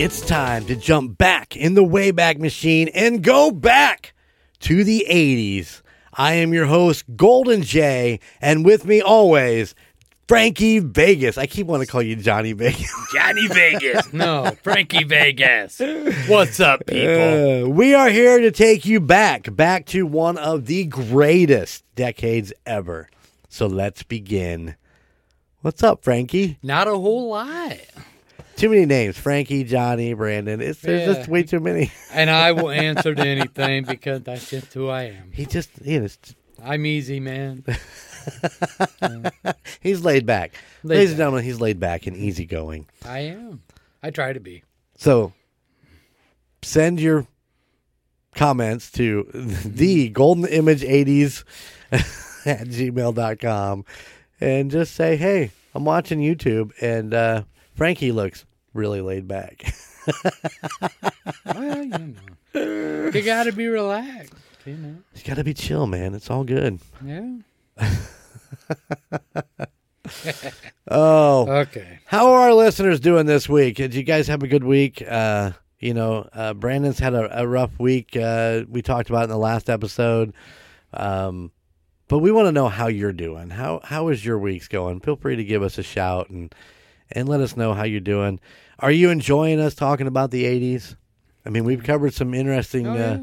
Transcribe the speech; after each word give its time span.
It's 0.00 0.20
time 0.20 0.64
to 0.66 0.76
jump 0.76 1.18
back 1.18 1.56
in 1.56 1.74
the 1.74 1.82
Wayback 1.82 2.38
Machine 2.38 2.86
and 2.94 3.20
go 3.20 3.50
back 3.50 4.14
to 4.60 4.84
the 4.84 5.04
80s. 5.10 5.82
I 6.14 6.34
am 6.34 6.54
your 6.54 6.66
host, 6.66 7.04
Golden 7.16 7.62
Jay, 7.62 8.20
and 8.40 8.64
with 8.64 8.84
me 8.84 9.02
always, 9.02 9.74
Frankie 10.28 10.78
Vegas. 10.78 11.36
I 11.36 11.46
keep 11.46 11.66
wanting 11.66 11.86
to 11.86 11.90
call 11.90 12.00
you 12.00 12.14
Johnny 12.14 12.52
Vegas. 12.52 12.88
Johnny 13.12 13.48
Vegas. 13.48 14.06
No, 14.12 14.56
Frankie 14.62 15.02
Vegas. 15.02 15.80
What's 16.28 16.60
up, 16.60 16.86
people? 16.86 17.64
Uh, 17.64 17.68
we 17.68 17.92
are 17.92 18.08
here 18.08 18.38
to 18.38 18.52
take 18.52 18.84
you 18.84 19.00
back, 19.00 19.52
back 19.56 19.86
to 19.86 20.06
one 20.06 20.38
of 20.38 20.66
the 20.66 20.84
greatest 20.84 21.82
decades 21.96 22.52
ever. 22.64 23.10
So 23.48 23.66
let's 23.66 24.04
begin. 24.04 24.76
What's 25.62 25.82
up, 25.82 26.04
Frankie? 26.04 26.56
Not 26.62 26.86
a 26.86 26.92
whole 26.92 27.30
lot. 27.30 27.78
Too 28.58 28.68
many 28.68 28.86
names. 28.86 29.16
Frankie, 29.16 29.62
Johnny, 29.64 30.12
Brandon. 30.14 30.60
It's 30.60 30.80
there's 30.80 31.06
Yeah. 31.08 31.14
just 31.14 31.28
way 31.28 31.44
too 31.44 31.60
many. 31.60 31.92
And 32.12 32.28
I 32.28 32.52
will 32.52 32.70
answer 32.88 33.14
to 33.14 33.26
anything 33.26 33.84
because 33.84 34.22
that's 34.22 34.50
just 34.50 34.74
who 34.74 34.88
I 34.88 35.04
am. 35.04 35.30
He 35.32 35.46
just 35.46 35.80
know, 35.80 35.92
it's- 35.92 36.34
I'm 36.62 36.84
easy, 36.86 37.20
man. 37.20 37.64
he's 39.80 40.04
laid 40.04 40.26
back. 40.26 40.54
Laid 40.82 40.96
Ladies 40.96 41.10
and 41.12 41.18
gentlemen, 41.18 41.44
he's 41.44 41.60
laid 41.60 41.78
back 41.78 42.06
and 42.06 42.16
easygoing. 42.16 42.86
I 43.04 43.20
am. 43.20 43.62
I 44.02 44.10
try 44.10 44.32
to 44.32 44.40
be. 44.40 44.64
So 44.96 45.32
send 46.62 47.00
your 47.00 47.26
comments 48.34 48.90
to 48.92 49.28
the 49.32 50.08
golden 50.08 50.46
image 50.46 50.82
80s 50.82 51.44
at 51.92 52.66
gmail.com 52.66 53.84
and 54.40 54.70
just 54.70 54.94
say, 54.94 55.16
hey, 55.16 55.50
I'm 55.74 55.84
watching 55.84 56.20
YouTube 56.20 56.72
and 56.80 57.14
uh, 57.14 57.42
Frankie 57.76 58.12
looks 58.12 58.44
really 58.78 59.00
laid 59.02 59.28
back. 59.28 59.74
Well, 61.44 61.82
you 61.82 62.14
know. 62.54 63.10
You 63.12 63.22
got 63.22 63.44
to 63.44 63.52
be 63.52 63.66
relaxed, 63.66 64.32
you 64.64 64.74
know. 64.76 64.96
you 65.14 65.22
got 65.24 65.34
to 65.34 65.44
be 65.44 65.52
chill, 65.54 65.86
man. 65.86 66.14
It's 66.14 66.30
all 66.30 66.44
good. 66.44 66.78
Yeah. 67.04 67.36
Oh, 70.90 71.46
Okay. 71.50 71.98
How 72.06 72.30
are 72.30 72.40
our 72.42 72.54
listeners 72.54 72.98
doing 73.00 73.26
this 73.26 73.46
week? 73.48 73.76
Did 73.76 73.94
you 73.94 74.02
guys 74.02 74.26
have 74.28 74.42
a 74.42 74.48
good 74.48 74.64
week? 74.64 75.02
Uh, 75.06 75.50
you 75.80 75.92
know, 75.92 76.26
uh, 76.32 76.54
Brandon's 76.54 76.98
had 76.98 77.12
a, 77.14 77.42
a 77.42 77.46
rough 77.46 77.78
week. 77.78 78.16
Uh, 78.16 78.62
we 78.70 78.80
talked 78.80 79.10
about 79.10 79.24
in 79.24 79.28
the 79.30 79.36
last 79.36 79.68
episode. 79.68 80.32
Um, 80.94 81.52
but 82.08 82.20
we 82.20 82.32
want 82.32 82.46
to 82.46 82.52
know 82.52 82.68
how 82.68 82.86
you're 82.86 83.12
doing. 83.12 83.50
How 83.50 83.80
how 83.84 84.08
is 84.08 84.24
your 84.24 84.38
weeks 84.38 84.66
going? 84.66 85.00
Feel 85.00 85.16
free 85.16 85.36
to 85.36 85.44
give 85.44 85.62
us 85.62 85.76
a 85.76 85.82
shout 85.82 86.30
and 86.30 86.54
and 87.12 87.28
let 87.28 87.40
us 87.40 87.56
know 87.56 87.74
how 87.74 87.84
you're 87.84 88.00
doing. 88.00 88.40
Are 88.78 88.90
you 88.90 89.10
enjoying 89.10 89.60
us 89.60 89.74
talking 89.74 90.06
about 90.06 90.30
the 90.30 90.44
'80s? 90.44 90.96
I 91.44 91.50
mean, 91.50 91.64
we've 91.64 91.82
covered 91.82 92.14
some 92.14 92.34
interesting. 92.34 92.86
Oh, 92.86 92.96
uh. 92.96 93.18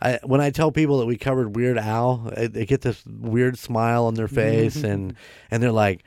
I, 0.00 0.20
when 0.24 0.40
I 0.40 0.50
tell 0.50 0.70
people 0.70 0.98
that 1.00 1.06
we 1.06 1.16
covered 1.16 1.56
Weird 1.56 1.76
Al, 1.76 2.32
uh, 2.36 2.48
they 2.48 2.66
get 2.66 2.82
this 2.82 3.04
weird 3.04 3.58
smile 3.58 4.06
on 4.06 4.14
their 4.14 4.28
face, 4.28 4.76
and 4.84 5.14
and 5.50 5.62
they're 5.62 5.72
like, 5.72 6.04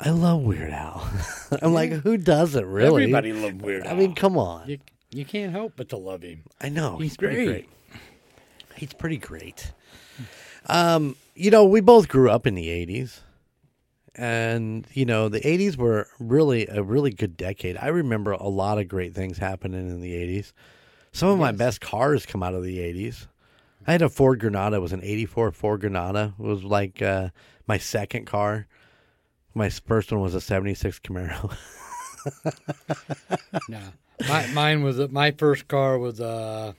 "I 0.00 0.10
love 0.10 0.42
Weird 0.42 0.70
Al." 0.70 1.06
I'm 1.62 1.74
like, 1.74 1.92
"Who 1.92 2.16
doesn't 2.16 2.64
really?" 2.64 3.04
Everybody 3.04 3.32
loved 3.32 3.62
Weird 3.62 3.84
Al. 3.84 3.92
I 3.92 3.96
mean, 3.96 4.14
come 4.14 4.38
on. 4.38 4.68
you, 4.68 4.78
you 5.10 5.24
can't 5.24 5.52
help 5.52 5.74
but 5.76 5.90
to 5.90 5.96
love 5.96 6.22
him. 6.22 6.44
I 6.60 6.70
know 6.70 6.98
He's 6.98 7.16
pretty 7.16 7.44
great. 7.44 7.68
He's 8.76 8.92
pretty 8.92 9.18
great. 9.18 9.72
Um, 10.66 11.16
you 11.34 11.50
know, 11.50 11.64
we 11.66 11.80
both 11.80 12.08
grew 12.08 12.30
up 12.30 12.46
in 12.46 12.54
the 12.54 12.68
'80s, 12.68 13.20
and 14.14 14.86
you 14.92 15.04
know, 15.04 15.28
the 15.28 15.40
'80s 15.40 15.76
were 15.76 16.08
really 16.18 16.66
a 16.66 16.82
really 16.82 17.10
good 17.10 17.36
decade. 17.36 17.76
I 17.76 17.88
remember 17.88 18.32
a 18.32 18.48
lot 18.48 18.78
of 18.78 18.88
great 18.88 19.14
things 19.14 19.38
happening 19.38 19.88
in 19.88 20.00
the 20.00 20.12
'80s. 20.12 20.52
Some 21.12 21.28
of 21.28 21.38
my 21.38 21.52
best 21.52 21.80
cars 21.80 22.26
come 22.26 22.42
out 22.42 22.54
of 22.54 22.64
the 22.64 22.78
'80s. 22.78 23.26
I 23.86 23.92
had 23.92 24.02
a 24.02 24.08
Ford 24.08 24.40
Granada. 24.40 24.76
It 24.76 24.80
was 24.80 24.92
an 24.92 25.02
'84 25.02 25.52
Ford 25.52 25.80
Granada. 25.80 26.34
It 26.38 26.42
was 26.42 26.64
like 26.64 27.02
uh, 27.02 27.28
my 27.66 27.78
second 27.78 28.26
car. 28.26 28.66
My 29.54 29.68
first 29.68 30.10
one 30.10 30.20
was 30.20 30.34
a 30.34 30.40
'76 30.40 30.98
Camaro. 31.00 31.54
No. 33.68 33.80
My, 34.28 34.46
mine 34.48 34.82
was, 34.82 34.98
my 35.10 35.32
first 35.32 35.68
car 35.68 35.98
was 35.98 36.20
a 36.20 36.74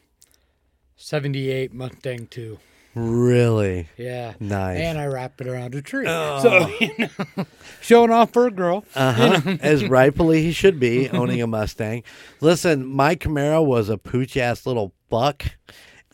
78 0.95 1.73
Mustang 1.73 2.27
2. 2.27 2.57
Really 2.95 3.89
Yeah. 3.97 4.33
nice. 4.39 4.79
And 4.79 4.97
I 4.97 5.05
wrapped 5.07 5.41
it 5.41 5.47
around 5.47 5.75
a 5.75 5.81
tree. 5.81 6.05
Oh. 6.07 6.39
So, 6.41 6.67
you 6.79 7.09
know, 7.37 7.45
showing 7.81 8.11
off 8.11 8.31
for 8.33 8.47
a 8.47 8.51
girl. 8.51 8.85
Uh-huh. 8.95 9.57
As 9.61 9.83
rightfully 9.89 10.41
he 10.41 10.51
should 10.51 10.79
be 10.79 11.09
owning 11.09 11.41
a 11.41 11.47
Mustang. 11.47 12.03
Listen, 12.41 12.85
my 12.85 13.15
Camaro 13.15 13.63
was 13.65 13.89
a 13.89 13.97
pooch 13.97 14.37
ass 14.37 14.65
little 14.65 14.93
buck 15.09 15.43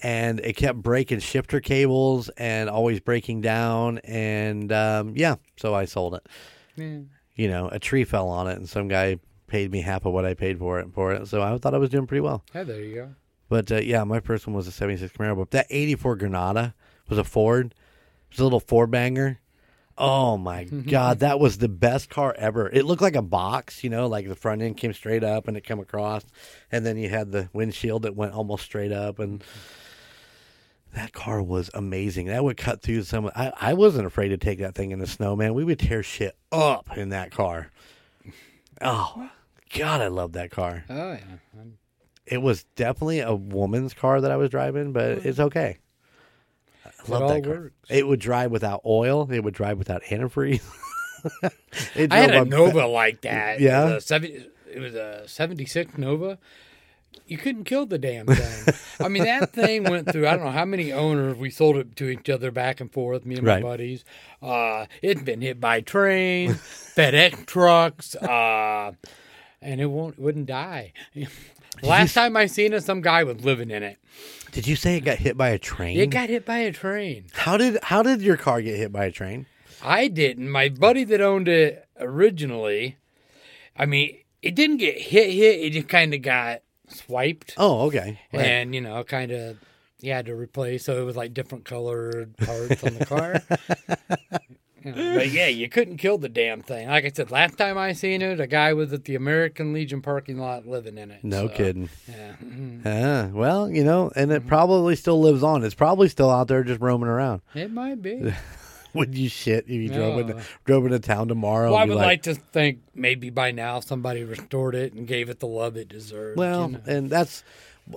and 0.03 0.39
it 0.39 0.53
kept 0.53 0.81
breaking 0.81 1.19
shifter 1.19 1.59
cables 1.59 2.29
and 2.37 2.69
always 2.69 2.99
breaking 2.99 3.41
down 3.41 3.99
and 3.99 4.71
um, 4.71 5.13
yeah, 5.15 5.35
so 5.57 5.73
I 5.75 5.85
sold 5.85 6.15
it. 6.15 6.27
Yeah. 6.75 6.99
You 7.35 7.47
know, 7.47 7.69
a 7.71 7.79
tree 7.79 8.03
fell 8.03 8.27
on 8.27 8.47
it 8.47 8.57
and 8.57 8.67
some 8.67 8.87
guy 8.87 9.17
paid 9.47 9.71
me 9.71 9.81
half 9.81 10.05
of 10.05 10.13
what 10.13 10.25
I 10.25 10.33
paid 10.33 10.57
for 10.59 10.79
it 10.79 10.87
for 10.93 11.13
it. 11.13 11.27
So 11.27 11.41
I 11.41 11.57
thought 11.57 11.73
I 11.73 11.77
was 11.77 11.89
doing 11.89 12.07
pretty 12.07 12.21
well. 12.21 12.43
Yeah, 12.55 12.63
there 12.63 12.81
you 12.81 12.95
go. 12.95 13.09
But 13.51 13.69
uh, 13.69 13.75
yeah, 13.81 14.05
my 14.05 14.21
first 14.21 14.47
one 14.47 14.55
was 14.55 14.65
a 14.65 14.71
76 14.71 15.11
Camaro, 15.11 15.35
but 15.35 15.51
that 15.51 15.67
84 15.69 16.15
Granada 16.15 16.73
was 17.09 17.17
a 17.19 17.25
Ford. 17.25 17.75
It 17.75 18.29
was 18.35 18.39
a 18.39 18.43
little 18.45 18.61
four 18.61 18.87
banger. 18.87 19.41
Oh 19.97 20.37
my 20.37 20.63
god, 20.89 21.19
that 21.19 21.37
was 21.37 21.57
the 21.57 21.67
best 21.67 22.09
car 22.09 22.33
ever. 22.37 22.69
It 22.69 22.85
looked 22.85 23.01
like 23.01 23.17
a 23.17 23.21
box, 23.21 23.83
you 23.83 23.89
know, 23.89 24.07
like 24.07 24.29
the 24.29 24.37
front 24.37 24.61
end 24.61 24.77
came 24.77 24.93
straight 24.93 25.25
up 25.25 25.49
and 25.49 25.57
it 25.57 25.65
came 25.65 25.81
across, 25.81 26.23
and 26.71 26.85
then 26.85 26.95
you 26.97 27.09
had 27.09 27.33
the 27.33 27.49
windshield 27.51 28.03
that 28.03 28.15
went 28.15 28.33
almost 28.33 28.63
straight 28.63 28.93
up, 28.93 29.19
and 29.19 29.43
that 30.93 31.11
car 31.11 31.43
was 31.43 31.69
amazing. 31.73 32.27
That 32.27 32.45
would 32.45 32.55
cut 32.55 32.81
through 32.81 33.03
some. 33.03 33.29
I 33.35 33.51
I 33.59 33.73
wasn't 33.73 34.07
afraid 34.07 34.29
to 34.29 34.37
take 34.37 34.59
that 34.59 34.75
thing 34.75 34.91
in 34.91 34.99
the 34.99 35.07
snow, 35.07 35.35
man. 35.35 35.53
We 35.55 35.65
would 35.65 35.79
tear 35.79 36.03
shit 36.03 36.37
up 36.53 36.97
in 36.97 37.09
that 37.09 37.31
car. 37.31 37.69
Oh 38.79 39.29
god, 39.77 39.99
I 39.99 40.07
love 40.07 40.31
that 40.33 40.51
car. 40.51 40.85
Oh, 40.89 41.11
yeah. 41.11 41.19
I'm- 41.57 41.77
It 42.25 42.41
was 42.41 42.63
definitely 42.75 43.19
a 43.19 43.33
woman's 43.33 43.93
car 43.93 44.21
that 44.21 44.31
I 44.31 44.37
was 44.37 44.49
driving, 44.49 44.93
but 44.93 45.25
it's 45.25 45.39
okay. 45.39 45.79
I 46.85 47.11
love 47.11 47.21
all 47.23 47.29
that 47.29 47.43
car. 47.43 47.53
works. 47.53 47.75
It 47.89 48.07
would 48.07 48.19
drive 48.19 48.51
without 48.51 48.81
oil. 48.85 49.29
It 49.31 49.43
would 49.43 49.53
drive 49.53 49.77
without 49.77 50.03
antifreeze. 50.03 50.61
It 51.95 52.11
I 52.11 52.17
had 52.17 52.31
drove 52.31 52.47
a 52.47 52.49
Nova 52.49 52.87
like 52.91 53.21
that. 53.21 53.59
Yeah? 53.59 53.89
It 53.89 53.93
was 53.93 54.03
a, 54.03 54.07
70, 54.07 54.47
it 54.73 54.79
was 54.79 54.95
a 54.95 55.23
76 55.27 55.97
Nova. 55.97 56.39
You 57.27 57.37
couldn't 57.37 57.65
kill 57.65 57.85
the 57.85 57.99
damn 57.99 58.25
thing. 58.25 58.73
I 58.99 59.07
mean, 59.07 59.23
that 59.25 59.51
thing 59.53 59.83
went 59.83 60.11
through, 60.11 60.27
I 60.27 60.35
don't 60.35 60.45
know 60.45 60.51
how 60.51 60.65
many 60.65 60.91
owners. 60.91 61.37
We 61.37 61.49
sold 61.49 61.77
it 61.77 61.95
to 61.97 62.09
each 62.09 62.29
other 62.29 62.49
back 62.51 62.81
and 62.81 62.91
forth, 62.91 63.25
me 63.25 63.35
and 63.35 63.45
my 63.45 63.61
buddies. 63.61 64.03
Uh, 64.41 64.87
it'd 65.01 65.23
been 65.25 65.41
hit 65.41 65.59
by 65.59 65.81
trains, 65.81 66.57
FedEx 66.57 67.45
trucks, 67.45 68.15
uh, 68.15 68.93
and 69.61 69.79
it 69.79 69.85
won't, 69.85 70.17
wouldn't 70.17 70.47
die. 70.47 70.93
Last 71.83 72.13
time 72.13 72.37
I 72.37 72.45
seen 72.45 72.73
it, 72.73 72.83
some 72.83 73.01
guy 73.01 73.23
was 73.23 73.43
living 73.43 73.71
in 73.71 73.81
it. 73.83 73.97
Did 74.51 74.67
you 74.67 74.75
say 74.75 74.97
it 74.97 75.01
got 75.01 75.17
hit 75.17 75.37
by 75.37 75.49
a 75.49 75.57
train? 75.57 75.97
It 75.97 76.09
got 76.09 76.29
hit 76.29 76.45
by 76.45 76.57
a 76.59 76.71
train. 76.71 77.25
how 77.33 77.57
did 77.57 77.79
how 77.83 78.03
did 78.03 78.21
your 78.21 78.37
car 78.37 78.61
get 78.61 78.75
hit 78.77 78.91
by 78.91 79.05
a 79.05 79.11
train? 79.11 79.45
I 79.81 80.07
didn't. 80.09 80.49
My 80.49 80.69
buddy 80.69 81.03
that 81.05 81.21
owned 81.21 81.47
it 81.47 81.87
originally, 81.99 82.97
I 83.75 83.85
mean, 83.85 84.17
it 84.41 84.53
didn't 84.55 84.77
get 84.77 84.99
hit, 84.99 85.31
hit. 85.31 85.59
It 85.61 85.69
just 85.71 85.87
kind 85.87 86.13
of 86.13 86.21
got 86.21 86.61
swiped, 86.87 87.55
Oh, 87.57 87.83
okay. 87.87 88.19
Right. 88.33 88.45
and 88.45 88.75
you 88.75 88.81
know, 88.81 89.03
kind 89.03 89.31
of, 89.31 89.57
you 90.01 90.11
had 90.11 90.25
to 90.27 90.35
replace. 90.35 90.83
So 90.85 91.01
it 91.01 91.05
was 91.05 91.15
like 91.15 91.33
different 91.33 91.63
colored 91.65 92.35
parts 92.37 92.83
on 92.83 92.93
the 92.95 93.05
car. 93.05 93.41
You 94.83 94.91
know, 94.95 95.15
but 95.15 95.29
yeah, 95.31 95.47
you 95.47 95.69
couldn't 95.69 95.97
kill 95.97 96.17
the 96.17 96.29
damn 96.29 96.61
thing. 96.61 96.87
Like 96.89 97.05
I 97.05 97.11
said, 97.13 97.31
last 97.31 97.57
time 97.57 97.77
I 97.77 97.93
seen 97.93 98.21
it, 98.21 98.39
a 98.39 98.47
guy 98.47 98.73
was 98.73 98.91
at 98.93 99.05
the 99.05 99.15
American 99.15 99.73
Legion 99.73 100.01
parking 100.01 100.37
lot 100.37 100.65
living 100.67 100.97
in 100.97 101.11
it. 101.11 101.23
no 101.23 101.47
So, 101.47 101.53
kidding. 101.53 101.89
Yeah. 102.07 102.33
mhm. 102.43 102.81
Ah, 102.85 103.29
well, 103.35 103.69
you 103.69 103.83
know, 103.83 104.11
and 104.15 104.31
Mm-hmm. 104.31 104.45
it 104.45 104.47
probably 104.47 104.95
still 104.95 105.19
lives 105.21 105.43
on. 105.43 105.63
It's 105.63 105.75
probably 105.75 106.07
still 106.09 106.29
out 106.31 106.47
there 106.47 106.63
just 106.63 106.81
roaming 106.81 107.09
around. 107.09 107.41
It 107.53 107.71
might 107.71 108.01
be. 108.01 108.33
Would 108.93 109.17
you 109.17 109.29
shit 109.29 109.63
if 109.65 109.69
you 109.69 109.87
drove 109.87 110.15
No. 110.15 110.19
into 110.19 110.43
drove 110.65 110.85
into 110.85 110.99
town 110.99 111.29
tomorrow? 111.29 111.69
Well, 111.71 111.77
I 111.79 111.83
and 111.83 111.89
be 111.91 111.95
would 111.95 112.01
like, 112.01 112.23
to 112.23 112.35
think 112.35 112.79
maybe 112.93 113.29
by 113.29 113.51
now 113.51 113.79
somebody 113.79 114.25
restored 114.25 114.75
it 114.75 114.91
and 114.91 115.07
gave 115.07 115.29
it 115.29 115.39
the 115.39 115.47
love 115.47 115.77
it 115.77 115.87
deserved. 115.87 116.37
Well, 116.37 116.65
you 116.65 116.71
know. 116.73 116.79
and 116.87 117.09
that's 117.09 117.41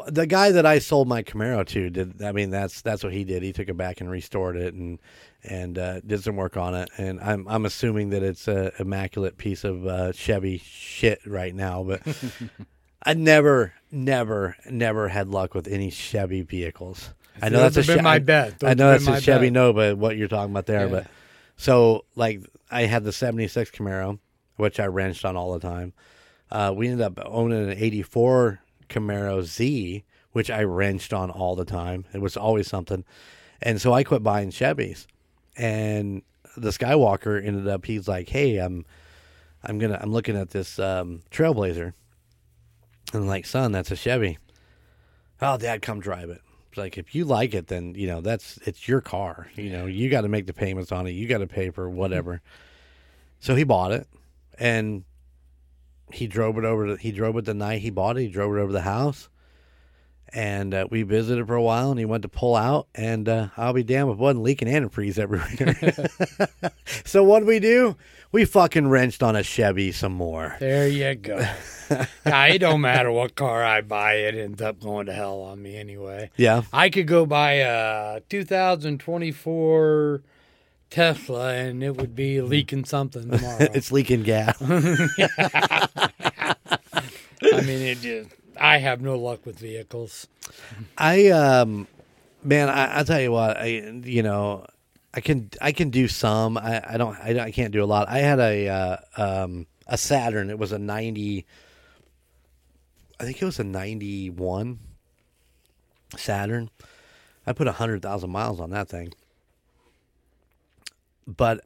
the 0.09 0.27
guy 0.27 0.51
that 0.53 0.67
I 0.67 0.79
sold 0.79 1.09
my 1.09 1.23
Camaro 1.23 1.67
to. 1.69 1.91
Did 1.91 2.23
I 2.23 2.33
mean 2.33 2.51
that's 2.51 2.83
that's 2.83 3.03
what 3.05 3.13
he 3.13 3.25
did? 3.25 3.43
He 3.43 3.53
took 3.53 3.69
it 3.69 3.77
back 3.77 4.01
and 4.01 4.11
restored 4.11 4.57
it 4.57 4.75
and 4.75 4.99
and 5.43 5.79
uh, 5.79 6.01
did 6.01 6.23
some 6.23 6.37
work 6.37 6.57
on 6.57 6.75
it. 6.75 6.91
And 6.99 7.21
I'm 7.21 7.47
I'm 7.49 7.65
assuming 7.67 8.11
that 8.11 8.23
it's 8.23 8.49
a 8.49 8.73
immaculate 8.79 9.37
piece 9.39 9.65
of 9.65 9.87
uh, 9.87 10.13
Chevy 10.13 10.59
shit 10.59 11.21
right 11.27 11.55
now. 11.55 11.83
But 11.85 12.03
I 13.03 13.15
never, 13.15 13.75
never, 13.91 14.57
never 14.71 15.09
had 15.09 15.29
luck 15.29 15.55
with 15.55 15.69
any 15.69 15.91
Chevy 15.91 16.43
vehicles. 16.43 17.11
I 17.43 17.49
know 17.49 17.59
that's 17.69 17.77
a 17.77 17.83
been 17.83 17.99
Che- 17.99 18.03
my 18.03 18.15
I- 18.15 18.19
bet. 18.21 18.61
Those 18.61 18.71
I 18.71 18.75
know 18.75 18.91
that's 18.91 19.07
a 19.07 19.21
Chevy 19.21 19.47
bet. 19.47 19.53
Nova. 19.53 19.97
What 19.97 20.17
you're 20.17 20.29
talking 20.29 20.53
about 20.53 20.67
there, 20.67 20.87
Yeah. 20.87 20.93
but 20.93 21.07
so 21.57 22.05
like 22.17 22.41
I 22.71 22.83
had 22.83 23.05
the 23.05 23.13
'76 23.13 23.71
Camaro, 23.73 24.19
which 24.57 24.81
I 24.81 24.87
wrenched 24.87 25.25
on 25.25 25.37
all 25.37 25.53
the 25.53 25.61
time. 25.61 25.93
uh, 26.51 26.73
we 26.77 26.89
ended 26.89 27.05
up 27.05 27.19
owning 27.25 27.71
an 27.71 27.77
'84 27.79 28.61
Camaro 28.95 29.43
Z, 29.43 30.05
which 30.33 30.51
I 30.51 30.63
wrenched 30.63 31.13
on 31.13 31.31
all 31.31 31.57
the 31.57 31.65
time. 31.65 32.05
It 32.13 32.21
was 32.21 32.37
always 32.37 32.69
something, 32.69 33.05
and 33.61 33.81
so 33.81 33.93
I 33.93 34.05
quit 34.05 34.23
buying 34.23 34.51
Chevys. 34.51 35.07
And 35.57 36.23
the 36.57 36.71
Skywalker 36.71 37.45
ended 37.45 37.69
up. 37.69 37.87
He's 37.87 38.09
like, 38.09 38.29
"Hey, 38.29 38.59
I'm, 38.59 38.85
I'm 39.63 39.79
gonna, 39.79 39.99
I'm 40.01 40.13
looking 40.13 40.37
at 40.37 40.51
this 40.51 40.79
um, 40.79 41.23
Trailblazer." 41.31 41.93
And 43.13 43.23
I'm 43.23 43.29
like, 43.29 43.47
son, 43.47 43.73
that's 43.73 43.91
a 43.91 43.97
Chevy. 43.97 44.39
Oh, 45.41 45.57
Dad, 45.57 45.83
come 45.83 46.01
drive 46.01 46.31
it. 46.31 46.41
It's 46.69 46.79
like 46.79 46.99
if 46.99 47.15
you 47.15 47.25
like 47.25 47.55
it, 47.55 47.69
then 47.69 47.95
you 47.95 48.07
know 48.07 48.21
that's 48.21 48.59
it's 48.65 48.89
your 48.89 49.01
car. 49.01 49.49
You 49.55 49.71
know, 49.71 49.87
you 49.87 50.11
got 50.11 50.23
to 50.23 50.29
make 50.29 50.47
the 50.47 50.53
payments 50.53 50.91
on 50.91 51.07
it. 51.07 51.11
You 51.11 51.29
got 51.29 51.39
to 51.39 51.47
pay 51.47 51.71
for 51.71 51.89
whatever. 51.89 52.43
so 53.39 53.55
he 53.55 53.63
bought 53.63 53.93
it, 53.93 54.09
and 54.59 55.05
he 56.15 56.27
drove 56.27 56.57
it 56.59 56.65
over. 56.65 56.87
To, 56.87 56.97
he 56.97 57.11
drove 57.13 57.37
it 57.37 57.45
the 57.45 57.55
night 57.55 57.83
he 57.83 57.91
bought 57.91 58.17
it. 58.17 58.23
He 58.23 58.29
drove 58.29 58.57
it 58.57 58.61
over 58.61 58.73
the 58.73 58.83
house, 58.83 59.29
and 60.33 60.73
uh, 60.73 60.87
we 60.91 61.03
visited 61.03 61.47
for 61.47 61.55
a 61.55 61.63
while. 61.63 61.91
And 61.91 61.99
he 61.99 62.05
went 62.05 62.23
to 62.23 62.29
pull 62.29 62.57
out, 62.57 62.89
and 62.95 63.29
uh, 63.29 63.49
I'll 63.57 63.73
be 63.73 63.83
damned 63.83 64.11
if 64.11 64.15
it 64.15 64.21
wasn't 64.21 64.43
leaking 64.43 64.69
antifreeze 64.69 65.19
everywhere. 65.19 66.73
so 67.05 67.25
what 67.25 67.41
did 67.41 67.49
we 67.49 67.59
do? 67.59 67.97
We 68.33 68.45
fucking 68.45 68.89
wrenched 68.89 69.23
on 69.23 69.37
a 69.37 69.43
Chevy 69.45 69.93
some 69.93 70.13
more. 70.13 70.57
There 70.59 70.89
you 70.89 71.15
go. 71.15 71.37
yeah, 71.91 72.47
it 72.47 72.59
don't 72.59 72.81
matter 72.81 73.13
what 73.13 73.37
car 73.37 73.63
I 73.63 73.81
buy, 73.81 74.15
it 74.15 74.35
ends 74.35 74.61
up 74.61 74.81
going 74.81 75.07
to 75.07 75.13
hell 75.13 75.41
on 75.43 75.63
me 75.63 75.77
anyway. 75.77 76.31
Yeah, 76.37 76.63
I 76.73 76.91
could 76.91 77.07
go 77.07 77.27
buy 77.27 77.53
a 77.53 78.21
2024 78.29 80.23
Tesla 80.91 81.55
and 81.55 81.83
it 81.83 81.97
would 81.97 82.15
be 82.15 82.41
leaking 82.41 82.85
something 82.85 83.29
tomorrow. 83.31 83.69
it's 83.75 83.91
leaking 83.91 84.23
gas. 84.23 84.61
I 87.53 87.61
mean, 87.61 87.81
it 87.83 88.01
just. 88.01 88.31
I 88.59 88.79
have 88.79 89.01
no 89.01 89.17
luck 89.17 89.45
with 89.47 89.59
vehicles. 89.59 90.27
I 90.97 91.29
um, 91.29 91.89
man, 92.43 92.69
I, 92.69 93.01
I 93.01 93.03
tell 93.03 93.21
you 93.21 93.33
what, 93.33 93.57
I 93.57 93.67
you 94.05 94.23
know, 94.23 94.67
I 95.13 95.21
can 95.21 95.51
I 95.61 95.73
can 95.73 95.91
do 95.91 96.09
some. 96.09 96.57
I, 96.57 96.83
I 96.95 96.97
don't 96.97 97.17
I, 97.17 97.39
I 97.47 97.51
can't 97.51 97.73
do 97.73 97.83
a 97.83 97.87
lot. 97.87 98.09
I 98.09 98.19
had 98.19 98.39
a 98.39 98.69
uh, 98.69 98.97
um 99.17 99.67
a 99.87 99.99
Saturn. 99.99 100.51
It 100.51 100.59
was 100.59 100.73
a 100.73 100.79
ninety. 100.79 101.47
I 103.19 103.25
think 103.25 103.41
it 103.41 103.45
was 103.45 103.59
a 103.59 103.65
ninety 103.65 104.31
one 104.31 104.79
Saturn. 106.17 106.71
I 107.47 107.53
put 107.53 107.67
hundred 107.69 108.03
thousand 108.03 108.31
miles 108.31 108.61
on 108.61 108.71
that 108.71 108.89
thing, 108.89 109.13
but 111.27 111.65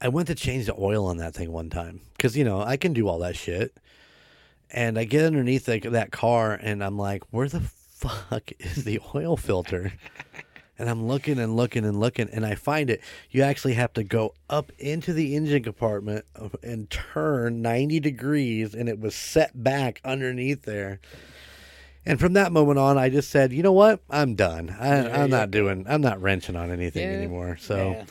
I 0.00 0.08
went 0.08 0.28
to 0.28 0.34
change 0.34 0.66
the 0.66 0.74
oil 0.78 1.06
on 1.06 1.16
that 1.18 1.34
thing 1.34 1.52
one 1.52 1.70
time 1.70 2.00
because 2.16 2.36
you 2.36 2.44
know 2.44 2.60
I 2.60 2.76
can 2.76 2.92
do 2.92 3.08
all 3.08 3.18
that 3.20 3.36
shit 3.36 3.76
and 4.70 4.98
I 4.98 5.04
get 5.04 5.24
underneath 5.24 5.66
the, 5.66 5.78
that 5.90 6.10
car 6.12 6.52
and 6.54 6.82
I'm 6.84 6.98
like, 6.98 7.22
where 7.30 7.48
the 7.48 7.60
fuck 7.60 8.50
is 8.58 8.84
the 8.84 9.00
oil 9.14 9.36
filter? 9.36 9.92
and 10.78 10.88
I'm 10.88 11.06
looking 11.08 11.38
and 11.38 11.56
looking 11.56 11.84
and 11.84 11.98
looking 11.98 12.28
and 12.30 12.46
I 12.46 12.54
find 12.54 12.88
it. 12.90 13.00
You 13.30 13.42
actually 13.42 13.74
have 13.74 13.92
to 13.94 14.04
go 14.04 14.34
up 14.48 14.70
into 14.78 15.12
the 15.12 15.34
engine 15.34 15.62
compartment 15.62 16.24
and 16.62 16.88
turn 16.90 17.62
90 17.62 17.98
degrees 18.00 18.74
and 18.74 18.88
it 18.88 19.00
was 19.00 19.14
set 19.14 19.62
back 19.62 20.00
underneath 20.04 20.62
there. 20.62 21.00
And 22.06 22.18
from 22.20 22.32
that 22.34 22.52
moment 22.52 22.78
on, 22.78 22.96
I 22.96 23.10
just 23.10 23.28
said, 23.30 23.52
you 23.52 23.62
know 23.62 23.72
what? 23.72 24.00
I'm 24.08 24.34
done. 24.34 24.74
I, 24.78 24.88
Yeah, 24.88 25.04
I'm 25.06 25.20
yeah. 25.20 25.26
not 25.26 25.50
doing, 25.50 25.84
I'm 25.88 26.00
not 26.00 26.22
wrenching 26.22 26.56
on 26.56 26.70
anything 26.70 27.10
Yeah, 27.10 27.16
anymore. 27.16 27.56
So, 27.60 28.06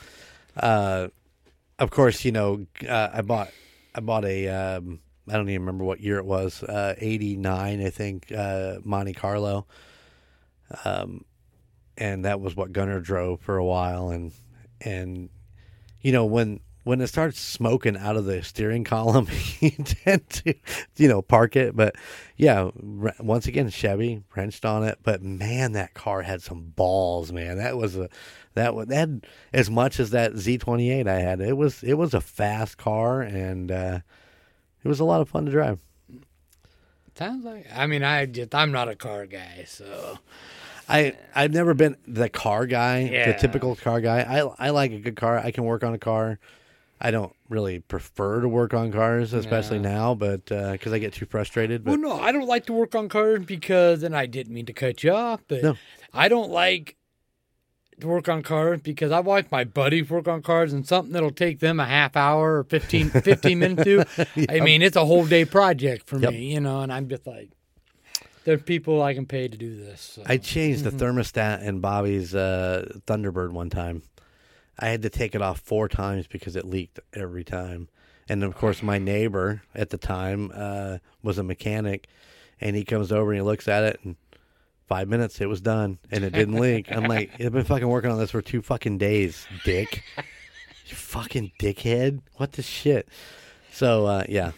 uh, 0.56 1.08
of 1.78 1.90
course, 1.90 2.24
you 2.24 2.32
know, 2.32 2.66
uh, 2.88 3.08
I 3.12 3.22
bought 3.22 3.48
I 3.94 4.00
bought 4.00 4.24
a 4.24 4.48
um, 4.48 5.00
I 5.30 5.34
don't 5.34 5.48
even 5.48 5.62
remember 5.62 5.84
what 5.84 6.00
year 6.00 6.18
it 6.18 6.26
was, 6.26 6.62
uh, 6.62 6.94
eighty 6.98 7.36
nine, 7.36 7.84
I 7.84 7.90
think, 7.90 8.32
uh, 8.32 8.76
Monte 8.84 9.14
Carlo. 9.14 9.66
Um, 10.84 11.24
and 11.96 12.24
that 12.24 12.40
was 12.40 12.54
what 12.54 12.72
Gunner 12.72 13.00
drove 13.00 13.40
for 13.40 13.56
a 13.56 13.64
while, 13.64 14.10
and 14.10 14.32
and 14.80 15.28
you 16.00 16.12
know 16.12 16.24
when 16.24 16.60
when 16.84 17.00
it 17.02 17.08
starts 17.08 17.38
smoking 17.38 17.98
out 17.98 18.16
of 18.16 18.24
the 18.24 18.42
steering 18.42 18.84
column, 18.84 19.28
you 19.60 19.70
tend 19.70 20.28
to 20.30 20.54
you 20.96 21.08
know 21.08 21.20
park 21.20 21.56
it. 21.56 21.76
But 21.76 21.96
yeah, 22.36 22.70
once 23.20 23.46
again 23.46 23.68
Chevy 23.68 24.22
wrenched 24.34 24.64
on 24.64 24.84
it, 24.84 24.98
but 25.02 25.22
man, 25.22 25.72
that 25.72 25.94
car 25.94 26.22
had 26.22 26.40
some 26.40 26.72
balls, 26.76 27.32
man. 27.32 27.58
That 27.58 27.76
was 27.76 27.96
a 27.96 28.08
that 28.54 28.74
was 28.74 28.86
that 28.86 29.08
as 29.52 29.68
much 29.70 30.00
as 30.00 30.10
that 30.10 30.32
Z28 30.32 31.06
I 31.08 31.20
had. 31.20 31.40
It 31.40 31.56
was 31.56 31.82
it 31.82 31.94
was 31.94 32.14
a 32.14 32.20
fast 32.20 32.78
car 32.78 33.20
and 33.20 33.70
uh, 33.70 34.00
it 34.84 34.88
was 34.88 35.00
a 35.00 35.04
lot 35.04 35.20
of 35.20 35.28
fun 35.28 35.44
to 35.46 35.50
drive. 35.50 35.80
Sounds 37.14 37.44
like. 37.44 37.66
I 37.74 37.86
mean, 37.86 38.04
I 38.04 38.26
just 38.26 38.54
I'm 38.54 38.70
not 38.70 38.88
a 38.88 38.94
car 38.94 39.26
guy, 39.26 39.64
so 39.66 40.18
I 40.88 41.14
I've 41.34 41.52
never 41.52 41.74
been 41.74 41.96
the 42.06 42.28
car 42.28 42.64
guy, 42.66 43.00
Yeah. 43.12 43.32
the 43.32 43.38
typical 43.38 43.74
car 43.74 44.00
guy. 44.00 44.20
I 44.20 44.66
I 44.66 44.70
like 44.70 44.92
a 44.92 44.98
good 44.98 45.16
car. 45.16 45.38
I 45.38 45.50
can 45.50 45.64
work 45.64 45.82
on 45.82 45.94
a 45.94 45.98
car. 45.98 46.38
I 47.00 47.10
don't 47.12 47.32
really 47.48 47.78
prefer 47.80 48.40
to 48.40 48.48
work 48.48 48.74
on 48.74 48.90
cars, 48.92 49.32
especially 49.32 49.78
No. 49.78 49.88
now, 49.90 50.14
but 50.14 50.50
uh, 50.50 50.72
because 50.72 50.92
I 50.92 50.98
get 50.98 51.12
too 51.12 51.26
frustrated. 51.26 51.84
But 51.84 51.92
well, 51.92 52.00
no, 52.18 52.20
I 52.20 52.32
don't 52.32 52.46
like 52.48 52.66
to 52.66 52.72
work 52.72 52.94
on 52.96 53.08
cars 53.08 53.44
because, 53.44 54.02
and 54.02 54.16
I 54.16 54.26
didn't 54.26 54.52
mean 54.52 54.66
to 54.66 54.72
cut 54.72 55.04
you 55.04 55.12
off, 55.12 55.40
but 55.48 55.62
No. 55.62 55.76
I 56.12 56.28
don't 56.28 56.50
like 56.50 56.96
to 58.00 58.06
work 58.08 58.28
on 58.28 58.42
cars 58.42 58.80
because 58.82 59.10
I 59.12 59.20
watch 59.20 59.46
my 59.50 59.64
buddies 59.64 60.08
work 60.10 60.28
on 60.28 60.42
cars 60.42 60.72
and 60.72 60.86
something 60.86 61.12
that'll 61.12 61.30
take 61.30 61.60
them 61.60 61.80
a 61.80 61.84
half 61.86 62.16
hour 62.16 62.58
or 62.58 62.64
15, 62.64 63.10
15 63.22 63.58
minutes 63.58 63.84
to. 63.84 64.04
I 64.48 64.60
mean, 64.60 64.82
it's 64.82 64.96
a 64.96 65.04
whole 65.04 65.26
day 65.26 65.44
project 65.44 66.08
for 66.08 66.18
Yep. 66.18 66.32
me, 66.32 66.52
you 66.54 66.60
know, 66.60 66.80
and 66.80 66.92
I'm 66.92 67.08
just 67.08 67.26
like, 67.26 67.50
there's 68.44 68.62
people 68.62 69.02
I 69.02 69.14
can 69.14 69.26
pay 69.26 69.48
to 69.48 69.56
do 69.56 69.76
this. 69.76 70.00
So. 70.00 70.22
I 70.26 70.38
changed 70.38 70.84
the 70.84 70.90
thermostat 70.90 71.62
in 71.62 71.80
Bobby's 71.80 72.34
uh, 72.34 72.88
Thunderbird 73.06 73.52
one 73.52 73.68
time. 73.70 74.02
I 74.78 74.88
had 74.88 75.02
to 75.02 75.10
take 75.10 75.34
it 75.34 75.42
off 75.42 75.60
four 75.60 75.88
times 75.88 76.26
because 76.26 76.56
it 76.56 76.64
leaked 76.64 77.00
every 77.12 77.44
time. 77.44 77.88
And 78.28 78.44
of 78.44 78.54
course, 78.54 78.82
my 78.82 78.98
neighbor 78.98 79.62
at 79.74 79.90
the 79.90 79.98
time 79.98 80.50
uh, 80.54 80.98
was 81.22 81.38
a 81.38 81.42
mechanic, 81.42 82.06
and 82.60 82.76
he 82.76 82.84
comes 82.84 83.10
over 83.10 83.32
and 83.32 83.38
he 83.38 83.42
looks 83.42 83.66
at 83.68 83.82
it, 83.84 84.00
and 84.04 84.16
five 84.88 85.08
minutes 85.08 85.40
it 85.40 85.46
was 85.48 85.60
done, 85.60 85.98
and 86.10 86.24
it 86.24 86.32
didn't 86.32 86.58
leak. 86.58 86.90
I'm 86.90 87.04
like, 87.04 87.30
I've 87.40 87.52
been 87.52 87.64
fucking 87.64 87.86
working 87.86 88.10
on 88.10 88.18
this 88.18 88.30
for 88.30 88.42
two 88.42 88.62
fucking 88.62 88.98
days, 88.98 89.46
dick. 89.64 90.02
You 90.86 90.96
fucking 90.96 91.52
dickhead. 91.60 92.22
What 92.36 92.52
the 92.52 92.62
shit? 92.62 93.08
So 93.70 94.06
uh, 94.06 94.24
yeah, 94.28 94.52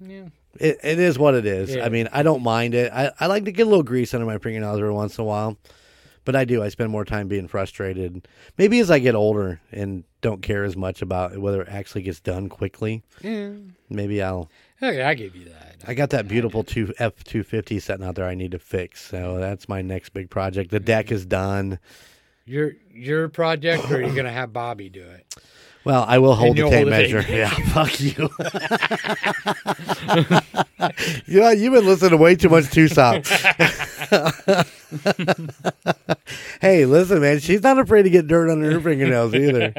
yeah. 0.00 0.28
it, 0.58 0.78
it 0.82 0.98
is 0.98 1.18
what 1.18 1.34
it 1.34 1.46
is. 1.46 1.74
Yeah. 1.74 1.84
I 1.84 1.90
mean, 1.90 2.08
I 2.12 2.22
don't 2.22 2.42
mind 2.42 2.74
it. 2.74 2.90
I, 2.92 3.12
I 3.20 3.26
like 3.26 3.44
to 3.44 3.52
get 3.52 3.66
a 3.66 3.70
little 3.70 3.82
grease 3.84 4.14
under 4.14 4.26
my 4.26 4.38
fingernails 4.38 4.78
every 4.78 4.92
once 4.92 5.18
in 5.18 5.22
a 5.22 5.26
while. 5.26 5.58
But 6.24 6.34
I 6.34 6.46
do. 6.46 6.62
I 6.62 6.70
spend 6.70 6.90
more 6.90 7.04
time 7.04 7.28
being 7.28 7.48
frustrated. 7.48 8.26
Maybe 8.56 8.78
as 8.80 8.90
I 8.90 8.98
get 8.98 9.14
older 9.14 9.60
and 9.70 10.04
don't 10.22 10.40
care 10.40 10.64
as 10.64 10.74
much 10.74 11.02
about 11.02 11.36
whether 11.36 11.60
it 11.60 11.68
actually 11.68 12.00
gets 12.00 12.18
done 12.20 12.48
quickly. 12.48 13.02
yeah. 13.20 13.50
Maybe 13.90 14.22
I'll. 14.22 14.48
Okay, 14.82 15.02
I 15.02 15.12
give 15.12 15.36
you 15.36 15.44
that. 15.50 15.73
I 15.86 15.94
got 15.94 16.10
that 16.10 16.28
beautiful 16.28 16.64
two 16.64 16.92
F 16.98 17.24
two 17.24 17.42
fifty 17.42 17.78
sitting 17.80 18.04
out 18.04 18.14
there. 18.14 18.26
I 18.26 18.34
need 18.34 18.52
to 18.52 18.58
fix. 18.58 19.04
So 19.04 19.38
that's 19.38 19.68
my 19.68 19.82
next 19.82 20.10
big 20.10 20.30
project. 20.30 20.70
The 20.70 20.80
deck 20.80 21.06
mm-hmm. 21.06 21.14
is 21.14 21.26
done. 21.26 21.78
Your 22.46 22.72
your 22.92 23.28
project, 23.28 23.90
or 23.90 23.96
are 23.96 24.02
you 24.02 24.14
gonna 24.14 24.32
have 24.32 24.52
Bobby 24.52 24.88
do 24.88 25.02
it? 25.02 25.34
Well, 25.84 26.04
I 26.08 26.18
will 26.18 26.34
hold 26.34 26.56
the 26.56 26.62
tape 26.62 26.72
hold 26.72 26.86
the 26.86 26.90
tape 26.90 27.12
measure. 27.12 27.24
Yeah, 27.28 27.50
fuck 27.72 28.00
you. 28.00 28.30
you 31.26 31.40
know, 31.40 31.50
you've 31.50 31.72
been 31.72 31.86
listening 31.86 32.10
to 32.10 32.16
way 32.16 32.36
too 32.36 32.48
much 32.48 32.70
Tucson. 32.70 33.22
hey, 36.60 36.84
listen, 36.84 37.20
man, 37.20 37.40
she's 37.40 37.62
not 37.62 37.78
afraid 37.78 38.02
to 38.04 38.10
get 38.10 38.26
dirt 38.26 38.50
under 38.50 38.70
her 38.72 38.80
fingernails 38.80 39.34
either. 39.34 39.74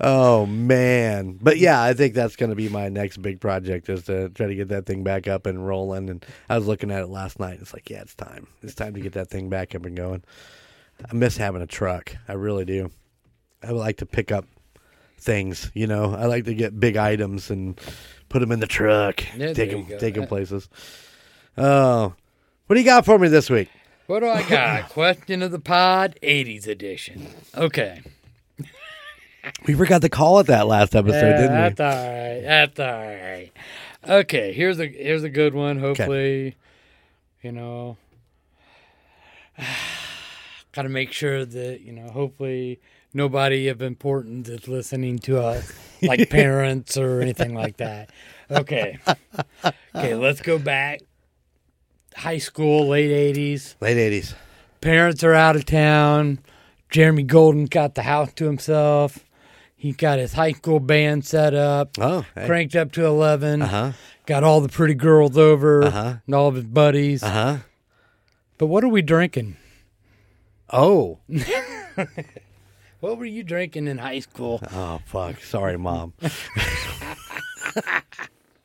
Oh 0.00 0.46
man, 0.46 1.38
but 1.40 1.58
yeah, 1.58 1.82
I 1.82 1.94
think 1.94 2.14
that's 2.14 2.36
going 2.36 2.50
to 2.50 2.56
be 2.56 2.68
my 2.68 2.88
next 2.88 3.18
big 3.18 3.40
project 3.40 3.88
is 3.88 4.04
to 4.04 4.28
try 4.30 4.46
to 4.46 4.54
get 4.54 4.68
that 4.68 4.86
thing 4.86 5.04
back 5.04 5.26
up 5.28 5.46
and 5.46 5.66
rolling. 5.66 6.10
And 6.10 6.24
I 6.48 6.58
was 6.58 6.66
looking 6.66 6.90
at 6.90 7.02
it 7.02 7.08
last 7.08 7.40
night. 7.40 7.58
It's 7.60 7.72
like, 7.72 7.88
yeah, 7.88 8.02
it's 8.02 8.14
time. 8.14 8.46
It's 8.62 8.74
time 8.74 8.94
to 8.94 9.00
get 9.00 9.12
that 9.14 9.30
thing 9.30 9.48
back 9.48 9.74
up 9.74 9.86
and 9.86 9.96
going. 9.96 10.22
I 11.08 11.14
miss 11.14 11.36
having 11.36 11.62
a 11.62 11.66
truck. 11.66 12.16
I 12.28 12.32
really 12.34 12.64
do. 12.64 12.90
I 13.62 13.72
would 13.72 13.78
like 13.78 13.98
to 13.98 14.06
pick 14.06 14.32
up 14.32 14.46
things. 15.18 15.70
You 15.74 15.86
know, 15.86 16.14
I 16.14 16.26
like 16.26 16.44
to 16.44 16.54
get 16.54 16.78
big 16.78 16.96
items 16.96 17.50
and 17.50 17.80
put 18.28 18.40
them 18.40 18.52
in 18.52 18.60
the 18.60 18.66
truck, 18.66 19.22
Yeah, 19.36 19.52
take 19.52 19.70
them, 19.70 19.84
go. 19.84 19.98
take 19.98 20.14
them 20.14 20.26
places. 20.26 20.68
Oh, 21.58 22.14
what 22.66 22.74
do 22.74 22.80
you 22.80 22.86
got 22.86 23.04
for 23.04 23.18
me 23.18 23.28
this 23.28 23.48
week? 23.50 23.68
What 24.06 24.20
do 24.20 24.28
I 24.28 24.42
got? 24.48 24.88
Question 24.90 25.42
of 25.42 25.50
the 25.52 25.58
pod, 25.58 26.16
80s 26.22 26.66
edition. 26.68 27.26
Okay. 27.56 28.02
We 29.66 29.74
forgot 29.74 30.02
to 30.02 30.08
call 30.08 30.40
it 30.40 30.48
that 30.48 30.66
last 30.66 30.94
episode, 30.96 31.16
Yeah, 31.16 31.36
didn't 31.40 31.52
we? 31.52 31.56
that's 31.74 31.80
all 31.80 31.86
right. 31.86 32.42
That's 32.42 32.80
all 32.80 32.86
right. 32.86 33.50
Okay, 34.08 34.52
here's 34.52 34.78
a 34.80 34.86
here's 34.86 35.22
a 35.24 35.28
good 35.28 35.54
one. 35.54 35.78
Hopefully, 35.78 36.56
you 37.42 37.52
know, 37.52 37.96
got 40.72 40.82
to 40.82 40.88
make 40.88 41.12
sure 41.12 41.44
that 41.44 41.80
you 41.80 41.92
know. 41.92 42.08
Hopefully, 42.10 42.80
nobody 43.14 43.68
of 43.68 43.82
importance 43.82 44.48
is 44.48 44.68
listening 44.68 45.18
to 45.20 45.40
us, 45.40 45.72
like 46.02 46.28
parents 46.30 46.96
or 46.96 47.20
anything 47.20 47.54
like 47.54 47.76
that. 47.78 48.10
Okay. 48.50 48.98
Okay, 49.94 50.14
let's 50.14 50.40
go 50.40 50.58
back. 50.58 51.00
High 52.14 52.38
school, 52.38 52.88
late 52.88 53.10
80s. 53.36 53.74
Late 53.80 53.96
eighties. 53.98 54.34
Parents 54.80 55.22
are 55.24 55.34
out 55.34 55.56
of 55.56 55.64
town. 55.66 56.38
Jeremy 56.90 57.24
Golden 57.24 57.64
got 57.66 57.94
the 57.94 58.02
house 58.02 58.32
to 58.34 58.44
himself. 58.46 59.18
He 59.74 59.92
got 59.92 60.18
his 60.18 60.32
high 60.32 60.52
school 60.52 60.80
band 60.80 61.24
set 61.26 61.52
up, 61.54 61.90
Oh, 61.98 62.24
hey. 62.34 62.46
cranked 62.46 62.74
up 62.76 62.92
to 62.92 63.04
11. 63.04 63.60
uh 63.62 63.66
huh, 63.66 63.92
Got 64.24 64.44
all 64.44 64.60
the 64.60 64.68
pretty 64.68 64.94
girls 64.94 65.36
over 65.36 65.84
Uh-huh. 65.84 66.14
and 66.24 66.34
all 66.34 66.48
of 66.48 66.54
his 66.54 66.64
buddies. 66.64 67.22
uh 67.22 67.30
huh. 67.30 67.56
But 68.58 68.66
what 68.66 68.82
are 68.84 68.88
we 68.88 69.02
drinking? 69.02 69.56
Oh, 70.72 71.18
What 73.00 73.18
were 73.18 73.24
you 73.24 73.42
drinking 73.42 73.88
in 73.88 73.98
high 73.98 74.20
school? 74.20 74.60
oh, 74.72 75.00
fuck. 75.06 75.40
Sorry, 75.40 75.76
mom. 75.76 76.14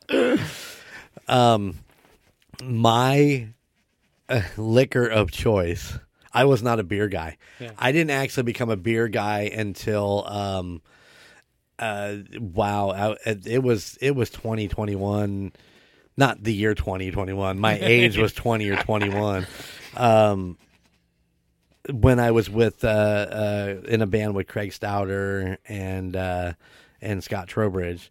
um, 1.28 1.78
my 2.62 3.48
uh, 4.28 4.42
liquor 4.56 5.06
of 5.06 5.30
choice. 5.30 5.98
I 6.32 6.44
was 6.44 6.62
not 6.62 6.80
a 6.80 6.82
beer 6.82 7.08
guy. 7.08 7.36
Yeah. 7.60 7.72
I 7.78 7.92
didn't 7.92 8.12
actually 8.12 8.44
become 8.44 8.70
a 8.70 8.76
beer 8.76 9.06
guy 9.08 9.42
until 9.42 10.26
um, 10.26 10.80
uh, 11.78 12.16
wow, 12.38 13.16
I, 13.26 13.36
it 13.44 13.62
was 13.62 13.98
it 14.00 14.12
was 14.12 14.30
twenty 14.30 14.68
twenty 14.68 14.94
one, 14.94 15.52
not 16.16 16.42
the 16.42 16.54
year 16.54 16.74
twenty 16.74 17.10
twenty 17.10 17.32
one. 17.32 17.58
My 17.58 17.78
age 17.82 18.16
was 18.16 18.32
twenty 18.32 18.70
or 18.70 18.76
twenty 18.76 19.10
one. 19.10 19.46
Um, 19.96 20.56
when 21.90 22.20
I 22.20 22.30
was 22.30 22.48
with 22.48 22.84
uh, 22.84 22.88
uh, 22.88 23.74
in 23.86 24.02
a 24.02 24.06
band 24.06 24.34
with 24.34 24.46
Craig 24.46 24.70
Stouter 24.72 25.56
and 25.68 26.14
uh, 26.16 26.52
and 27.00 27.22
Scott 27.24 27.48
Trowbridge, 27.48 28.10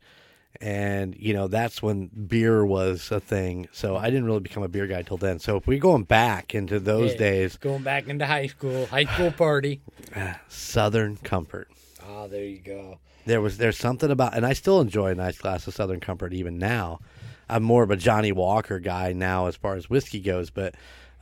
and 0.59 1.15
you 1.17 1.33
know 1.33 1.47
that's 1.47 1.81
when 1.81 2.07
beer 2.07 2.65
was 2.65 3.11
a 3.11 3.19
thing. 3.19 3.67
So 3.71 3.95
I 3.95 4.05
didn't 4.09 4.25
really 4.25 4.39
become 4.41 4.63
a 4.63 4.67
beer 4.67 4.87
guy 4.87 5.03
till 5.03 5.17
then. 5.17 5.39
So 5.39 5.57
if 5.57 5.67
we're 5.67 5.79
going 5.79 6.03
back 6.03 6.53
into 6.53 6.79
those 6.79 7.11
Yeah, 7.13 7.17
days, 7.17 7.57
Going 7.57 7.83
back 7.83 8.07
into 8.07 8.25
high 8.25 8.47
school, 8.47 8.85
high 8.87 9.05
school 9.05 9.31
party. 9.31 9.81
Southern 10.47 11.17
Comfort. 11.17 11.69
Oh, 12.07 12.27
there 12.27 12.43
you 12.43 12.59
go. 12.59 12.99
There 13.25 13.39
was 13.41 13.57
there's 13.57 13.77
something 13.77 14.09
about, 14.11 14.35
and 14.35 14.45
I 14.45 14.53
still 14.53 14.81
enjoy 14.81 15.11
a 15.11 15.15
nice 15.15 15.37
glass 15.37 15.67
of 15.67 15.73
Southern 15.73 15.99
Comfort 15.99 16.33
even 16.33 16.57
now. 16.57 16.99
I'm 17.47 17.63
more 17.63 17.83
of 17.83 17.91
a 17.91 17.97
Johnnie 17.97 18.31
Walker 18.31 18.79
guy 18.79 19.13
now 19.13 19.47
as 19.47 19.55
far 19.55 19.75
as 19.75 19.89
whiskey 19.89 20.19
goes, 20.21 20.49
but 20.49 20.73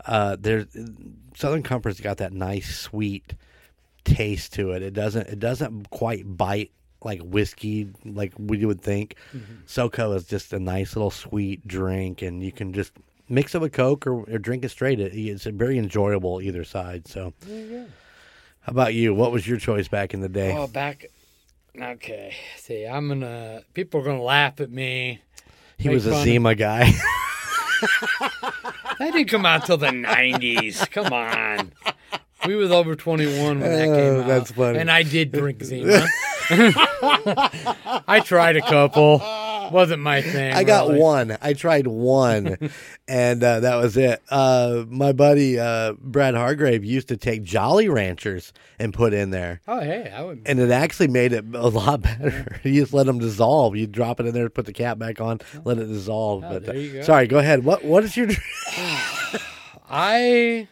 uh, 0.06 0.38
there's 0.40 0.66
Southern 1.36 1.64
Comfort's 1.64 2.00
got 2.02 2.18
that 2.18 2.34
nice 2.34 2.78
sweet 2.80 3.36
taste 4.04 4.54
to 4.54 4.72
it. 4.72 4.82
It 4.84 4.94
doesn't 4.94 5.28
it 5.28 5.40
doesn't 5.40 5.90
quite 5.90 6.38
bite 6.38 6.72
like 7.04 7.22
whiskey 7.22 7.90
like 8.06 8.34
we 8.38 8.66
would 8.66 8.82
think. 8.82 9.16
SoCo 9.68 10.16
is 10.16 10.26
just 10.26 10.52
a 10.54 10.60
nice 10.60 10.96
little 10.96 11.12
sweet 11.12 11.66
drink, 11.68 12.22
and 12.22 12.44
you 12.44 12.52
can 12.52 12.74
just 12.74 12.92
mix 13.30 13.54
it 13.56 13.62
with 13.62 13.72
Coke 13.74 14.08
or, 14.08 14.24
or 14.30 14.38
drink 14.38 14.66
it 14.66 14.70
straight. 14.70 15.00
It, 15.00 15.14
it's 15.14 15.46
very 15.46 15.78
enjoyable 15.78 16.42
either 16.42 16.64
side. 16.64 17.08
So, 17.08 17.34
how 17.48 18.72
about 18.72 18.94
you? 18.94 19.14
What 19.14 19.32
was 19.32 19.48
your 19.48 19.58
choice 19.58 19.88
back 19.88 20.14
in 20.14 20.22
the 20.22 20.30
day? 20.30 20.54
Oh, 20.58 20.68
back. 20.68 21.06
Okay. 21.80 22.36
See, 22.58 22.86
I'm 22.86 23.08
gonna. 23.08 23.62
People 23.74 24.02
are 24.02 24.04
gonna 24.04 24.22
laugh 24.22 24.60
at 24.60 24.70
me. 24.72 25.22
he 25.78 25.88
was 25.90 26.06
a 26.06 26.12
fun 26.12 26.20
of- 26.20 26.26
Zima 26.26 26.56
guy. 26.56 26.92
That 27.82 29.14
didn't 29.14 29.28
come 29.30 29.46
out 29.46 29.66
till 29.66 29.78
the 29.78 29.88
'90s. 29.88 30.90
Come 30.92 31.14
on. 31.14 31.72
We 32.46 32.56
was 32.56 32.72
over 32.72 32.96
21 32.96 33.60
when 33.60 33.60
that 33.60 33.88
Oh, 33.90 33.96
came 33.96 34.22
out. 34.22 34.28
that's 34.28 34.52
funny. 34.52 34.80
And 34.80 34.90
I 34.90 35.04
did 35.04 35.32
drink 35.32 35.62
Zima. 35.64 36.06
I 36.52 38.22
tried 38.24 38.56
a 38.58 38.62
couple. 38.62 39.20
Wasn't 39.72 40.02
my 40.02 40.22
thing. 40.22 40.54
I 40.54 40.64
got 40.64 40.88
really. 40.88 41.00
one. 41.02 41.38
I 41.42 41.54
tried 41.54 41.88
one, 41.88 42.58
and 43.08 43.44
uh, 43.44 43.60
that 43.62 43.76
was 43.76 43.98
it. 43.98 44.22
Uh, 44.30 44.86
my 44.88 45.12
buddy 45.12 45.60
uh, 45.60 45.94
Brad 46.00 46.36
Hargrave 46.36 46.84
used 46.86 47.08
to 47.10 47.18
take 47.18 47.44
Jolly 47.44 47.88
Ranchers 47.90 48.54
and 48.80 48.94
put 48.94 49.14
in 49.14 49.32
there, 49.32 49.62
Oh, 49.68 49.80
hey, 49.80 50.12
I 50.16 50.24
would. 50.24 50.42
and 50.46 50.60
it 50.60 50.72
actually 50.72 51.08
made 51.10 51.34
it 51.34 51.46
a 51.54 51.68
lot 51.68 52.02
better. 52.02 52.60
you 52.64 52.82
just 52.82 52.94
let 52.94 53.06
them 53.06 53.20
dissolve. 53.20 53.76
You 53.76 53.88
drop 53.88 54.20
it 54.20 54.26
in 54.26 54.34
there, 54.34 54.50
put 54.50 54.66
the 54.66 54.74
cap 54.74 54.98
back 54.98 55.20
on, 55.22 55.40
let 55.66 55.78
it 55.78 55.88
dissolve. 55.88 56.44
Oh, 56.46 56.60
but 56.60 56.70
uh, 56.70 56.74
go. 56.74 57.02
sorry, 57.04 57.28
go 57.28 57.38
ahead. 57.40 57.64
What 57.66 57.84
what 57.84 58.04
is 58.04 58.16
your? 58.16 58.30
I. 59.90 60.68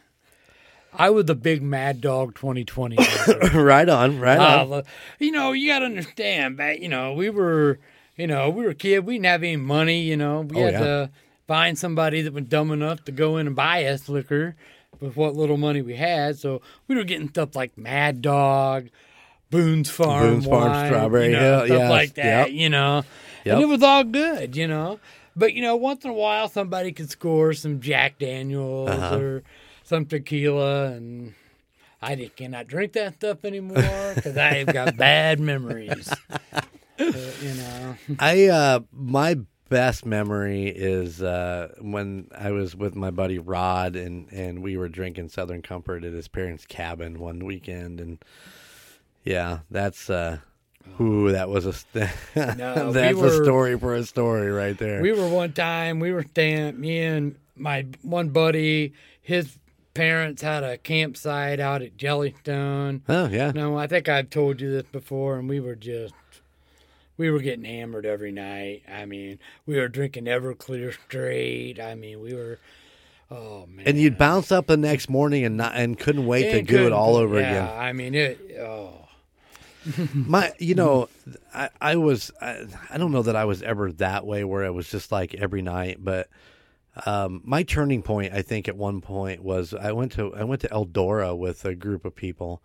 I 0.99 1.11
was 1.11 1.25
the 1.25 1.35
big 1.35 1.61
Mad 1.61 2.01
Dog 2.01 2.33
2020. 2.35 2.97
right 3.53 3.87
on, 3.87 4.19
right 4.19 4.39
Uh, 4.39 4.67
on. 4.77 4.83
you 5.19 5.31
know, 5.31 5.51
you 5.51 5.67
got 5.69 5.79
to 5.79 5.85
understand 5.85 6.57
that, 6.57 6.79
you 6.79 6.87
know, 6.89 7.13
we 7.13 7.29
were, 7.29 7.77
you 8.17 8.27
know, 8.27 8.49
we 8.49 8.63
were 8.63 8.71
a 8.71 8.75
kid. 8.75 9.05
We 9.05 9.15
didn't 9.15 9.25
have 9.27 9.43
any 9.43 9.55
money, 9.57 10.01
you 10.01 10.17
know. 10.17 10.41
We 10.41 10.57
Oh, 10.61 10.65
had 10.65 10.73
yeah. 10.73 10.79
to 10.79 11.09
find 11.47 11.77
somebody 11.77 12.21
that 12.23 12.33
was 12.33 12.43
dumb 12.45 12.71
enough 12.71 13.03
to 13.05 13.11
go 13.11 13.37
in 13.37 13.47
and 13.47 13.55
buy 13.55 13.85
us 13.85 14.09
liquor 14.09 14.55
with 14.99 15.15
what 15.15 15.35
little 15.35 15.57
money 15.57 15.81
we 15.81 15.95
had. 15.95 16.37
So 16.37 16.61
we 16.87 16.95
were 16.95 17.03
getting 17.03 17.29
stuff 17.29 17.55
like 17.55 17.77
Mad 17.77 18.21
Dog, 18.21 18.89
Boone's 19.49 19.89
Farm, 19.89 20.27
Boone's 20.29 20.45
Farm 20.47 20.71
wine, 20.71 20.87
Strawberry 20.87 21.25
you 21.27 21.31
know, 21.33 21.39
Hill, 21.39 21.65
stuff 21.67 21.77
yes, 21.79 21.89
like 21.91 22.13
that, 22.15 22.51
yep. 22.51 22.51
you 22.51 22.69
know. 22.69 23.03
Yep. 23.45 23.53
And 23.53 23.61
it 23.63 23.67
was 23.67 23.83
all 23.83 24.03
good, 24.03 24.55
you 24.57 24.67
know. 24.67 24.99
But, 25.35 25.53
you 25.53 25.61
know, 25.61 25.75
once 25.75 26.03
in 26.03 26.09
a 26.09 26.13
while 26.13 26.49
somebody 26.49 26.91
could 26.91 27.09
score 27.11 27.53
some 27.53 27.79
Jack 27.79 28.17
Daniels 28.17 28.89
Uh-huh. 28.89 29.17
or 29.17 29.43
some 29.83 30.05
tequila 30.05 30.87
and 30.93 31.33
I 32.01 32.15
just 32.15 32.35
cannot 32.35 32.67
drink 32.67 32.93
that 32.93 33.15
stuff 33.15 33.45
anymore 33.45 34.11
because 34.15 34.35
I 34.35 34.55
have 34.55 34.73
got 34.73 34.97
bad 34.97 35.39
memories. 35.39 36.11
But, 36.97 37.35
you 37.41 37.53
know, 37.53 37.95
I 38.19 38.47
uh 38.47 38.79
my 38.91 39.37
best 39.69 40.05
memory 40.05 40.67
is 40.67 41.21
uh 41.21 41.73
when 41.81 42.29
I 42.37 42.51
was 42.51 42.75
with 42.75 42.95
my 42.95 43.11
buddy 43.11 43.37
Rod 43.39 43.95
and 43.95 44.31
and 44.31 44.61
we 44.63 44.77
were 44.77 44.89
drinking 44.89 45.29
Southern 45.29 45.61
Comfort 45.61 46.03
at 46.03 46.13
his 46.13 46.27
parents' 46.27 46.65
cabin 46.65 47.19
one 47.19 47.45
weekend 47.45 47.99
and 47.99 48.23
yeah, 49.23 49.59
that's 49.69 50.09
uh 50.09 50.37
Ooh, 51.01 51.31
that 51.33 51.49
was 51.49 51.65
a 51.65 51.73
st- 51.73 52.09
No, 52.57 52.87
we 52.87 52.93
that's 52.93 53.17
were- 53.17 53.27
a 53.27 53.43
story 53.43 53.77
for 53.77 53.93
a 53.93 54.05
story 54.05 54.49
right 54.51 54.77
there. 54.77 55.01
we 55.01 55.11
were 55.11 55.27
one 55.27 55.51
time 55.53 55.99
we 55.99 56.11
were 56.13 56.23
staying. 56.23 56.79
Me 56.79 56.99
and 56.99 57.35
my 57.55 57.85
one 58.03 58.29
buddy, 58.29 58.93
his 59.21 59.57
parents 59.93 60.41
had 60.43 60.63
a 60.63 60.77
campsite 60.77 61.59
out 61.59 61.81
at 61.81 61.97
Jellystone. 61.97 63.01
oh 63.09 63.27
yeah, 63.27 63.51
No, 63.51 63.77
I 63.77 63.87
think 63.87 64.07
I've 64.07 64.29
told 64.29 64.61
you 64.61 64.71
this 64.71 64.83
before, 64.91 65.37
and 65.39 65.49
we 65.49 65.59
were 65.59 65.75
just. 65.75 66.13
We 67.17 67.31
were 67.31 67.39
getting 67.39 67.65
hammered 67.65 68.05
every 68.05 68.31
night. 68.31 68.83
I 68.87 69.05
mean, 69.05 69.39
we 69.65 69.77
were 69.77 69.87
drinking 69.87 70.25
Everclear 70.25 70.93
straight. 70.93 71.79
I 71.79 71.95
mean, 71.95 72.21
we 72.21 72.33
were, 72.33 72.59
oh 73.31 73.65
man. 73.67 73.87
and 73.87 73.97
you'd 73.97 74.17
bounce 74.17 74.51
up 74.51 74.67
the 74.67 74.77
next 74.77 75.09
morning 75.09 75.43
and 75.43 75.57
not 75.57 75.73
and 75.75 75.97
couldn't 75.97 76.25
wait 76.25 76.51
to 76.51 76.61
do 76.61 76.85
it 76.85 76.93
all 76.93 77.15
over 77.15 77.39
yeah, 77.39 77.49
again. 77.49 77.79
I 77.79 77.93
mean, 77.93 78.15
it. 78.15 78.57
Oh, 78.59 79.07
My, 80.13 80.53
you 80.59 80.75
know, 80.75 81.09
I, 81.53 81.69
I 81.79 81.95
was, 81.95 82.31
I, 82.41 82.65
I 82.89 82.97
don't 82.97 83.11
know 83.11 83.23
that 83.23 83.35
I 83.35 83.45
was 83.45 83.61
ever 83.63 83.91
that 83.93 84.25
way 84.25 84.43
where 84.43 84.63
it 84.63 84.71
was 84.71 84.89
just 84.89 85.11
like 85.11 85.33
every 85.33 85.61
night, 85.61 85.97
but 86.03 86.29
um, 87.05 87.41
my 87.43 87.63
turning 87.63 88.01
point, 88.01 88.33
I 88.33 88.41
think, 88.41 88.67
at 88.67 88.75
one 88.75 89.01
point 89.01 89.43
was 89.43 89.73
I 89.73 89.91
went 89.91 90.13
to 90.13 90.33
I 90.35 90.43
went 90.43 90.61
to 90.61 90.67
Eldora 90.69 91.37
with 91.37 91.63
a 91.65 91.75
group 91.75 92.05
of 92.05 92.15
people, 92.15 92.63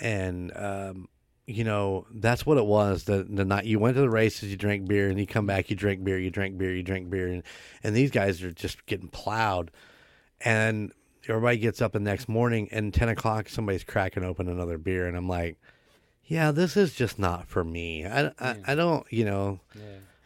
and 0.00 0.52
um, 0.56 1.08
you 1.48 1.64
know 1.64 2.06
that's 2.12 2.46
what 2.46 2.58
it 2.58 2.66
was. 2.66 3.04
The 3.04 3.26
the 3.28 3.44
night 3.44 3.64
you 3.64 3.78
went 3.78 3.96
to 3.96 4.00
the 4.00 4.10
races, 4.10 4.50
you 4.50 4.56
drank 4.56 4.86
beer, 4.86 5.08
and 5.08 5.18
you 5.18 5.26
come 5.26 5.46
back, 5.46 5.70
you 5.70 5.76
drink 5.76 6.04
beer, 6.04 6.18
you 6.18 6.30
drink 6.30 6.58
beer, 6.58 6.74
you 6.74 6.82
drink 6.82 7.10
beer, 7.10 7.28
and 7.28 7.42
and 7.82 7.96
these 7.96 8.10
guys 8.10 8.42
are 8.42 8.52
just 8.52 8.86
getting 8.86 9.08
plowed, 9.08 9.70
and 10.40 10.92
everybody 11.28 11.58
gets 11.58 11.82
up 11.82 11.92
the 11.92 12.00
next 12.00 12.28
morning, 12.28 12.68
and 12.70 12.94
ten 12.94 13.08
o'clock, 13.08 13.48
somebody's 13.48 13.84
cracking 13.84 14.24
open 14.24 14.48
another 14.48 14.78
beer, 14.78 15.06
and 15.06 15.16
I'm 15.16 15.28
like 15.28 15.58
yeah, 16.28 16.50
this 16.52 16.76
is 16.76 16.94
just 16.94 17.18
not 17.18 17.48
for 17.48 17.64
me. 17.64 18.06
I, 18.06 18.26
I, 18.38 18.56
I 18.66 18.74
don't, 18.74 19.10
you 19.10 19.24
know, 19.24 19.60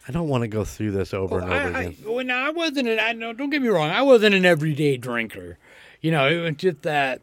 I 0.07 0.11
don't 0.11 0.27
want 0.27 0.43
to 0.43 0.49
go 0.49 0.65
through 0.65 0.91
this 0.91 1.15
over 1.15 1.39
and 1.39 1.45
over 1.45 1.55
I, 1.55 1.81
I, 1.81 1.83
again. 1.83 2.13
when 2.13 2.29
I 2.29 2.51
wasn't, 2.51 2.89
an, 2.89 2.99
I 2.99 3.13
know, 3.13 3.33
don't 3.33 3.51
get 3.51 3.63
me 3.63 3.69
wrong, 3.69 3.89
I 3.89 4.03
wasn't 4.03 4.35
an 4.35 4.45
everyday 4.45 4.97
drinker. 4.97 5.59
You 6.01 6.11
know, 6.11 6.27
it 6.27 6.43
was 6.43 6.57
just 6.57 6.83
that 6.83 7.23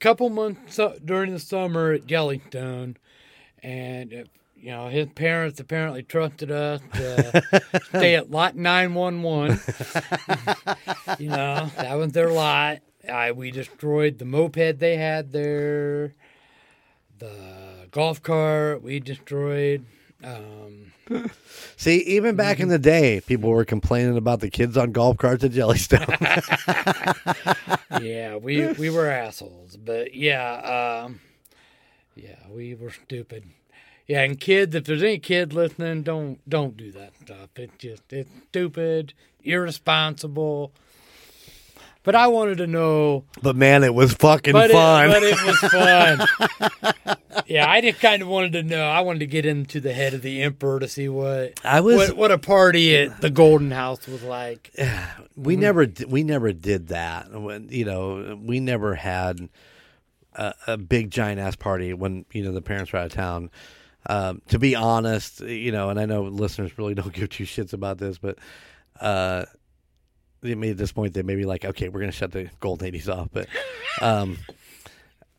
couple 0.00 0.28
months 0.30 0.80
uh, 0.80 0.98
during 1.04 1.32
the 1.32 1.38
summer 1.38 1.92
at 1.92 2.08
Jellystone, 2.08 2.96
and 3.62 4.12
uh, 4.12 4.24
you 4.56 4.70
know, 4.70 4.88
his 4.88 5.08
parents 5.08 5.58
apparently 5.60 6.02
trusted 6.04 6.50
us 6.50 6.80
to 6.94 7.42
stay 7.88 8.14
at 8.14 8.30
lot 8.30 8.56
nine 8.56 8.94
one 8.94 9.22
one. 9.22 9.60
You 11.18 11.28
know, 11.28 11.70
that 11.76 11.94
was 11.94 12.12
their 12.12 12.30
lot. 12.30 12.78
I 13.10 13.32
we 13.32 13.50
destroyed 13.50 14.18
the 14.18 14.24
moped 14.24 14.78
they 14.78 14.96
had 14.96 15.32
there, 15.32 16.14
the 17.18 17.88
golf 17.90 18.22
cart 18.22 18.82
we 18.82 19.00
destroyed. 19.00 19.84
Um, 20.22 20.92
See, 21.76 21.98
even 22.02 22.36
back 22.36 22.56
Mm-hmm. 22.56 22.62
in 22.62 22.68
the 22.68 22.78
day, 22.78 23.20
people 23.26 23.50
were 23.50 23.64
complaining 23.64 24.16
about 24.16 24.40
the 24.40 24.50
kids 24.50 24.76
on 24.76 24.92
golf 24.92 25.16
carts 25.18 25.42
at 25.44 25.50
Jellystone. 25.50 26.06
yeah, 28.00 28.36
we 28.36 28.66
we 28.74 28.90
were 28.90 29.08
assholes, 29.10 29.76
but 29.76 30.14
yeah, 30.14 31.02
um, 31.04 31.20
yeah, 32.14 32.36
we 32.50 32.74
were 32.74 32.90
stupid. 32.90 33.44
Yeah, 34.06 34.22
and 34.22 34.38
kids, 34.38 34.74
if 34.74 34.84
there's 34.84 35.02
any 35.02 35.18
kid 35.18 35.52
listening, 35.52 36.02
don't 36.02 36.38
don't 36.48 36.76
do 36.76 36.90
that 36.92 37.12
stuff. 37.22 37.50
It's 37.56 37.72
just 37.78 38.12
it's 38.12 38.30
stupid, 38.48 39.14
irresponsible. 39.42 40.72
But 42.04 42.16
I 42.16 42.26
wanted 42.26 42.58
to 42.58 42.66
know. 42.66 43.24
But 43.42 43.54
man, 43.54 43.84
it 43.84 43.94
was 43.94 44.12
fucking 44.14 44.52
But 44.52 44.72
fun. 44.72 45.08
it, 45.08 45.12
but 45.12 45.22
it 45.22 45.46
was 45.46 45.58
fun. 47.06 47.16
yeah, 47.46 47.70
I 47.70 47.80
just 47.80 48.00
kind 48.00 48.22
of 48.22 48.28
wanted 48.28 48.54
to 48.54 48.64
know. 48.64 48.84
I 48.84 49.02
wanted 49.02 49.20
to 49.20 49.26
get 49.26 49.46
into 49.46 49.78
the 49.78 49.92
head 49.92 50.12
of 50.12 50.22
the 50.22 50.42
emperor 50.42 50.80
to 50.80 50.88
see 50.88 51.08
what 51.08 51.60
I 51.64 51.80
was- 51.80 51.96
what, 51.96 52.16
what 52.16 52.32
a 52.32 52.38
party 52.38 52.96
at 52.96 53.20
the 53.20 53.30
Golden 53.30 53.70
House 53.70 54.08
was 54.08 54.24
like. 54.24 54.72
we 55.36 55.54
mm-hmm. 55.54 55.62
never 55.62 55.86
we 56.08 56.24
never 56.24 56.52
did 56.52 56.88
that. 56.88 57.28
You 57.70 57.84
know, 57.84 58.36
we 58.42 58.58
never 58.58 58.96
had 58.96 59.48
a, 60.34 60.54
a 60.66 60.76
big 60.76 61.10
giant 61.10 61.40
ass 61.40 61.56
party 61.56 61.92
when 61.94 62.24
you 62.32 62.42
know 62.44 62.52
the 62.52 62.62
parents 62.62 62.92
were 62.92 62.98
out 62.98 63.06
of 63.06 63.12
town. 63.12 63.50
Um, 64.06 64.42
to 64.48 64.58
be 64.58 64.74
honest, 64.74 65.40
you 65.40 65.70
know, 65.70 65.90
and 65.90 66.00
I 66.00 66.06
know 66.06 66.22
listeners 66.22 66.76
really 66.76 66.94
don't 66.96 67.12
give 67.12 67.30
two 67.30 67.44
shits 67.44 67.72
about 67.72 67.98
this, 67.98 68.18
but 68.18 68.38
uh, 69.00 69.44
they 70.40 70.54
made 70.54 70.72
at 70.72 70.76
this 70.76 70.92
point 70.92 71.14
they 71.14 71.22
may 71.22 71.36
be 71.36 71.44
like, 71.44 71.64
okay, 71.64 71.88
we're 71.88 72.00
gonna 72.00 72.12
shut 72.12 72.32
the 72.32 72.50
gold 72.60 72.82
eighties 72.82 73.08
off, 73.08 73.28
but. 73.32 73.48
Um, 74.00 74.38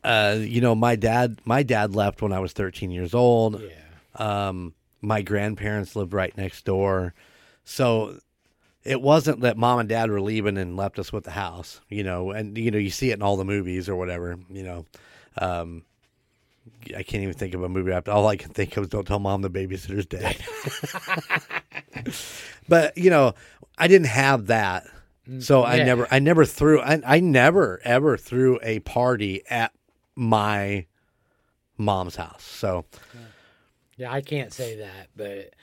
uh, 0.03 0.37
you 0.39 0.61
know, 0.61 0.75
my 0.75 0.95
dad, 0.95 1.39
my 1.45 1.63
dad 1.63 1.95
left 1.95 2.21
when 2.21 2.33
I 2.33 2.39
was 2.39 2.53
13 2.53 2.91
years 2.91 3.13
old. 3.13 3.61
Yeah. 3.61 4.47
Um, 4.47 4.73
my 5.01 5.21
grandparents 5.21 5.95
lived 5.95 6.13
right 6.13 6.35
next 6.37 6.65
door, 6.65 7.13
so 7.63 8.17
it 8.83 9.01
wasn't 9.01 9.41
that 9.41 9.57
mom 9.57 9.79
and 9.79 9.89
dad 9.89 10.09
were 10.09 10.21
leaving 10.21 10.57
and 10.57 10.75
left 10.75 10.99
us 10.99 11.13
with 11.13 11.23
the 11.23 11.31
house. 11.31 11.81
You 11.89 12.03
know, 12.03 12.31
and 12.31 12.57
you 12.57 12.71
know 12.71 12.77
you 12.77 12.89
see 12.89 13.11
it 13.11 13.15
in 13.15 13.21
all 13.21 13.37
the 13.37 13.45
movies 13.45 13.87
or 13.87 13.95
whatever. 13.95 14.37
You 14.49 14.63
know, 14.63 14.85
um, 15.37 15.83
I 16.95 17.03
can't 17.03 17.23
even 17.23 17.33
think 17.33 17.53
of 17.53 17.63
a 17.63 17.69
movie 17.69 17.91
after. 17.91 18.11
All 18.11 18.27
I 18.27 18.35
can 18.35 18.51
think 18.51 18.75
of 18.77 18.83
is 18.83 18.89
"Don't 18.89 19.07
tell 19.07 19.19
mom 19.19 19.41
the 19.41 19.49
babysitter's 19.49 20.05
dead." 20.05 20.37
but 22.67 22.97
you 22.97 23.09
know, 23.09 23.33
I 23.77 23.87
didn't 23.87 24.07
have 24.07 24.47
that, 24.47 24.85
so 25.39 25.63
I 25.63 25.77
never, 25.77 26.07
I 26.11 26.19
never 26.19 26.45
threw, 26.45 26.81
I, 26.81 27.01
I 27.05 27.19
never 27.19 27.79
ever 27.83 28.17
threw 28.17 28.59
a 28.61 28.79
party 28.79 29.43
at 29.49 29.71
my 30.15 30.85
mom's 31.77 32.15
house. 32.15 32.43
So. 32.43 32.85
Yeah, 33.95 34.11
I 34.11 34.21
can't 34.21 34.51
say 34.51 34.77
that, 34.77 35.09
but 35.15 35.53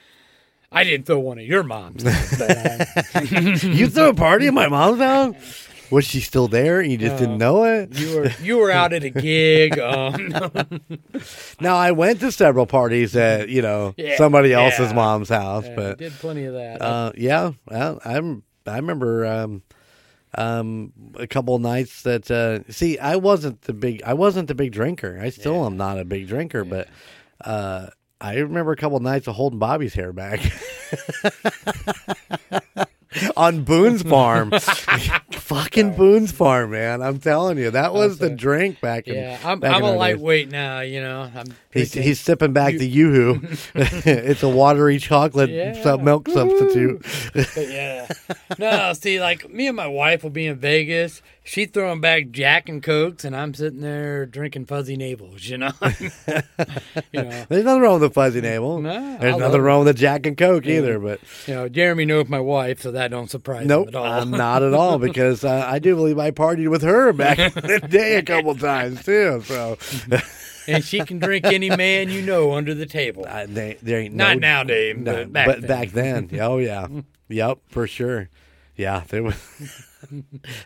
I 0.73 0.85
didn't 0.85 1.07
throw 1.07 1.19
one 1.19 1.39
of 1.39 1.45
your 1.45 1.63
moms. 1.65 2.05
but, 2.05 2.41
uh, 2.43 3.21
you 3.63 3.89
threw 3.89 4.09
a 4.11 4.15
party 4.15 4.47
at 4.47 4.55
my 4.55 4.69
mom's 4.69 5.01
house? 5.01 5.67
Was 5.91 6.05
she 6.05 6.21
still 6.21 6.47
there 6.47 6.79
and 6.81 6.93
you 6.93 6.97
just 6.99 7.17
didn't 7.17 7.39
know 7.39 7.65
it? 7.65 7.99
you 7.99 8.15
were 8.17 8.31
you 8.41 8.59
were 8.59 8.71
out 8.71 8.93
at 8.93 9.03
a 9.03 9.11
gig. 9.11 9.77
Um, 9.81 10.33
Now 11.61 11.77
I 11.77 11.91
went 11.91 12.21
to 12.21 12.31
several 12.31 12.67
parties 12.67 13.17
at 13.17 13.49
you 13.49 13.61
know 13.63 13.95
Yeah, 13.97 14.17
somebody 14.17 14.53
else's 14.53 14.91
yeah. 14.91 14.95
mom's 14.95 15.29
house, 15.31 15.67
I 15.67 15.75
but 15.75 15.99
did 15.99 16.13
plenty 16.13 16.45
of 16.45 16.55
that. 16.55 16.81
uh, 16.81 17.11
yeah, 17.17 17.51
well, 17.67 18.01
I'm 18.05 18.45
I 18.67 18.77
remember 18.77 19.27
um, 19.27 19.63
um, 20.37 20.93
a 21.17 21.27
couple 21.27 21.57
of 21.57 21.61
nights 21.63 22.03
that 22.03 22.31
uh, 22.31 22.61
see 22.73 22.97
I 23.01 23.17
wasn't 23.17 23.63
the 23.63 23.73
big 23.73 24.05
I 24.05 24.15
wasn't 24.15 24.47
the 24.47 24.55
big 24.55 24.71
drinker. 24.71 25.19
I 25.21 25.31
still 25.31 25.67
am 25.67 25.77
not 25.77 25.99
a 25.99 26.05
big 26.05 26.29
drinker, 26.29 26.65
but 26.65 26.87
uh, 27.45 27.89
I 28.21 28.39
remember 28.39 28.73
a 28.73 28.77
couple 28.77 28.97
of 28.99 29.03
nights 29.03 29.27
of 29.29 29.35
holding 29.35 29.59
Bobby's 29.59 29.95
hair 29.95 30.13
back. 30.13 30.41
On 33.37 33.65
Boone's 33.65 34.03
farm, 34.03 34.51
fucking 35.33 35.97
Boone's 35.97 36.31
farm, 36.31 36.71
man! 36.71 37.03
I'm 37.03 37.19
telling 37.19 37.59
you, 37.59 37.73
that 37.73 37.93
was 37.93 38.19
the 38.19 38.31
drink 38.31 38.81
back 38.81 39.09
in. 39.09 39.17
yeah, 39.17 39.37
I'm 39.45 39.59
back 39.59 39.73
I'm 39.75 39.79
in 39.79 39.83
a 39.83 39.87
our 39.87 39.93
days. 39.95 39.99
lightweight 39.99 40.51
now. 40.53 40.81
You 40.81 41.01
know, 41.01 41.23
I'm 41.35 41.47
He's 41.73 41.91
drinking- 41.91 42.03
he's 42.09 42.21
sipping 42.21 42.53
back 42.53 42.75
the 42.77 42.87
yoo-hoo. 42.89 43.41
it's 43.75 44.45
a 44.45 44.49
watery 44.49 44.99
chocolate 44.99 45.51
Yeah. 45.51 45.83
sub 45.83 46.03
milk 46.03 46.29
substitute. 46.29 47.05
But 47.35 47.69
yeah. 47.69 48.07
No, 48.59 48.93
see, 48.93 49.21
like 49.21 49.51
me 49.51 49.67
and 49.67 49.77
my 49.77 49.89
wife 49.89 50.23
will 50.23 50.31
be 50.31 50.47
in 50.47 50.57
Vegas. 50.59 51.21
She 51.43 51.65
throwing 51.65 52.01
back 52.01 52.31
Jack 52.31 52.69
and 52.69 52.83
Cokes, 52.83 53.25
and 53.25 53.35
I'm 53.35 53.55
sitting 53.55 53.81
there 53.81 54.27
drinking 54.27 54.67
fuzzy 54.67 54.97
navels. 54.97 55.49
You 55.49 55.59
know, 55.59 55.73
you 57.13 57.23
know, 57.23 57.45
There's 57.49 57.65
nothing 57.65 57.81
wrong 57.83 58.01
with 58.01 58.03
the 58.03 58.11
fuzzy 58.11 58.41
navel. 58.41 58.81
No, 58.81 59.17
There's 59.19 59.37
nothing 59.37 59.61
wrong 59.61 59.85
with 59.85 59.97
the 59.97 60.01
Jack 60.01 60.27
and 60.27 60.37
Coke 60.37 60.67
either. 60.67 60.99
But 60.99 61.21
you 61.47 61.55
know. 61.55 61.69
Jeremy 61.69 62.05
knows 62.05 62.29
my 62.29 62.39
wife, 62.41 62.83
so 62.83 62.93
that 62.93 63.11
don't 63.11 63.31
surprise 63.31 63.67
nope, 63.67 63.89
him 63.89 63.97
at 63.97 64.01
all. 64.01 64.27
Not 64.27 64.63
at 64.63 64.75
all 64.81 64.99
because 64.99 65.43
uh, 65.45 65.67
I 65.67 65.79
do 65.79 65.97
believe 65.97 66.19
I 66.19 66.31
partied 66.31 66.69
with 66.69 66.83
her 66.83 67.13
back 67.13 67.39
in 67.39 67.53
the 67.55 67.81
day 67.81 68.17
a 68.17 68.23
couple 68.23 68.55
times 68.55 69.05
too. 69.05 69.43
So 69.47 69.79
and 70.69 70.85
she 70.85 71.01
can 71.01 71.19
drink 71.19 71.47
any 71.47 71.71
man 71.71 72.11
you 72.11 72.23
know 72.23 72.53
under 72.53 72.75
the 72.75 72.87
table. 72.87 73.25
uh, 73.27 73.47
they, 73.49 73.79
there 73.83 74.01
ain't 74.01 74.15
Not 74.15 74.37
no, 74.37 74.41
now, 74.41 74.63
Dave, 74.63 74.99
no, 74.99 75.15
but 75.25 75.33
back 75.33 75.47
but 75.47 75.61
then. 75.63 75.69
back 75.69 75.91
then, 75.91 76.41
oh 76.41 76.59
yeah, 76.59 76.87
yep, 77.29 77.59
for 77.69 77.87
sure. 77.87 78.29
Yeah, 78.77 79.03
there 79.09 79.23
was. 79.23 79.87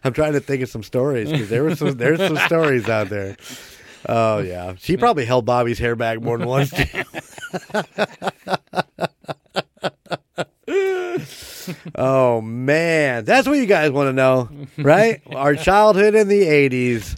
I'm 0.05 0.13
trying 0.13 0.35
to 0.35 0.41
think 0.41 0.63
of 0.63 0.69
some 0.69 0.83
stories 0.83 1.31
because 1.31 1.49
there 1.49 1.65
was 1.65 1.79
some 1.79 1.97
there's 1.97 2.19
some 2.19 2.37
stories 2.47 2.89
out 2.89 3.09
there. 3.09 3.37
Oh 4.09 4.39
yeah, 4.39 4.75
she 4.79 4.97
probably 4.97 5.25
held 5.25 5.45
Bobby's 5.47 5.79
hair 5.79 5.97
back 5.97 6.21
more 6.21 6.39
than 6.39 6.47
once. 6.49 6.71
too. 6.71 7.03
oh 11.95 12.41
man, 12.41 13.25
that's 13.25 13.47
what 13.47 13.59
you 13.59 13.67
guys 13.67 13.91
want 13.91 14.09
to 14.09 14.13
know, 14.13 14.49
right? 14.79 15.23
Our 15.35 15.55
childhood 15.55 16.15
in 16.15 16.29
the 16.29 16.43
'80s. 16.43 17.17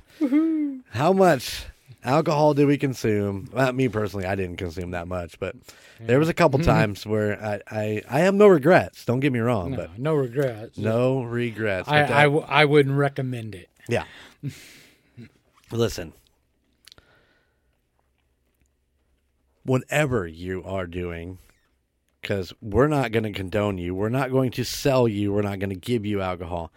How 0.91 1.13
much 1.13 1.65
alcohol 2.05 2.55
did 2.55 2.67
we 2.67 2.79
consume? 2.79 3.51
Well, 3.53 3.73
me 3.73 3.89
personally, 3.89 4.27
I 4.27 4.35
didn't 4.35 4.57
consume 4.57 4.93
that 4.93 5.09
much, 5.09 5.39
but 5.39 5.57
there 6.01 6.19
was 6.19 6.29
a 6.29 6.35
couple 6.35 6.59
mm-hmm. 6.59 6.69
times 6.71 7.07
where 7.07 7.43
I, 7.43 7.61
I, 7.71 8.03
I 8.09 8.21
have 8.21 8.35
no 8.35 8.47
regrets. 8.49 9.05
Don't 9.05 9.21
get 9.21 9.33
me 9.33 9.39
wrong, 9.39 9.73
No, 9.73 9.77
but 9.77 9.99
no 9.99 10.15
regrets. 10.15 10.79
no 10.79 11.23
regrets. 11.23 11.89
I, 11.89 12.03
But 12.03 12.11
I, 12.11 12.15
that- 12.15 12.23
w- 12.25 12.47
I 12.49 12.65
wouldn't 12.65 12.97
recommend 12.97 13.55
it. 13.55 13.69
yeah. 13.89 14.05
Listen. 15.71 16.13
Whatever 19.65 20.27
you 20.27 20.63
are 20.65 20.87
doing, 20.87 21.39
because 22.21 22.53
we're 22.61 22.87
not 22.87 23.11
going 23.11 23.25
to 23.25 23.33
condone 23.33 23.79
you, 23.79 23.95
we're 23.95 24.09
not 24.09 24.31
going 24.31 24.53
to 24.53 24.65
sell 24.65 25.09
you, 25.09 25.33
we're 25.33 25.43
not 25.43 25.59
going 25.59 25.71
to 25.71 25.77
give 25.77 26.07
you 26.07 26.21
alcohol 26.21 26.71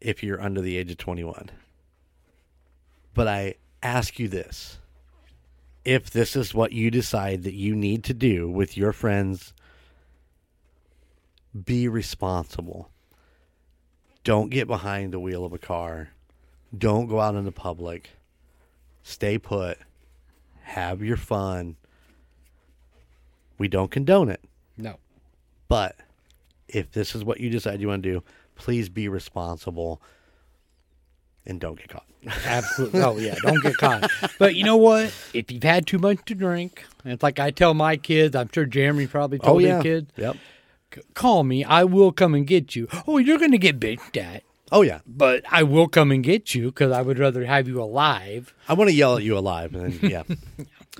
if 0.00 0.22
you're 0.22 0.40
under 0.40 0.60
the 0.60 0.76
age 0.76 0.90
of 0.90 0.98
21. 0.98 1.50
But 3.14 3.28
I 3.28 3.54
ask 3.82 4.18
you 4.18 4.28
this 4.28 4.78
if 5.84 6.10
this 6.10 6.36
is 6.36 6.54
what 6.54 6.72
you 6.72 6.90
decide 6.90 7.42
that 7.42 7.54
you 7.54 7.74
need 7.74 8.04
to 8.04 8.14
do 8.14 8.48
with 8.48 8.76
your 8.76 8.92
friends, 8.92 9.52
be 11.64 11.88
responsible. 11.88 12.90
Don't 14.24 14.50
get 14.50 14.68
behind 14.68 15.12
the 15.12 15.20
wheel 15.20 15.44
of 15.44 15.52
a 15.52 15.58
car. 15.58 16.10
Don't 16.76 17.06
go 17.06 17.20
out 17.20 17.34
into 17.34 17.50
public. 17.50 18.10
Stay 19.02 19.38
put. 19.38 19.78
Have 20.62 21.02
your 21.02 21.16
fun. 21.16 21.76
We 23.58 23.68
don't 23.68 23.90
condone 23.90 24.28
it. 24.28 24.40
No. 24.76 24.96
But 25.68 25.96
if 26.68 26.92
this 26.92 27.14
is 27.14 27.24
what 27.24 27.40
you 27.40 27.50
decide 27.50 27.80
you 27.80 27.88
want 27.88 28.02
to 28.04 28.12
do, 28.12 28.22
please 28.54 28.88
be 28.88 29.08
responsible 29.08 30.00
and 31.46 31.60
don't 31.60 31.78
get 31.78 31.88
caught. 31.88 32.06
Absolutely. 32.46 33.00
Oh 33.02 33.18
yeah, 33.18 33.34
don't 33.42 33.62
get 33.62 33.76
caught. 33.78 34.10
But 34.38 34.54
you 34.54 34.64
know 34.64 34.76
what? 34.76 35.12
If 35.34 35.50
you've 35.50 35.62
had 35.62 35.86
too 35.86 35.98
much 35.98 36.18
to 36.26 36.34
drink, 36.34 36.84
and 37.04 37.12
it's 37.12 37.22
like 37.22 37.38
I 37.40 37.50
tell 37.50 37.74
my 37.74 37.96
kids, 37.96 38.36
I'm 38.36 38.48
sure 38.52 38.64
Jeremy 38.64 39.06
probably 39.06 39.38
Oh, 39.42 39.46
told 39.58 39.62
his 39.62 39.82
kids, 39.82 40.10
Yep. 40.16 40.36
Call 41.14 41.42
me. 41.42 41.64
I 41.64 41.84
will 41.84 42.12
come 42.12 42.34
and 42.34 42.46
get 42.46 42.76
you. 42.76 42.86
Oh, 43.08 43.16
you're 43.18 43.38
going 43.38 43.52
to 43.52 43.58
get 43.58 43.80
bitched 43.80 44.16
at, 44.22 44.42
Oh 44.70 44.82
yeah. 44.82 45.00
but 45.06 45.42
I 45.50 45.62
will 45.62 45.88
come 45.88 46.12
and 46.12 46.22
get 46.22 46.54
you 46.54 46.66
because 46.66 46.92
I 46.92 47.00
would 47.00 47.18
rather 47.18 47.44
have 47.46 47.66
you 47.66 47.82
alive. 47.82 48.52
I 48.68 48.74
want 48.74 48.90
to 48.90 48.94
yell 48.94 49.16
at 49.16 49.22
you 49.22 49.36
alive, 49.38 49.74
and 49.74 49.94
then, 49.94 50.10
yeah. 50.10 50.22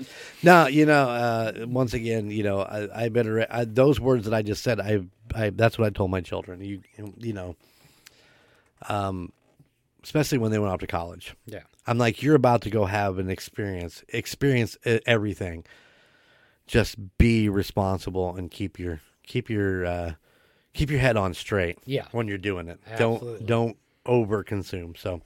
now 0.43 0.65
you 0.67 0.85
know. 0.87 1.07
Uh, 1.09 1.51
once 1.67 1.93
again, 1.93 2.31
you 2.31 2.41
know, 2.43 2.61
I, 2.61 3.05
I 3.05 3.09
better 3.09 3.45
I, 3.49 3.65
those 3.65 3.99
words 3.99 4.25
that 4.25 4.33
I 4.33 4.41
just 4.41 4.63
said. 4.63 4.79
I, 4.81 5.01
I 5.35 5.51
that's 5.51 5.77
what 5.77 5.85
I 5.85 5.89
told 5.91 6.09
my 6.11 6.21
children. 6.21 6.61
You, 6.61 6.81
you 7.19 7.33
know, 7.33 7.55
um, 8.89 9.31
especially 10.03 10.37
when 10.37 10.51
they 10.51 10.59
went 10.59 10.71
off 10.73 10.79
to 10.81 10.87
college. 10.87 11.35
Yeah. 11.45 11.61
I'm 11.87 11.97
like, 11.97 12.21
you're 12.21 12.35
about 12.35 12.61
to 12.63 12.69
go 12.69 12.85
have 12.85 13.19
an 13.19 13.29
experience, 13.29 14.03
experience 14.09 14.77
everything. 15.05 15.65
Just 16.67 16.95
be 17.17 17.49
responsible 17.49 18.35
and 18.35 18.49
keep 18.49 18.79
your 18.79 19.01
keep 19.23 19.49
your 19.49 19.85
uh, 19.85 20.13
keep 20.73 20.89
your 20.89 20.99
head 20.99 21.17
on 21.17 21.33
straight. 21.33 21.77
Yeah. 21.85 22.05
when 22.11 22.27
you're 22.27 22.37
doing 22.37 22.69
it, 22.69 22.79
Absolutely. 22.89 23.45
don't 23.45 23.47
don't 23.47 23.77
over 24.05 24.43
consume. 24.43 24.95
So, 24.95 25.21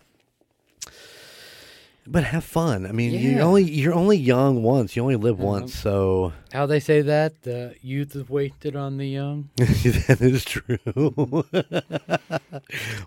but 2.09 2.23
have 2.23 2.43
fun. 2.43 2.85
I 2.85 2.91
mean, 2.91 3.11
you 3.13 3.37
Yeah. 3.37 3.41
only 3.43 3.63
you're 3.63 3.93
only 3.93 4.17
young 4.17 4.63
once. 4.63 4.95
You 4.95 5.01
only 5.03 5.15
live 5.15 5.39
once, 5.39 5.73
so 5.75 6.33
How 6.53 6.65
they 6.65 6.79
say 6.79 7.01
that? 7.01 7.41
The 7.43 7.75
youth 7.81 8.15
is 8.15 8.29
wasted 8.29 8.75
on 8.75 8.97
the 8.97 9.07
young. 9.07 9.49
that 9.57 10.17
is 10.21 10.43
true. 10.45 10.77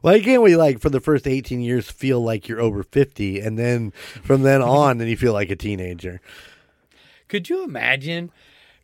Why 0.00 0.20
can't 0.20 0.42
we 0.42 0.56
like 0.56 0.80
for 0.80 0.90
the 0.90 1.00
first 1.00 1.26
18 1.26 1.60
years 1.60 1.90
feel 1.90 2.22
like 2.22 2.48
you're 2.48 2.60
over 2.60 2.82
50 2.82 3.40
and 3.40 3.58
then 3.58 3.92
from 4.22 4.42
then 4.42 4.62
on 4.62 4.98
then 4.98 5.08
you 5.08 5.16
feel 5.16 5.32
like 5.32 5.50
a 5.50 5.56
teenager? 5.56 6.20
Could 7.28 7.48
you 7.48 7.62
imagine 7.64 8.30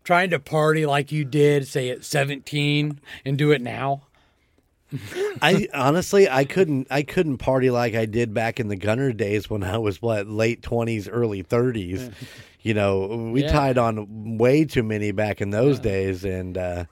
trying 0.05 0.31
to 0.31 0.39
party 0.39 0.87
like 0.87 1.11
you 1.11 1.25
did, 1.25 1.67
say 1.67 1.91
at 1.91 2.05
17, 2.05 3.01
and 3.25 3.37
do 3.37 3.51
it 3.51 3.61
now? 3.61 4.03
I 5.43 5.69
honestly, 5.75 6.29
I 6.29 6.45
couldn't, 6.45 6.87
I 6.91 7.03
couldn't 7.03 7.39
party 7.39 7.71
like 7.71 7.95
I 7.95 8.07
did 8.07 8.33
back 8.33 8.61
in 8.61 8.69
the 8.69 8.77
Gunner 8.77 9.13
days 9.13 9.51
when 9.51 9.63
I 9.63 9.79
was 9.79 10.01
what 10.01 10.27
late 10.29 10.63
twenties, 10.63 11.09
early 11.09 11.43
thirties. 11.43 12.11
You 12.63 12.75
know, 12.75 13.31
we 13.33 13.43
Yeah. 13.43 13.53
tied 13.53 13.79
on 13.79 14.39
way 14.39 14.65
too 14.65 14.83
many 14.83 15.13
back 15.13 15.41
in 15.41 15.51
those 15.51 15.79
days, 15.79 16.25
and 16.25 16.59
uh, 16.59 16.85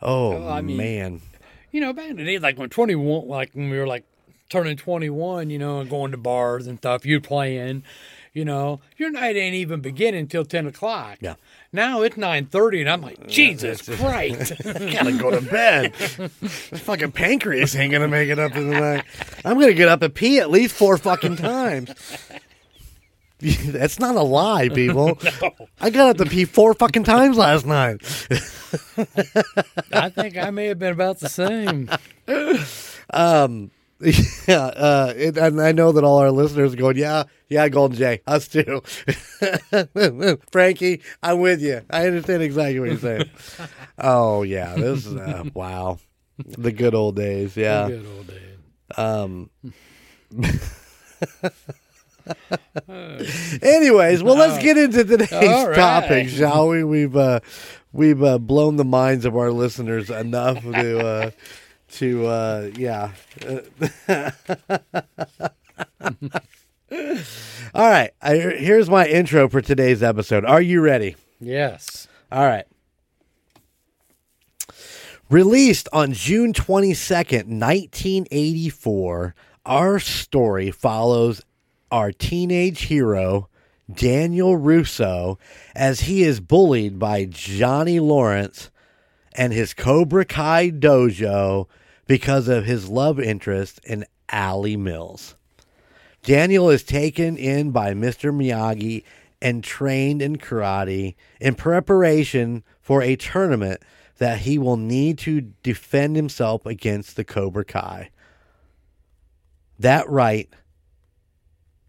oh 0.00 0.30
Well, 0.30 0.48
I 0.48 0.62
mean- 0.62 0.76
man, 0.78 1.20
You 1.70 1.82
know, 1.82 1.92
back 1.92 2.08
in 2.08 2.16
the 2.16 2.24
day, 2.24 2.38
like 2.38 2.56
when 2.58 2.70
21, 2.70 3.28
like 3.28 3.50
when 3.52 3.68
we 3.68 3.76
were 3.78 3.86
like 3.86 4.04
turning 4.48 4.78
21, 4.78 5.50
you 5.50 5.58
know, 5.58 5.80
and 5.80 5.90
going 5.90 6.12
to 6.12 6.16
bars 6.16 6.66
and 6.66 6.78
stuff, 6.78 7.04
you're 7.04 7.20
playing, 7.20 7.82
you 8.38 8.44
know, 8.44 8.80
your 8.96 9.10
night 9.10 9.34
ain't 9.34 9.56
even 9.56 9.80
beginning 9.80 10.20
until 10.20 10.44
10 10.44 10.68
o'clock. 10.68 11.18
Yeah. 11.20 11.34
Now 11.72 12.02
it's 12.02 12.14
9.30 12.14 12.82
and 12.82 12.88
I'm 12.88 13.02
like, 13.02 13.26
Jesus 13.26 13.82
Christ. 13.82 14.52
gotta 14.62 15.18
go 15.18 15.32
to 15.32 15.40
bed. 15.40 15.92
Fucking 15.96 17.10
pancreas 17.10 17.74
ain't 17.74 17.90
gonna 17.90 18.06
make 18.06 18.28
it 18.28 18.38
up 18.38 18.54
in 18.54 18.70
the 18.70 18.78
night. 18.78 19.04
I'm 19.44 19.58
gonna 19.58 19.74
get 19.74 19.88
up 19.88 20.02
and 20.02 20.14
pee 20.14 20.38
at 20.38 20.52
least 20.52 20.76
four 20.76 20.96
fucking 20.98 21.34
times. 21.34 21.92
That's 23.40 23.98
not 23.98 24.14
a 24.14 24.22
lie, 24.22 24.68
people. 24.68 25.18
no. 25.42 25.50
I 25.80 25.90
got 25.90 26.10
up 26.10 26.16
to 26.18 26.26
pee 26.26 26.44
four 26.44 26.74
fucking 26.74 27.04
times 27.04 27.36
last 27.36 27.66
night. 27.66 28.02
I 29.92 30.10
think 30.10 30.36
I 30.36 30.50
may 30.50 30.66
have 30.66 30.78
been 30.78 30.92
about 30.92 31.18
the 31.18 31.28
same. 31.28 31.90
Um, 33.10 33.72
Yeah, 34.48 34.64
uh, 34.64 35.12
it, 35.16 35.36
and 35.36 35.60
I 35.60 35.72
know 35.72 35.92
that 35.92 36.04
all 36.04 36.18
our 36.18 36.30
listeners 36.30 36.72
are 36.72 36.76
going, 36.76 36.96
yeah, 36.96 37.24
yeah, 37.48 37.68
Golden 37.68 37.98
Jay, 37.98 38.22
us 38.26 38.48
too. 38.48 38.82
Frankie, 40.50 41.02
I'm 41.22 41.40
with 41.40 41.60
you. 41.60 41.82
I 41.90 42.06
understand 42.06 42.42
exactly 42.42 42.80
what 42.80 42.88
you're 42.90 42.98
saying. 42.98 43.30
oh 43.98 44.42
yeah, 44.42 44.74
this 44.74 45.04
is 45.04 45.16
uh, 45.16 45.44
wow, 45.52 45.98
the 46.38 46.72
good 46.72 46.94
old 46.94 47.16
days. 47.16 47.56
Yeah. 47.56 47.88
the 47.88 47.96
Good 47.96 48.06
old 48.06 48.26
days. 48.28 48.58
Um. 48.96 49.50
Anyways, 53.62 54.22
well, 54.22 54.36
let's 54.36 54.62
get 54.62 54.78
into 54.78 55.04
today's 55.04 55.30
right. 55.32 55.74
topic, 55.74 56.28
shall 56.28 56.68
we? 56.68 56.84
We've 56.84 57.16
uh, 57.16 57.40
we've 57.92 58.22
uh, 58.22 58.38
blown 58.38 58.76
the 58.76 58.84
minds 58.84 59.24
of 59.24 59.36
our 59.36 59.50
listeners 59.50 60.08
enough 60.10 60.62
to 60.62 61.06
uh, 61.06 61.30
to 61.92 62.26
uh, 62.26 62.70
yeah. 62.76 63.12
All 67.74 67.88
right, 67.88 68.12
I, 68.22 68.36
here's 68.36 68.88
my 68.88 69.06
intro 69.06 69.48
for 69.48 69.60
today's 69.60 70.02
episode. 70.02 70.44
Are 70.44 70.62
you 70.62 70.80
ready? 70.80 71.16
Yes. 71.40 72.08
All 72.32 72.44
right. 72.44 72.66
Released 75.30 75.88
on 75.92 76.14
June 76.14 76.54
22nd, 76.54 77.48
1984, 77.60 79.34
our 79.66 79.98
story 79.98 80.70
follows 80.70 81.42
our 81.90 82.12
teenage 82.12 82.84
hero, 82.84 83.48
Daniel 83.92 84.56
LaRusso, 84.56 85.38
as 85.74 86.00
he 86.00 86.22
is 86.22 86.40
bullied 86.40 86.98
by 86.98 87.26
Johnny 87.26 88.00
Lawrence 88.00 88.70
and 89.34 89.52
his 89.52 89.74
Cobra 89.74 90.24
Kai 90.24 90.70
dojo 90.70 91.66
because 92.08 92.48
of 92.48 92.64
his 92.64 92.88
love 92.88 93.20
interest 93.20 93.78
in 93.84 94.04
Ali 94.32 94.76
Mills. 94.76 95.36
Daniel 96.24 96.68
is 96.68 96.82
taken 96.82 97.36
in 97.36 97.70
by 97.70 97.94
Mr. 97.94 98.34
Miyagi 98.34 99.04
and 99.40 99.62
trained 99.62 100.20
in 100.20 100.36
karate 100.36 101.14
in 101.40 101.54
preparation 101.54 102.64
for 102.80 103.02
a 103.02 103.14
tournament 103.14 103.80
that 104.16 104.40
he 104.40 104.58
will 104.58 104.76
need 104.76 105.16
to 105.18 105.40
defend 105.62 106.16
himself 106.16 106.66
against 106.66 107.14
the 107.14 107.24
Cobra 107.24 107.64
Kai. 107.64 108.10
That 109.78 110.08
right. 110.08 110.48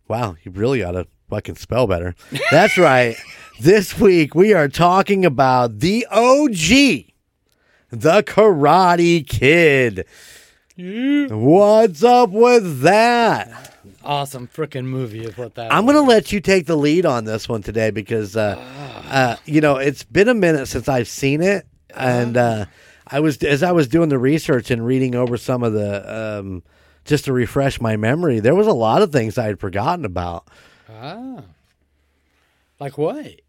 Wow, 0.08 0.36
you 0.44 0.52
really 0.52 0.84
ought 0.84 0.92
to 0.92 1.08
fucking 1.30 1.56
spell 1.56 1.88
better. 1.88 2.14
That's 2.52 2.78
right. 2.78 3.16
This 3.60 4.00
week 4.00 4.36
we 4.36 4.54
are 4.54 4.68
talking 4.68 5.26
about 5.26 5.80
the 5.80 6.06
OG, 6.12 7.09
the 7.90 8.24
Karate 8.24 9.28
Kid. 9.28 10.06
What's 10.78 12.04
up 12.04 12.30
with 12.30 12.82
that? 12.82 13.76
Awesome 14.04 14.48
freaking 14.48 14.86
movie 14.86 15.26
is 15.26 15.38
what 15.38 15.56
that 15.56 15.74
I'm 15.74 15.86
going 15.86 15.96
to 15.96 16.02
let 16.02 16.32
you 16.32 16.40
take 16.40 16.66
the 16.66 16.78
lead 16.78 17.06
on 17.06 17.26
this 17.26 17.50
one 17.50 17.62
today 17.62 17.92
because, 17.92 18.38
uh, 18.38 18.56
uh, 19.10 19.36
you 19.46 19.60
know, 19.60 19.76
it's 19.76 20.04
been 20.04 20.30
a 20.30 20.34
minute 20.34 20.68
since 20.68 20.88
I've 20.88 21.08
seen 21.08 21.42
it, 21.42 21.68
and 21.96 22.38
uh, 22.38 22.66
I 23.06 23.20
was 23.20 23.44
as 23.44 23.62
I 23.62 23.74
was 23.74 23.88
doing 23.88 24.10
the 24.10 24.18
research 24.18 24.72
and 24.72 24.86
reading 24.86 25.16
over 25.16 25.36
some 25.36 25.64
of 25.64 25.74
the, 25.74 26.40
um, 26.40 26.64
just 27.04 27.26
to 27.26 27.34
refresh 27.34 27.82
my 27.82 27.98
memory. 27.98 28.40
There 28.40 28.56
was 28.56 28.68
a 28.68 28.74
lot 28.74 29.02
of 29.02 29.12
things 29.12 29.38
I 29.38 29.48
had 29.48 29.60
forgotten 29.60 30.06
about. 30.06 30.48
Ah. 30.90 31.44
Like 32.80 32.98
what? 32.98 33.42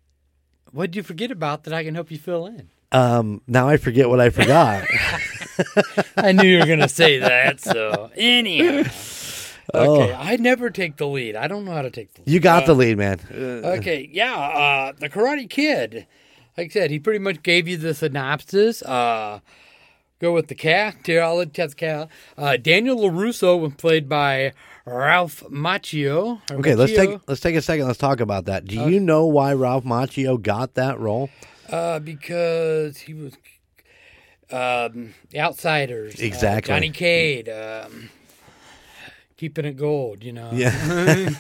What'd 0.73 0.97
you 0.97 1.05
forget 1.05 1.31
about 1.31 1.65
that 1.65 1.73
I 1.73 1.85
can 1.85 1.95
help 1.95 2.11
you 2.11 2.19
fill 2.19 2.47
in? 2.47 2.71
Um, 2.93 3.41
now 3.47 3.69
I 3.69 3.77
forget 3.77 4.09
what 4.09 4.21
I 4.21 4.31
forgot. 4.31 4.85
I 6.17 6.33
knew 6.33 6.49
you 6.49 6.59
were 6.59 6.67
going 6.67 6.81
to 6.81 6.89
say 6.89 7.19
that, 7.19 7.61
so 7.61 8.11
anyhow. 8.17 8.85
Oh. 9.73 10.03
Okay, 10.03 10.15
I 10.15 10.37
never 10.37 10.71
take 10.71 10.97
the 10.97 11.07
lead. 11.07 11.37
I 11.37 11.47
don't 11.47 11.65
know 11.65 11.73
how 11.73 11.83
to 11.83 11.91
take 11.91 12.13
the 12.15 12.23
lead. 12.23 12.31
you 12.31 12.41
got 12.41 12.67
the 12.67 12.75
lead, 12.75 12.99
man. 12.99 13.21
Okay, 13.31 14.09
yeah, 14.13 14.35
uh, 14.35 14.93
the 14.99 15.09
Karate 15.09 15.49
Kid. 15.49 16.07
Like 16.59 16.67
I 16.67 16.69
said, 16.71 16.91
he 16.91 16.99
pretty 16.99 17.21
much 17.21 17.43
gave 17.43 17.69
you 17.69 17.77
the 17.77 17.95
synopsis. 17.95 18.83
Uh, 18.83 19.41
go 20.19 20.33
with 20.33 20.49
the 20.49 20.55
I'll 21.23 21.37
let 21.37 21.55
the. 21.55 22.09
Uh, 22.37 22.57
Daniel 22.57 22.99
LaRusso 22.99 23.61
was 23.61 23.75
played 23.75 24.09
by 24.09 24.53
Ralph 24.85 25.45
Macchio. 25.49 26.41
Okay, 26.51 26.75
let's 26.75 26.93
take 26.93 27.21
let's 27.29 27.41
take 27.41 27.55
a 27.55 27.63
second. 27.63 27.87
Let's 27.87 27.99
talk 27.99 28.21
about 28.21 28.47
that. 28.47 28.65
Do 28.65 28.91
you 28.91 28.99
know 28.99 29.27
why 29.27 29.55
Ralph 29.55 29.85
Macchio 29.85 30.41
got 30.41 30.75
that 30.75 30.99
role? 30.99 31.31
Uh, 31.71 31.99
because 32.01 32.99
he 32.99 33.15
was 33.15 33.35
um, 34.51 35.15
the 35.31 35.39
Outsiders. 35.39 36.21
uh, 36.21 36.25
Exactly. 36.25 36.75
Johnny 36.75 36.91
Cade. 36.91 37.49
Um, 37.49 38.11
keeping 39.37 39.65
it 39.65 39.77
gold, 39.77 40.23
you 40.23 40.33
know. 40.33 40.51
Yeah. 40.53 40.71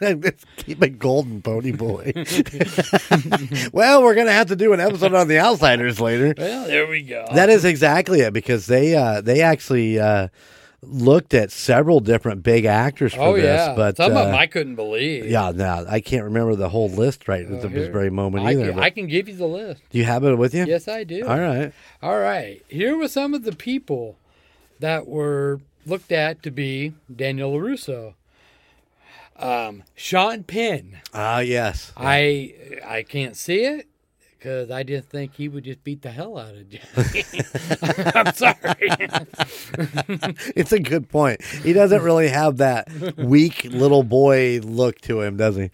Keep 0.56 0.82
it 0.82 0.98
golden, 0.98 1.42
Pony 1.42 1.72
Boy. 1.72 2.12
well, 3.72 4.02
we're 4.02 4.14
gonna 4.14 4.32
have 4.32 4.46
to 4.48 4.56
do 4.56 4.72
an 4.72 4.80
episode 4.80 5.12
on 5.14 5.28
the 5.28 5.38
Outsiders 5.38 6.00
later. 6.00 6.34
Well, 6.38 6.66
there 6.66 6.86
we 6.86 7.02
go. 7.02 7.26
That 7.34 7.50
is 7.50 7.64
exactly 7.64 8.20
it 8.20 8.32
because 8.32 8.66
they 8.66 8.94
uh, 8.96 9.20
they 9.20 9.42
actually 9.42 9.98
uh, 9.98 10.28
looked 10.88 11.34
at 11.34 11.50
several 11.50 12.00
different 12.00 12.42
big 12.42 12.64
actors 12.64 13.14
for 13.14 13.20
oh 13.20 13.34
this, 13.34 13.44
yeah, 13.44 13.74
but 13.74 13.96
some 13.96 14.16
uh, 14.16 14.20
of 14.20 14.26
them 14.26 14.34
I 14.34 14.46
couldn't 14.46 14.74
believe. 14.76 15.26
yeah, 15.26 15.52
no, 15.54 15.84
I 15.88 16.00
can't 16.00 16.24
remember 16.24 16.54
the 16.54 16.68
whole 16.68 16.88
list 16.88 17.28
right 17.28 17.44
at 17.44 17.50
Oh, 17.52 17.60
this 17.60 17.72
here. 17.72 17.92
very 17.92 18.10
moment 18.10 18.44
I 18.46 18.52
either. 18.52 18.70
can, 18.72 18.80
I 18.80 18.90
can 18.90 19.06
give 19.06 19.28
you 19.28 19.36
the 19.36 19.46
list. 19.46 19.82
do 19.90 19.98
you 19.98 20.04
have 20.04 20.24
it 20.24 20.36
with 20.36 20.54
you? 20.54 20.64
Yes, 20.66 20.88
I 20.88 21.04
do. 21.04 21.26
All 21.26 21.38
right. 21.38 21.72
All 22.02 22.18
right. 22.18 22.62
Here 22.68 22.96
were 22.96 23.08
some 23.08 23.34
of 23.34 23.44
the 23.44 23.52
people 23.54 24.16
that 24.80 25.06
were 25.06 25.60
looked 25.86 26.12
at 26.12 26.42
to 26.42 26.50
be 26.50 26.94
Daniel 27.14 27.52
LaRusso. 27.52 28.14
Um, 29.36 29.82
Sean 29.96 30.44
Penn. 30.44 31.00
Ah, 31.12 31.40
yes. 31.40 31.92
I 31.96 32.54
I 32.86 33.02
can't 33.02 33.36
see 33.36 33.64
it 33.64 33.88
because 34.44 34.70
I 34.70 34.82
just 34.82 35.08
think 35.08 35.34
he 35.34 35.48
would 35.48 35.64
just 35.64 35.82
beat 35.84 36.02
the 36.02 36.10
hell 36.10 36.36
out 36.36 36.54
of 36.54 36.68
Johnny. 36.68 37.24
I'm 38.14 38.34
sorry. 38.34 38.90
It's 40.54 40.72
a 40.72 40.78
good 40.78 41.08
point. 41.08 41.42
He 41.42 41.72
doesn't 41.72 42.02
really 42.02 42.28
have 42.28 42.58
that 42.58 42.88
weak 43.16 43.64
little 43.64 44.02
boy 44.02 44.60
look 44.62 45.00
to 45.02 45.22
him, 45.22 45.38
does 45.38 45.56
he? 45.56 45.70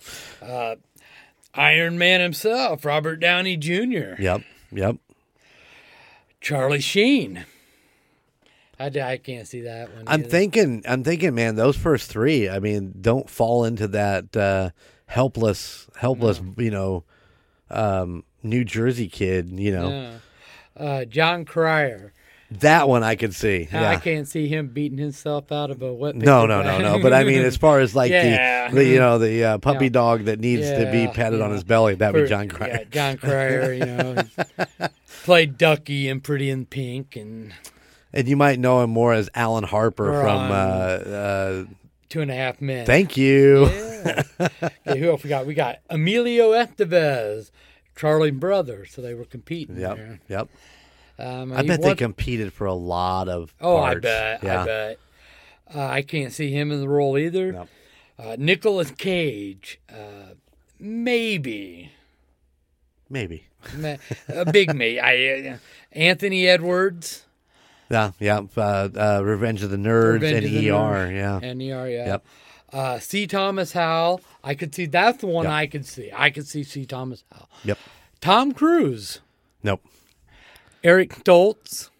Iron 1.52 1.98
Man 1.98 2.20
himself, 2.20 2.84
Robert 2.84 3.16
Downey 3.16 3.56
Jr., 3.56 4.14
Yep. 4.20 4.42
Yep. 4.72 4.96
Charlie 6.40 6.80
Sheen. 6.80 7.44
I, 8.78 8.86
I 8.86 9.16
can't 9.18 9.48
see 9.48 9.62
that 9.62 9.92
one. 9.94 10.04
I'm 10.06 10.20
either. 10.20 10.28
thinking. 10.30 10.82
I'm 10.88 11.02
thinking, 11.02 11.34
man. 11.34 11.56
Those 11.56 11.76
first 11.76 12.08
three. 12.08 12.48
I 12.48 12.60
mean, 12.60 12.94
don't 13.00 13.28
fall 13.28 13.64
into 13.64 13.88
that 13.88 14.34
uh, 14.36 14.70
helpless, 15.06 15.88
helpless. 15.96 16.40
You 16.56 16.70
know, 16.70 17.04
um, 17.68 18.24
New 18.42 18.64
Jersey 18.64 19.08
kid. 19.08 19.50
You 19.58 19.72
know, 19.72 19.88
Yeah. 19.88 20.12
Uh, 20.84 21.04
Jon 21.04 21.44
Cryer. 21.44 22.12
that 22.52 22.88
one 22.88 23.02
I 23.04 23.14
could 23.16 23.34
see. 23.34 23.68
I 23.72 23.96
can't 23.96 24.26
see 24.26 24.48
him 24.48 24.68
beating 24.68 24.98
himself 24.98 25.52
out 25.52 25.70
of 25.70 25.82
a 25.82 25.92
wet. 25.92 26.16
No, 26.16 26.46
no, 26.46 26.62
no, 26.62 26.78
no. 26.78 26.98
But 27.00 27.12
I 27.12 27.22
mean, 27.24 27.42
as 27.42 27.56
far 27.56 27.80
as 27.80 27.94
like 27.94 28.10
Yeah. 28.10 28.68
the, 28.70 28.74
the, 28.76 28.84
you 28.84 28.98
know, 28.98 29.18
the 29.18 29.44
uh, 29.44 29.58
puppy 29.58 29.84
Yeah. 29.86 29.90
dog 29.90 30.24
that 30.24 30.40
needs 30.40 30.68
to 30.70 30.88
be 30.90 31.00
Yeah, 31.02 31.10
patted 31.12 31.40
on 31.40 31.50
his 31.52 31.64
belly, 31.64 31.94
that'd 31.96 32.20
be 32.22 32.28
Jon 32.28 32.48
Cryer. 32.48 32.70
Yeah, 32.70 32.84
Jon 32.90 33.16
Cryer. 33.18 33.72
You 33.72 33.84
know, 33.86 34.16
played 35.24 35.58
Ducky 35.58 36.08
and 36.08 36.22
Pretty 36.22 36.50
in 36.50 36.66
Pink 36.66 37.14
and 37.16 37.52
And 38.12 38.26
you 38.26 38.36
might 38.36 38.58
know 38.58 38.82
him 38.82 38.90
more 38.90 39.12
as 39.12 39.28
Alan 39.34 39.64
Harper 39.64 40.12
Or 40.12 40.22
from. 40.22 40.50
Uh, 40.50 40.54
uh, 40.54 41.64
Two 42.08 42.22
and 42.22 42.30
a 42.30 42.34
Half 42.34 42.60
Men. 42.60 42.84
thank 42.86 43.16
you. 43.16 43.66
Yeah. 43.66 44.22
okay, 44.88 44.98
who 44.98 45.10
else 45.10 45.22
we 45.22 45.28
got? 45.28 45.46
We 45.46 45.54
got 45.54 45.76
Emilio 45.88 46.50
Estevez, 46.52 47.50
Charlie 48.00 48.30
Brother. 48.30 48.86
So 48.86 49.02
they 49.02 49.12
were 49.14 49.26
competing. 49.26 49.78
Yep. 49.78 49.96
there. 49.96 50.20
Yep. 50.28 50.48
Um, 51.18 51.52
I 51.52 51.62
bet 51.62 51.82
they 51.82 51.94
competed 51.94 52.50
for 52.52 52.66
a 52.66 52.74
lot 52.74 53.28
of. 53.28 53.54
Oh, 53.60 53.76
I 53.76 53.96
bet. 53.96 54.42
Yeah. 54.42 54.62
I 54.62 54.64
bet. 54.64 54.98
Uh, 55.74 55.86
I 55.86 56.02
can't 56.02 56.32
see 56.32 56.50
him 56.50 56.72
in 56.72 56.80
the 56.80 56.88
role 56.88 57.18
either. 57.18 57.52
No. 57.52 57.68
Uh, 58.18 58.36
Nicolas 58.38 58.90
Cage, 58.90 59.80
uh, 59.90 60.34
maybe. 60.78 61.92
Maybe. 63.08 63.44
A 64.28 64.50
big 64.50 64.74
me. 64.74 64.98
I, 64.98 65.48
uh, 65.50 65.56
Anthony 65.92 66.46
Edwards 66.46 67.26
Yeah. 67.90 68.12
Yeah. 68.18 68.42
Uh, 68.56 68.88
uh, 68.94 69.22
Revenge 69.24 69.62
of 69.62 69.70
the 69.70 69.76
Nerds 69.76 70.22
Revenge 70.22 70.44
and 70.46 70.54
ER. 70.54 70.70
Nerds. 70.70 71.14
Yeah. 71.14 71.40
and 71.42 71.60
ER, 71.60 71.88
yeah. 71.88 72.06
Yep. 72.06 72.24
Uh, 72.72 72.98
C. 72.98 73.26
Thomas 73.26 73.72
Howell. 73.72 74.20
I 74.44 74.54
could 74.54 74.74
see 74.74 74.86
that's 74.86 75.18
the 75.18 75.26
one 75.26 75.44
Yep. 75.44 75.52
I 75.52 75.66
could 75.66 75.86
see. 75.86 76.10
I 76.14 76.30
could 76.30 76.46
see 76.46 76.62
C. 76.62 76.84
Thomas 76.86 77.24
Howell. 77.32 77.48
Yep. 77.64 77.78
Tom 78.20 78.52
Cruise, 78.52 79.20
Nope. 79.62 79.82
Eric 80.84 81.10
Stoltz, 81.10 81.90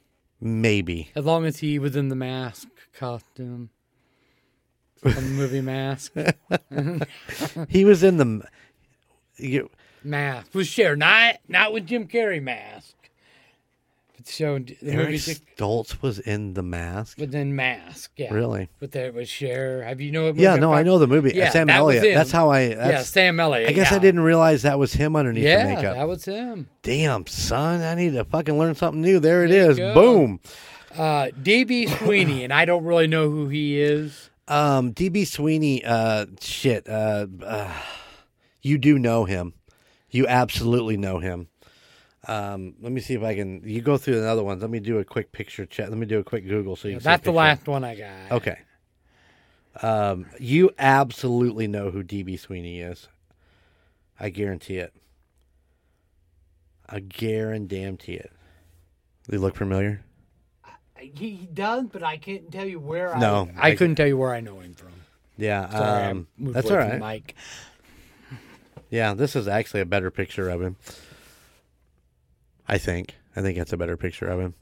Maybe. 0.41 1.11
as 1.15 1.25
long 1.25 1.45
as 1.45 1.59
he 1.59 1.79
was 1.79 1.97
in 1.97 2.09
the 2.09 2.15
mask 2.17 2.69
costume 2.95 3.71
from 4.97 5.15
the 5.15 5.21
movie 5.23 5.61
Mask. 5.63 6.13
He 7.69 7.85
was 7.85 8.03
in 8.03 8.17
the. 8.19 8.43
You, 9.37 9.71
Mask 10.05 10.55
with 10.55 10.67
Cher, 10.67 10.95
not 10.97 11.37
not 11.49 11.73
with 11.73 11.87
Jim 11.87 12.07
Carrey 12.07 12.43
mask. 12.43 12.95
But 14.31 14.35
showing 14.35 14.65
the 14.65 14.77
movie 14.93 14.99
Eric 15.15 15.21
Stoltz 15.57 16.01
was 16.03 16.19
in 16.19 16.55
the 16.55 16.63
mask. 16.63 17.19
within 17.19 17.55
mask. 17.57 18.13
Yeah, 18.17 18.33
Really? 18.33 18.69
With 18.81 18.93
that 18.93 19.15
with 19.15 19.29
Cher. 19.29 19.83
Have 19.83 20.01
you 20.01 20.13
know? 20.13 20.27
What 20.27 20.37
Yeah. 20.37 20.57
No, 20.57 20.73
I 20.73 20.83
know 20.83 20.99
the 20.99 21.07
movie. 21.07 21.33
Yeah, 21.35 21.51
Sam 21.51 21.67
that 21.67 21.77
Elliott. 21.77 22.15
That's 22.15 22.31
how 22.31 22.51
I. 22.51 22.75
That's, 22.75 22.91
Yeah, 22.91 23.03
Sam 23.03 23.41
Elliott. 23.41 23.69
I 23.69 23.73
guess 23.73 23.93
I 23.93 23.99
didn't 23.99 24.21
realize 24.21 24.63
that 24.63 24.79
was 24.79 24.93
him 24.93 25.17
underneath 25.17 25.45
Yeah, 25.45 25.65
the 25.65 25.75
makeup. 25.75 25.95
that 25.97 26.09
was 26.09 26.25
him. 26.25 26.69
Damn, 26.83 27.27
son, 27.27 27.83
I 27.83 27.95
need 27.95 28.13
to 28.15 28.25
fucking 28.25 28.57
learn 28.59 28.75
something 28.75 29.01
new. 29.01 29.19
There 29.21 29.45
it 29.45 29.49
There 29.49 29.65
you 29.73 29.85
is. 29.87 29.95
Boom. 29.95 30.41
Uh, 30.97 31.29
DB 31.41 31.89
Sweeney, 31.99 32.43
and 32.45 32.53
I 32.53 32.65
don't 32.65 32.85
really 32.85 33.07
know 33.07 33.31
who 33.31 33.49
he 33.49 33.81
is. 33.81 34.31
Um, 34.49 34.93
DB 34.93 35.25
Sweeney, 35.27 35.85
uh, 35.85 36.27
shit, 36.41 36.89
uh, 36.89 37.27
uh, 37.45 37.73
you 38.63 38.77
do 38.79 38.99
know 38.99 39.25
him. 39.25 39.55
You 40.11 40.27
absolutely 40.27 40.97
know 40.97 41.21
him. 41.21 41.47
Um, 42.31 42.75
let 42.81 42.93
me 42.93 43.01
see 43.01 43.15
if 43.15 43.25
I 43.25 43.35
can. 43.35 43.61
You 43.65 43.81
go 43.81 43.97
through 43.97 44.21
the 44.21 44.29
other 44.29 44.45
ones. 44.45 44.63
Let 44.63 44.71
me 44.71 44.79
do 44.79 44.99
a 44.99 45.05
quick 45.05 45.33
picture 45.33 45.67
check. 45.67 45.89
Let 45.89 45.99
me 45.99 46.07
do 46.07 46.21
a 46.21 46.25
quick 46.25 46.47
Google 46.47 46.77
so 46.77 46.87
you 46.87 46.95
can 46.95 47.01
see 47.01 47.05
That's 47.05 47.25
the 47.25 47.33
last 47.33 47.67
one 47.67 47.83
I 47.83 47.97
got. 47.97 48.33
Okay. 48.33 48.59
Um, 49.83 50.27
you 50.39 50.71
absolutely 50.79 51.67
know 51.67 51.91
who 51.91 52.05
DB 52.05 52.39
Sweeney 52.39 52.81
is. 52.81 53.09
I 54.21 54.31
guarantee 54.31 54.77
it. 54.77 54.95
I 56.89 57.01
guarantee 57.01 58.15
it. 58.15 58.31
They 59.29 59.37
look 59.37 59.57
familiar? 59.57 60.03
He 60.97 61.49
does, 61.53 61.87
but 61.91 62.05
I 62.05 62.17
can't 62.17 62.53
tell 62.53 62.67
you 62.67 62.79
where. 62.79 63.17
No, 63.19 63.49
I, 63.57 63.71
I 63.71 63.73
I- 63.73 63.75
couldn't 63.75 63.97
tell 63.97 64.07
you 64.07 64.17
where 64.17 64.33
I 64.35 64.41
know 64.41 64.61
him 64.61 64.75
from. 64.75 64.93
Yeah. 65.37 65.69
Sorry, 65.69 66.05
um, 66.05 66.29
that's 66.39 66.71
all 66.71 66.77
right. 66.77 67.01
Mike. 67.01 67.35
Yeah, 68.89 69.15
this 69.15 69.35
is 69.35 69.49
actually 69.49 69.81
a 69.81 69.87
better 69.87 70.13
picture 70.13 70.49
of 70.49 70.63
him. 70.63 70.77
I 72.71 72.79
think. 72.79 73.17
I 73.37 73.43
think 73.43 73.59
that's 73.59 73.73
a 73.73 73.77
better 73.77 73.97
picture 73.97 74.27
of 74.29 74.41
him. 74.41 74.55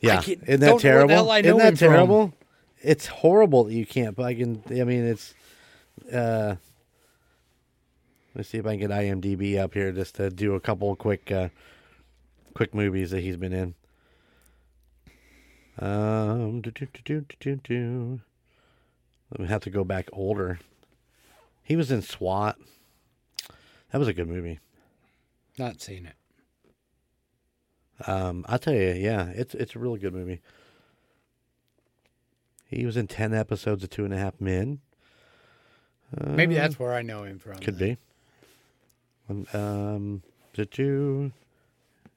Yeah, 0.00 0.20
isn't 0.20 0.44
that 0.46 0.60
know 0.60 0.66
where 0.66 0.74
the 0.74 0.82
terrible? 0.82 1.14
hell 1.14 1.30
I 1.30 1.40
know 1.40 1.58
isn't 1.58 1.58
that 1.58 1.68
him 1.68 1.76
from. 1.76 1.88
terrible? 1.88 2.34
It's 2.82 3.06
horrible 3.06 3.64
that 3.64 3.72
you 3.72 3.86
can't. 3.86 4.14
But 4.16 4.24
I 4.24 4.34
can. 4.34 4.62
I 4.70 4.84
mean, 4.84 5.04
it's. 5.06 5.32
uh 6.12 6.56
Let's 8.34 8.50
see 8.50 8.58
if 8.58 8.66
I 8.66 8.76
can 8.76 8.80
get 8.80 8.90
IMDb 8.90 9.58
up 9.58 9.72
here 9.72 9.92
just 9.92 10.16
to 10.16 10.28
do 10.28 10.54
a 10.54 10.60
couple 10.60 10.94
quick, 10.96 11.30
uh 11.32 11.48
quick 12.52 12.74
movies 12.74 13.10
that 13.12 13.20
he's 13.20 13.36
been 13.38 13.52
in. 13.54 13.74
Um, 15.78 16.60
do, 16.62 16.70
do, 16.70 16.86
do, 16.92 17.00
do, 17.04 17.20
do, 17.20 17.36
do, 17.38 17.56
do. 17.62 18.20
Let 19.30 19.40
me 19.40 19.46
have 19.46 19.62
to 19.62 19.70
go 19.70 19.84
back 19.84 20.08
older. 20.12 20.58
He 21.62 21.76
was 21.76 21.90
in 21.90 22.02
SWAT. 22.02 22.56
That 23.92 23.98
was 23.98 24.08
a 24.08 24.12
good 24.14 24.28
movie. 24.28 24.58
Not 25.58 25.80
seen 25.80 26.06
it. 26.06 26.15
Um, 28.06 28.44
I'll 28.48 28.58
tell 28.58 28.74
you, 28.74 28.92
yeah, 28.92 29.28
it's 29.34 29.54
it's 29.54 29.74
a 29.74 29.78
really 29.78 29.98
good 29.98 30.12
movie. 30.14 30.40
He 32.66 32.84
was 32.84 32.96
in 32.96 33.06
ten 33.06 33.32
episodes 33.32 33.84
of 33.84 33.90
Two 33.90 34.04
and 34.04 34.12
a 34.12 34.18
Half 34.18 34.40
Men. 34.40 34.80
Maybe 36.24 36.54
that's 36.54 36.78
where 36.78 36.92
I 36.94 37.02
know 37.02 37.24
him 37.24 37.38
from. 37.38 37.52
Uh, 37.54 37.60
Could 37.60 37.78
be. 37.78 37.96
Um, 39.28 39.46
Um, 39.52 40.22
did 40.52 40.76
you? 40.78 41.32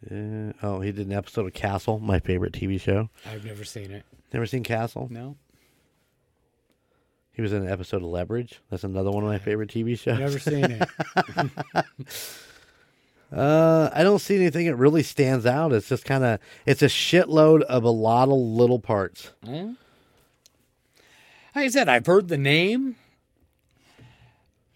Uh, 0.10 0.54
oh, 0.62 0.80
he 0.82 0.92
did 0.92 1.08
an 1.08 1.14
episode 1.14 1.46
of 1.46 1.54
Castle, 1.54 2.00
my 2.00 2.20
favorite 2.20 2.54
TV 2.54 2.80
show. 2.80 3.10
I've 3.26 3.44
never 3.46 3.64
seen 3.66 3.92
it. 3.92 4.04
Never 4.34 4.46
seen 4.46 4.64
Castle? 4.64 5.08
No, 5.12 5.36
He 7.34 7.42
was 7.42 7.52
in 7.52 7.64
an 7.66 7.70
episode 7.72 7.98
of 7.98 8.04
Leverage. 8.10 8.62
That's 8.70 8.84
another 8.84 9.12
one 9.12 9.24
of 9.24 9.30
my 9.30 9.40
favorite 9.40 9.70
TV 9.70 9.98
shows. 10.00 10.20
never 10.20 10.40
seen 10.40 10.66
it. 10.66 10.90
Uh, 13.32 13.90
I 13.94 14.02
don't 14.04 14.20
see 14.20 14.36
anything 14.36 14.66
that 14.66 14.76
really 14.76 15.04
stands 15.04 15.46
out. 15.46 15.72
It's 15.72 15.90
just 15.90 16.06
kind 16.06 16.24
of 16.24 16.40
it's 16.66 16.82
a 16.82 16.88
shitload 16.88 17.62
of 17.62 17.84
a 17.84 17.90
lot 17.90 18.28
of 18.30 18.34
little 18.36 18.80
parts. 18.80 19.32
Huh? 19.46 19.74
Like 21.56 21.66
I 21.66 21.68
said, 21.70 21.90
I've 21.90 22.06
heard 22.06 22.28
the 22.28 22.38
name, 22.38 22.96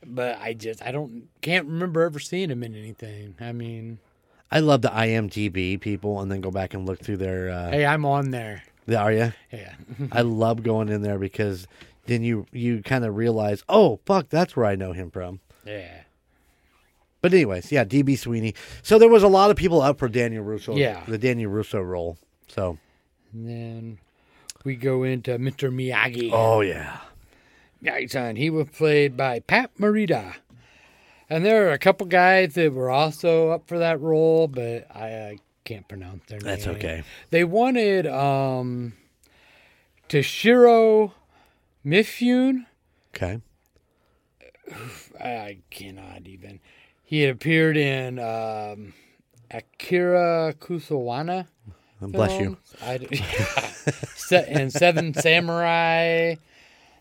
but 0.06 0.38
I 0.40 0.54
just 0.54 0.84
I 0.84 0.92
don't 0.92 1.30
can't 1.42 1.66
remember 1.68 2.02
ever 2.04 2.20
seeing 2.20 2.50
him 2.50 2.64
in 2.64 2.76
anything. 2.76 3.36
I 3.40 3.52
mean, 3.54 4.00
I 4.52 4.60
love 4.60 4.82
the 4.82 4.90
IMDb 4.90 5.80
people, 5.80 6.20
and 6.22 6.32
then 6.32 6.42
go 6.42 6.52
back 6.52 6.74
and 6.74 6.86
look 6.86 7.00
through 7.00 7.18
their. 7.18 7.50
Uh, 7.50 7.72
hey, 7.72 7.86
I'm 7.86 8.06
on 8.06 8.32
there. 8.32 8.64
Are 8.96 9.12
you? 9.12 9.34
Yeah, 9.52 9.74
I 10.12 10.22
love 10.22 10.62
going 10.62 10.90
in 10.90 11.02
there 11.02 11.18
because 11.18 11.68
then 12.06 12.22
you 12.24 12.46
you 12.52 12.82
kind 12.84 13.06
of 13.06 13.16
realize, 13.16 13.64
oh 13.70 14.00
fuck, 14.06 14.30
that's 14.30 14.56
where 14.56 14.66
I 14.66 14.76
know 14.76 14.92
him 14.92 15.10
from. 15.10 15.40
yeah. 15.66 16.02
But 17.24 17.34
anyways, 17.34 17.72
yeah, 17.72 17.86
DB 17.86 18.18
Sweeney. 18.18 18.54
So 18.82 19.00
there 19.00 19.08
was 19.08 19.24
a 19.24 19.30
lot 19.30 19.50
of 19.50 19.56
people 19.56 19.82
up 19.82 19.98
for 19.98 20.10
Daniel 20.10 20.44
LaRusso. 20.44 20.78
Yeah. 20.78 21.04
the 21.08 21.18
Daniel 21.18 21.50
LaRusso 21.50 21.82
role. 21.84 22.18
So 22.50 22.78
And 23.32 23.48
then 23.48 24.00
we 24.66 24.76
go 24.76 25.04
into 25.04 25.40
Mr. 25.40 25.74
Miyagi. 25.74 26.32
oh 26.34 26.60
yeah, 26.60 27.00
Miyagi-san. 27.82 28.36
He 28.36 28.50
was 28.50 28.68
played 28.70 29.16
by 29.16 29.40
Pat 29.40 29.72
Morita. 29.80 30.36
And 31.30 31.46
there 31.46 31.70
are 31.70 31.72
a 31.72 31.80
couple 31.80 32.08
guys 32.08 32.56
that 32.56 32.74
were 32.74 32.92
also 32.92 33.52
up 33.52 33.70
for 33.70 33.80
that 33.80 34.02
role, 34.02 34.50
but 34.50 34.86
I 34.94 35.12
uh, 35.14 35.34
can't 35.64 35.88
pronounce 35.88 36.26
their 36.28 36.40
that's 36.40 36.66
name. 36.66 36.74
That's 36.74 36.86
okay. 36.86 37.04
They 37.30 37.46
wanted 37.46 38.06
um, 38.06 38.94
Toshiro 40.10 41.14
Mifune. 41.86 42.66
Okay, 43.16 43.40
I 45.24 45.60
cannot 45.70 46.28
even. 46.28 46.60
He 47.14 47.22
had 47.22 47.36
appeared 47.36 47.78
in 47.78 48.18
um, 48.18 48.92
Akira 49.52 50.56
Kurosawa. 50.60 51.46
bless 52.02 52.32
you. 52.40 52.58
films. 52.58 52.76
I, 52.82 52.98
d- 52.98 53.16
Se- 54.16 54.48
and 54.50 54.74
Seven 54.74 55.14
Samurai, 55.14 56.34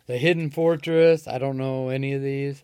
The 0.06 0.18
Hidden 0.18 0.50
Fortress. 0.50 1.26
I 1.26 1.38
don't 1.38 1.56
know 1.56 1.88
any 1.88 2.12
of 2.12 2.20
these, 2.20 2.62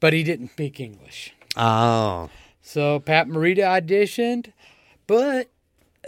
but 0.00 0.12
he 0.12 0.24
didn't 0.24 0.48
speak 0.48 0.80
English. 0.80 1.32
Oh, 1.56 2.30
So 2.62 2.98
Pat 2.98 3.28
Morita 3.28 3.58
auditioned, 3.80 4.52
but 5.06 5.48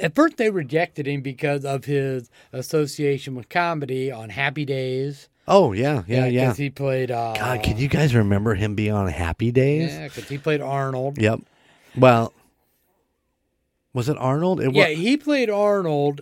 at 0.01 0.17
first 0.17 0.39
they 0.39 0.51
rejected 0.51 1.07
him 1.07 1.21
because 1.21 1.65
of 1.65 1.85
his 1.85 2.31
association 2.53 3.37
with 3.37 3.49
comedy 3.49 4.11
on 4.11 4.31
Happy 4.31 4.65
Days. 4.65 5.29
Oh 5.49 5.73
yeah, 5.73 6.03
yeah, 6.07 6.27
yeah. 6.27 6.45
Because 6.47 6.59
he 6.59 6.71
played. 6.71 7.11
Uh, 7.11 7.35
God, 7.37 7.63
can 7.63 7.77
you 7.79 7.89
guys 7.89 8.15
remember 8.15 8.55
him 8.55 8.75
being 8.77 8.93
on 8.93 9.09
Happy 9.09 9.51
Days? 9.51 9.93
Yeah, 9.93 10.09
because 10.09 10.29
he 10.29 10.39
played 10.39 10.61
Arnold. 10.61 11.19
Yep. 11.19 11.41
Well, 11.97 12.33
was 13.93 14.09
it 14.09 14.17
Arnold? 14.19 14.61
It 14.61 14.73
Yeah, 14.73 14.85
wa- 14.89 14.95
he 14.95 15.17
played 15.17 15.51
Arnold 15.51 16.21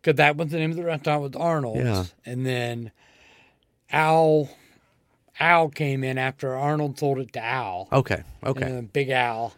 because 0.00 0.16
that 0.16 0.36
was 0.36 0.48
the 0.48 0.58
name 0.58 0.70
of 0.70 0.76
the 0.76 0.84
restaurant 0.84 1.22
was 1.22 1.36
Arnold. 1.36 1.76
Yeah. 1.78 2.04
And 2.26 2.44
then 2.44 2.90
Al 3.92 4.48
Al 5.38 5.68
came 5.68 6.02
in 6.04 6.18
after 6.18 6.54
Arnold 6.54 6.98
sold 6.98 7.18
it 7.18 7.32
to 7.34 7.44
Al. 7.44 7.88
Okay. 7.92 8.22
Okay. 8.44 8.64
And 8.64 8.74
then 8.76 8.84
Big 8.86 9.10
Al. 9.10 9.54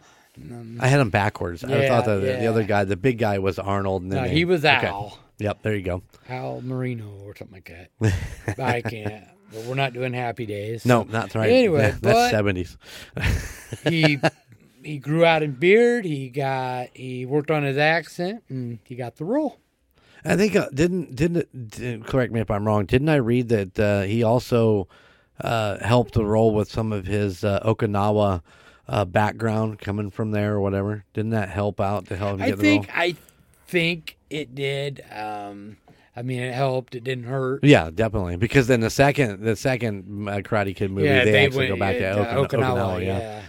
I 0.80 0.86
had 0.88 0.98
him 1.00 1.10
backwards. 1.10 1.62
I 1.62 1.88
thought 1.88 2.06
that 2.06 2.14
the, 2.20 2.26
the 2.26 2.46
other 2.46 2.62
guy, 2.64 2.84
the 2.84 2.96
big 2.96 3.18
guy, 3.18 3.38
was 3.38 3.58
Arnold. 3.58 4.02
And 4.02 4.10
then 4.12 4.22
No, 4.22 4.28
they- 4.28 4.34
he 4.34 4.44
was 4.44 4.64
okay. 4.64 4.78
Yep. 5.38 5.62
There 5.62 5.74
you 5.74 5.82
go. 5.82 6.02
Al 6.28 6.60
Marino 6.62 7.10
or 7.24 7.34
something 7.36 7.62
like 7.64 7.88
that. 8.00 8.58
I 8.58 8.80
can't. 8.88 9.24
But 9.52 9.64
we're 9.64 9.74
not 9.74 9.92
doing 9.92 10.12
happy 10.14 10.46
days. 10.46 10.86
No, 10.86 11.02
not 11.02 11.34
right. 11.34 11.50
Anyway, 11.50 11.82
Yeah, 11.82 11.96
that's 12.00 12.30
seventies. 12.30 12.76
he 13.88 14.18
he 14.82 14.98
grew 14.98 15.24
out 15.24 15.42
in 15.42 15.52
beard. 15.52 16.04
He 16.04 16.28
got 16.28 16.88
he 16.94 17.26
worked 17.26 17.50
on 17.50 17.62
his 17.62 17.76
accent 17.76 18.44
and 18.48 18.78
he 18.84 18.94
got 18.94 19.16
the 19.16 19.24
role. 19.24 19.58
I 20.24 20.36
think 20.36 20.54
uh, 20.56 20.68
didn't 20.72 21.16
didn't 21.16 21.70
didn't- 21.70 22.04
correct 22.06 22.32
me 22.32 22.40
if 22.40 22.50
I'm 22.50 22.66
wrong. 22.66 22.86
Didn't 22.86 23.08
I 23.08 23.16
read 23.16 23.48
that 23.48 23.78
uh, 23.78 24.02
he 24.02 24.22
also 24.22 24.88
uh, 25.40 25.84
helped 25.84 26.14
the 26.14 26.24
role 26.24 26.54
with 26.54 26.70
some 26.70 26.92
of 26.92 27.06
his 27.06 27.42
uh, 27.44 27.60
Okinawa 27.64 28.40
uh, 28.88 29.04
background 29.04 29.80
coming 29.80 30.10
from 30.10 30.30
there 30.30 30.54
or 30.54 30.60
whatever? 30.60 31.04
Didn't 31.12 31.30
that 31.32 31.48
help 31.50 31.80
out 31.80 32.06
to 32.06 32.16
help 32.16 32.36
him 32.36 32.42
I 32.42 32.46
get 32.50 32.56
the 32.56 32.62
think 32.62 32.86
role? 32.88 32.96
I 32.96 33.16
think 33.66 34.16
it 34.32 34.54
did. 34.54 35.04
Um, 35.10 35.76
I 36.16 36.22
mean, 36.22 36.40
it 36.40 36.52
helped. 36.54 36.94
It 36.94 37.04
didn't 37.04 37.24
hurt. 37.24 37.64
Yeah, 37.64 37.90
definitely. 37.94 38.36
Because 38.36 38.66
then 38.66 38.80
the 38.80 38.90
second 38.90 39.42
the 39.42 39.56
second 39.56 40.28
uh, 40.28 40.36
Karate 40.38 40.74
Kid 40.76 40.90
movie, 40.90 41.06
yeah, 41.06 41.24
they, 41.24 41.44
actually 41.46 41.68
went- 41.68 41.70
go 41.70 41.76
back 41.78 41.94
to 41.96 42.00
yeah, 42.02 42.14
Okina- 42.34 42.48
Okinawa. 42.48 42.48
Okinawa. 42.98 43.00
yeah. 43.06 43.18
yeah, 43.18 43.42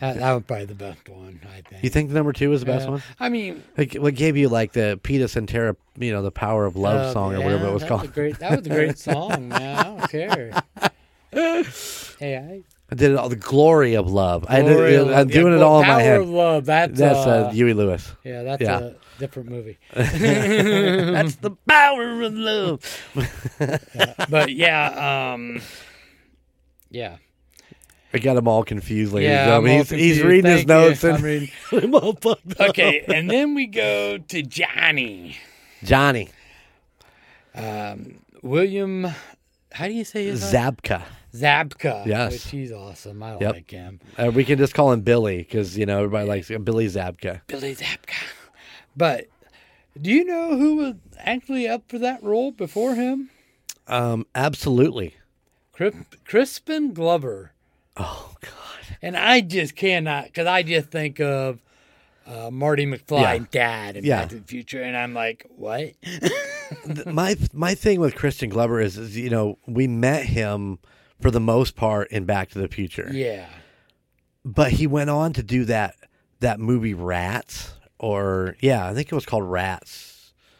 That, 0.00 0.16
that 0.18 0.32
was 0.32 0.42
probably 0.46 0.64
the 0.66 0.74
best 0.74 1.08
one. 1.08 1.40
I 1.50 1.60
think. 1.62 1.82
You 1.84 1.88
think 1.90 2.10
number 2.10 2.32
two 2.32 2.50
was 2.50 2.60
the 2.60 2.66
best 2.66 2.84
Yeah. 2.86 2.90
one? 2.90 3.02
I 3.20 3.28
mean, 3.30 3.62
Like, 3.78 3.94
what 3.94 4.14
gave 4.14 4.36
you 4.36 4.48
like 4.48 4.72
the 4.72 5.00
Peter 5.02 5.28
Cetera, 5.28 5.74
you 5.98 6.12
know, 6.12 6.22
the 6.22 6.30
Power 6.32 6.66
of 6.66 6.76
Love 6.76 6.96
uh, 7.00 7.12
song 7.12 7.34
or 7.34 7.38
yeah, 7.38 7.44
whatever 7.44 7.68
it 7.68 7.72
was 7.72 7.84
called? 7.84 8.04
A 8.04 8.08
great, 8.08 8.38
that 8.40 8.58
was 8.58 8.66
a 8.66 8.70
great 8.70 8.98
song, 9.08 9.48
man. 9.48 9.78
I 9.78 9.82
don't 9.84 10.10
care. 10.10 10.62
hey, 12.18 12.62
I 12.92 12.94
I 12.94 12.96
did 12.96 13.12
it 13.12 13.16
all. 13.16 13.28
The 13.30 13.36
glory 13.36 13.94
of 13.94 14.06
love. 14.10 14.44
I 14.48 14.60
did, 14.62 15.00
of 15.00 15.08
I'm 15.08 15.30
Love. 15.30 15.30
doing 15.30 15.52
Yeah, 15.52 15.58
it 15.58 15.62
all 15.62 15.80
in 15.80 15.88
my 15.88 16.02
head. 16.02 16.16
Power 16.16 16.22
of 16.22 16.28
Love. 16.30 16.64
That's 16.66 16.98
That's 16.98 17.26
uh, 17.26 17.30
uh, 17.30 17.50
Huey 17.50 17.72
Lewis. 17.72 18.12
yeah, 18.22 18.42
that's 18.42 18.62
yeah. 18.62 18.78
a 18.80 18.92
different 19.18 19.48
movie. 19.48 19.78
That's 19.94 21.36
the 21.36 21.52
power 21.66 22.22
of 22.22 22.34
love. 22.34 22.80
but 24.28 24.52
yeah, 24.52 25.32
um, 25.34 25.62
yeah, 26.90 27.16
I 28.12 28.18
got 28.18 28.36
him 28.36 28.46
all 28.46 28.62
confused, 28.64 29.12
ladies 29.14 29.30
yeah. 29.30 29.56
I'm 29.56 29.62
all 29.66 29.78
He's, 29.78 29.90
he's 29.90 30.22
reading 30.22 30.50
his 30.50 30.64
Thank 30.64 30.68
you. 30.68 30.74
notes 30.74 31.04
I'm 31.04 31.14
and 31.14 31.24
reading. 31.24 31.50
I'm 31.72 31.94
all 31.94 32.14
fucked. 32.14 32.60
Okay, 32.60 33.00
and 33.08 33.30
then 33.30 33.54
we 33.54 33.66
go 33.66 34.18
to 34.18 34.42
Johnny 34.42 35.36
Johnny 35.82 36.28
um, 37.54 38.18
William. 38.42 39.06
How 39.72 39.86
do 39.86 39.94
you 39.94 40.04
say 40.04 40.26
his 40.26 40.42
name? 40.42 40.50
Zabka. 41.34 42.04
Yes. 42.06 42.32
which 42.32 42.48
he's 42.50 42.72
awesome. 42.72 43.22
I 43.22 43.38
Yep. 43.38 43.52
like 43.54 43.70
him. 43.70 44.00
Uh, 44.18 44.30
we 44.34 44.44
can 44.44 44.58
just 44.58 44.74
call 44.74 44.92
him 44.92 45.00
Billy 45.00 45.38
because 45.38 45.76
you 45.78 45.86
know 45.86 45.98
everybody 45.98 46.28
likes 46.28 46.48
Billy 46.48 46.86
Zabka. 46.86 47.40
Billy 47.46 47.74
Zabka. 47.74 48.22
But 48.96 49.26
do 50.00 50.10
you 50.10 50.24
know 50.24 50.56
who 50.56 50.76
was 50.76 50.94
actually 51.18 51.66
up 51.68 51.84
for 51.88 51.98
that 51.98 52.22
role 52.22 52.50
before 52.52 52.94
him? 52.94 53.30
Um, 53.88 54.26
absolutely. 54.34 55.14
Cris- 55.72 55.94
Crispin 56.24 56.92
Glover. 56.92 57.52
Oh 57.96 58.34
God. 58.40 58.50
And 59.00 59.16
I 59.16 59.40
just 59.40 59.74
cannot, 59.74 60.24
because 60.26 60.46
I 60.46 60.62
just 60.62 60.90
think 60.90 61.18
of 61.20 61.60
uh, 62.26 62.50
Marty 62.50 62.86
McFly, 62.86 63.20
Yeah. 63.38 63.44
dad 63.50 63.96
in 63.96 64.04
Yeah. 64.04 64.20
Back 64.20 64.28
to 64.28 64.34
the 64.36 64.44
Future, 64.46 64.82
and 64.82 64.96
I'm 64.96 65.12
like, 65.14 65.46
what? 65.56 65.92
My 67.06 67.36
my 67.52 67.74
thing 67.74 68.00
with 68.00 68.14
Crispin 68.14 68.48
Glover 68.50 68.80
is, 68.80 68.96
is 68.96 69.16
you 69.16 69.28
know 69.30 69.58
we 69.66 69.86
met 69.86 70.24
him 70.24 70.78
for 71.22 71.30
the 71.30 71.40
most 71.40 71.76
part 71.76 72.10
in 72.10 72.24
Back 72.24 72.50
to 72.50 72.58
the 72.58 72.68
Future, 72.68 73.10
yeah. 73.12 73.46
but 74.44 74.72
he 74.72 74.86
went 74.86 75.10
on 75.10 75.32
to 75.34 75.42
do 75.42 75.64
that 75.66 75.96
that 76.40 76.58
movie 76.58 76.94
Rats 76.94 77.72
or 77.98 78.56
yeah 78.60 78.86
I 78.86 78.94
think 78.94 79.10
it 79.10 79.14
was 79.14 79.26
called 79.26 79.44
Rats. 79.44 80.12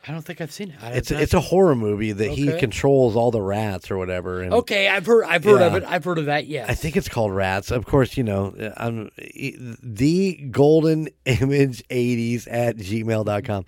I 0.07 0.11
don't 0.11 0.23
think 0.23 0.41
I've 0.41 0.51
seen 0.51 0.71
it. 0.71 0.77
It's 0.83 1.13
it's 1.13 1.33
a 1.33 1.41
horror 1.41 1.77
movie 1.77 2.11
that 2.11 2.31
he 2.33 2.59
controls 2.59 3.15
all 3.15 3.31
the 3.31 3.41
rats 3.41 3.89
or 3.89 3.99
whatever. 3.99 4.43
And 4.43 4.53
okay. 4.53 4.89
I've 4.89 5.07
heard. 5.07 5.25
I've 5.25 5.45
heard 5.45 5.63
of 5.63 5.75
it. 5.77 5.85
I've 5.87 6.03
heard 6.03 6.19
of 6.19 6.27
that. 6.27 6.47
Yes. 6.49 6.69
I 6.69 6.75
think 6.75 6.97
it's 6.97 7.09
called 7.09 7.33
Rats. 7.33 7.71
Of 7.71 7.87
course, 7.87 8.17
you 8.17 8.25
know, 8.25 8.53
I'm 8.77 9.11
the 9.17 10.49
golden 10.51 11.09
image 11.25 11.87
80s 11.89 12.49
at 12.51 12.79
gmail.com. 12.79 13.65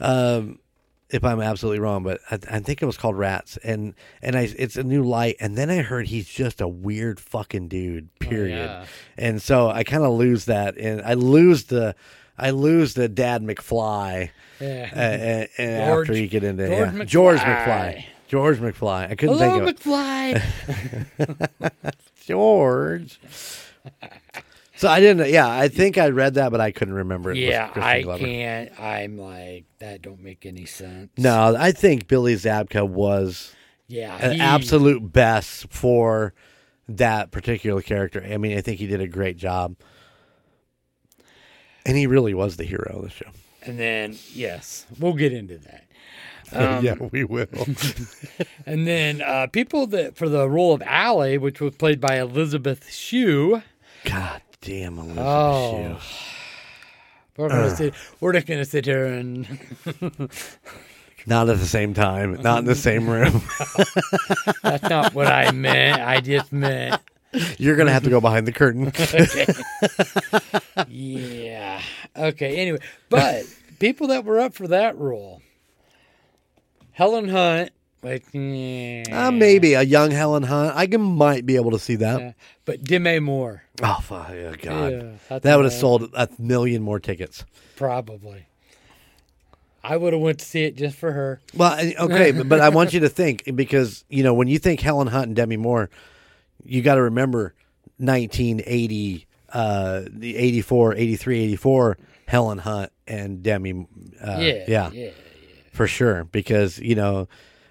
Um, 0.00 0.58
if 1.10 1.24
I'm 1.24 1.40
absolutely 1.40 1.80
wrong, 1.80 2.02
but 2.02 2.20
I, 2.30 2.38
I 2.50 2.60
think 2.60 2.82
it 2.82 2.86
was 2.86 2.96
called 2.96 3.16
Rats, 3.16 3.56
and 3.58 3.94
and 4.22 4.36
I 4.36 4.52
it's 4.56 4.76
a 4.76 4.82
new 4.82 5.02
light. 5.02 5.36
And 5.40 5.56
then 5.56 5.70
I 5.70 5.78
heard 5.82 6.06
he's 6.08 6.28
just 6.28 6.60
a 6.60 6.68
weird 6.68 7.18
fucking 7.20 7.68
dude. 7.68 8.16
Period. 8.18 8.56
yeah. 8.56 8.84
And 9.16 9.40
so 9.40 9.68
I 9.70 9.84
kind 9.84 10.04
of 10.04 10.12
lose 10.12 10.44
that, 10.46 10.76
and 10.76 11.00
I 11.02 11.14
lose 11.14 11.64
the 11.64 11.94
I 12.36 12.50
lose 12.50 12.94
the 12.94 13.08
Dad 13.08 13.42
McFly. 13.42 14.30
Yeah. 14.60 14.90
Uh, 14.94 15.62
uh, 15.62 15.62
uh, 15.62 15.86
George- 15.86 16.08
after 16.08 16.18
you 16.20 16.28
get 16.28 16.44
into 16.44 16.66
George 16.68 16.94
yeah. 16.94 17.04
George 17.04 17.38
McFly. 17.40 17.66
McFly. 17.66 18.04
George 18.28 18.58
McFly. 18.58 19.10
I 19.10 19.14
couldn't 19.14 19.38
Hello, 19.38 19.50
think 19.50 19.62
of 19.62 19.68
it. 19.68 19.80
McFly. 19.80 21.72
George. 22.26 23.18
So 24.78 24.88
I 24.88 25.00
didn't. 25.00 25.28
Yeah, 25.30 25.48
I 25.48 25.66
think 25.68 25.98
I 25.98 26.08
read 26.10 26.34
that, 26.34 26.52
but 26.52 26.60
I 26.60 26.70
couldn't 26.70 26.94
remember 26.94 27.30
it. 27.30 27.34
was 27.34 27.42
yeah, 27.42 27.70
I 27.74 28.02
Glover. 28.02 28.24
can't. 28.24 28.80
I'm 28.80 29.18
like 29.18 29.64
that. 29.80 30.02
Don't 30.02 30.22
make 30.22 30.46
any 30.46 30.66
sense. 30.66 31.10
No, 31.18 31.56
I 31.58 31.72
think 31.72 32.06
Billy 32.06 32.34
Zabka 32.36 32.88
was 32.88 33.52
Yeah. 33.88 34.16
an 34.24 34.34
he- 34.36 34.40
absolute 34.40 35.12
best 35.12 35.66
for 35.72 36.32
that 36.88 37.32
particular 37.32 37.82
character. 37.82 38.24
I 38.24 38.36
mean, 38.36 38.56
I 38.56 38.60
think 38.60 38.78
he 38.78 38.86
did 38.86 39.00
a 39.00 39.08
great 39.08 39.36
job, 39.36 39.74
and 41.84 41.96
he 41.96 42.06
really 42.06 42.32
was 42.34 42.56
the 42.56 42.64
hero 42.64 42.98
of 42.98 43.02
the 43.02 43.10
show. 43.10 43.30
And 43.64 43.78
then 43.80 44.16
yes, 44.32 44.86
we'll 45.00 45.14
get 45.14 45.32
into 45.32 45.58
that. 45.58 45.84
Um, 46.50 46.82
yeah, 46.82 46.94
we 47.12 47.24
will. 47.24 47.46
And 48.64 48.86
then 48.86 49.20
uh, 49.20 49.48
people 49.48 49.86
that 49.88 50.16
for 50.16 50.30
the 50.30 50.48
role 50.48 50.72
of 50.72 50.82
Ali, 50.86 51.36
which 51.36 51.60
was 51.60 51.74
played 51.74 52.00
by 52.00 52.18
Elizabeth 52.18 52.90
Shue. 52.90 53.60
God 54.06 54.40
damn, 54.60 54.98
Elizabeth 54.98 55.24
Oh. 55.24 56.00
We're 57.36 57.48
gonna 57.50 57.76
sit. 57.76 57.94
We're 58.20 58.32
just 58.32 58.46
gonna 58.46 58.64
sit 58.64 58.84
here 58.84 59.06
and 59.06 59.46
Not 61.26 61.48
at 61.48 61.58
the 61.58 61.66
same 61.66 61.94
time, 61.94 62.40
not 62.42 62.60
in 62.60 62.64
the 62.64 62.74
same 62.74 63.08
room. 63.08 63.42
that's 64.62 64.88
not 64.88 65.14
what 65.14 65.28
I 65.28 65.52
meant. 65.52 66.00
I 66.02 66.20
just 66.20 66.52
meant 66.52 67.00
You're 67.58 67.76
gonna 67.76 67.92
have 67.92 68.02
to 68.04 68.10
go 68.10 68.20
behind 68.20 68.46
the 68.48 68.52
curtain. 68.52 68.90
yeah. 70.88 71.80
Okay. 72.16 72.56
Anyway, 72.56 72.78
but 73.08 73.44
people 73.78 74.08
that 74.08 74.24
were 74.24 74.40
up 74.40 74.54
for 74.54 74.66
that 74.68 74.98
role, 74.98 75.40
Helen 76.92 77.28
Hunt, 77.28 77.70
like 78.02 78.24
yeah, 78.32 79.04
Uh, 79.10 79.30
maybe 79.30 79.74
a 79.74 79.82
young 79.82 80.10
Helen 80.10 80.42
Hunt. 80.44 80.76
I 80.76 80.86
can, 80.86 81.00
might 81.00 81.46
be 81.46 81.56
able 81.56 81.72
to 81.72 81.78
see 81.78 81.96
that. 81.96 82.20
yeah. 82.20 82.32
but 82.64 82.84
Demi 82.84 83.18
Moore, 83.20 83.62
Oh, 83.82 83.98
fuck, 84.02 84.30
oh, 84.30 84.54
God. 84.60 84.92
Yeah, 85.30 85.38
that 85.38 85.56
would 85.56 85.64
have 85.64 85.74
sold 85.74 86.10
a 86.14 86.28
million 86.38 86.82
more 86.82 87.00
tickets. 87.00 87.44
probably. 87.76 88.44
I 89.82 89.96
would 89.96 90.12
have 90.12 90.20
went 90.20 90.40
to 90.40 90.44
see 90.44 90.64
it 90.64 90.76
just 90.76 90.96
for 90.96 91.12
her. 91.12 91.40
Well, 91.54 91.78
okay, 92.00 92.32
but, 92.32 92.48
but 92.48 92.60
I 92.60 92.68
want 92.68 92.92
you 92.92 93.00
to 93.00 93.08
think 93.08 93.44
because, 93.54 94.04
you 94.08 94.22
know, 94.22 94.34
when 94.34 94.48
you 94.48 94.58
think 94.58 94.80
Helen 94.80 95.06
Hunt 95.06 95.28
and 95.28 95.36
Demi 95.36 95.56
Moore, 95.56 95.88
you 96.64 96.82
got 96.82 96.96
to 96.96 97.02
remember 97.02 97.54
1980, 97.98 99.26
uh, 99.52 100.02
the 100.10 100.36
84, 100.36 100.94
83, 100.94 101.40
84, 101.44 101.98
Helen 102.26 102.58
Hunt 102.58 102.92
and 103.06 103.42
Demi. 103.42 103.86
Uh, 104.20 104.36
yeah, 104.40 104.64
yeah. 104.66 104.90
yeah. 104.90 105.10
for 105.72 105.86
sure 105.86 106.24
because 106.24 106.78
you 106.80 106.94
know 106.94 107.28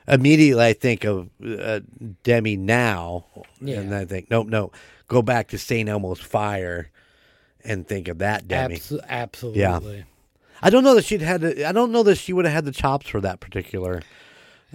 immediately 0.07 0.63
i 0.63 0.73
think 0.73 1.03
of 1.03 1.29
uh, 1.45 1.79
demi 2.23 2.55
now 2.55 3.25
and 3.61 3.93
i 3.93 4.05
think 4.05 4.29
nope 4.29 4.47
nope 4.47 4.73
go 5.07 5.21
back 5.21 5.47
to 5.49 5.57
st 5.57 5.89
elmo's 5.89 6.19
fire 6.19 6.89
and 7.63 7.87
think 7.87 8.07
of 8.07 8.19
that 8.19 8.47
demi 8.47 8.75
Abso- 8.77 8.99
absolutely. 9.07 10.05
i 10.61 10.69
don't 10.69 10.83
know 10.83 10.95
that 10.95 11.03
she'd 11.05 11.21
had 11.21 11.41
the, 11.41 11.65
i 11.67 11.71
don't 11.71 11.91
know 11.91 12.03
that 12.03 12.15
she 12.15 12.31
would 12.33 12.45
have 12.45 12.53
had 12.53 12.65
the 12.65 12.71
chops 12.71 13.07
for 13.07 13.19
that 13.21 13.39
particular 13.39 14.01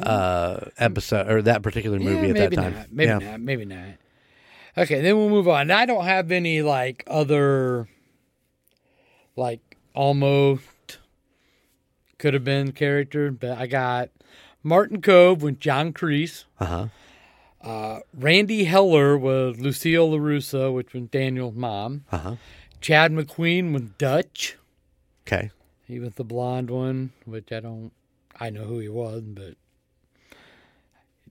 uh 0.03 0.59
episode 0.79 1.31
or 1.31 1.43
that 1.43 1.63
particular 1.63 1.99
movie 1.99 2.29
Yeah, 2.29 2.45
at 2.45 2.51
that 2.51 2.57
time 2.57 2.75
Not. 2.75 2.93
Maybe 2.93 3.09
yeah 3.09 3.19
not. 3.19 3.41
Maybe 3.41 3.65
not. 3.67 3.89
Okay, 4.79 5.03
then 5.03 5.19
we'll 5.19 5.29
move 5.29 5.49
on. 5.49 5.71
I 5.71 5.85
don't 5.85 6.07
have 6.07 6.33
any 6.33 6.63
like 6.63 7.05
other, 7.07 7.89
like 9.37 9.77
almost 9.95 10.97
could 12.17 12.33
have 12.33 12.43
been 12.45 12.73
character, 12.73 13.31
but 13.31 13.51
I 13.59 13.67
got 13.67 14.09
Martin 14.63 15.01
Kove 15.01 15.41
with 15.41 15.59
John 15.61 15.93
Kreese. 15.93 16.45
uh-huh 16.61 16.89
Uh, 17.61 18.01
Randee 18.19 18.67
Heller 18.67 19.17
with 19.17 19.61
Lucille 19.61 20.11
LaRusso, 20.11 20.75
which 20.75 20.93
was 20.93 21.05
Daniel's 21.05 21.55
mom. 21.55 22.05
uh-huh 22.11 22.37
Chad 22.81 23.13
McQueen 23.13 23.73
with 23.73 23.97
Dutch. 23.99 24.57
okay 25.27 25.51
He 25.87 26.01
was 26.01 26.15
the 26.15 26.25
blonde 26.25 26.69
one, 26.71 27.13
which 27.27 27.53
I 27.53 27.61
don't, 27.61 27.93
I 28.41 28.51
know 28.51 28.65
who 28.65 28.81
he 28.81 28.89
was, 28.89 29.23
but 29.23 29.55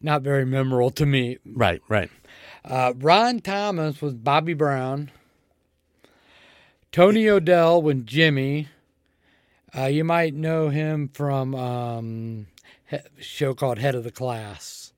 not 0.02 0.22
very 0.22 0.46
memorable 0.46 0.92
to 0.92 1.06
me. 1.06 1.38
right 1.46 1.82
right 1.90 2.10
Uh, 2.64 2.94
Ron 2.98 3.40
Thomas 3.42 4.02
was 4.02 4.14
Bobby 4.14 4.54
Brown. 4.54 5.12
Tony 6.92 7.28
O'Dell 7.30 7.82
was 7.82 7.98
Jimmy. 8.06 8.68
Uh, 9.78 9.86
you 9.86 10.04
might 10.04 10.34
know 10.34 10.70
him 10.70 11.10
from 11.14 11.56
um, 11.56 12.48
show 13.20 13.54
called 13.54 13.78
Head 13.80 13.96
of 13.96 14.04
the 14.04 14.12
Class. 14.12 14.94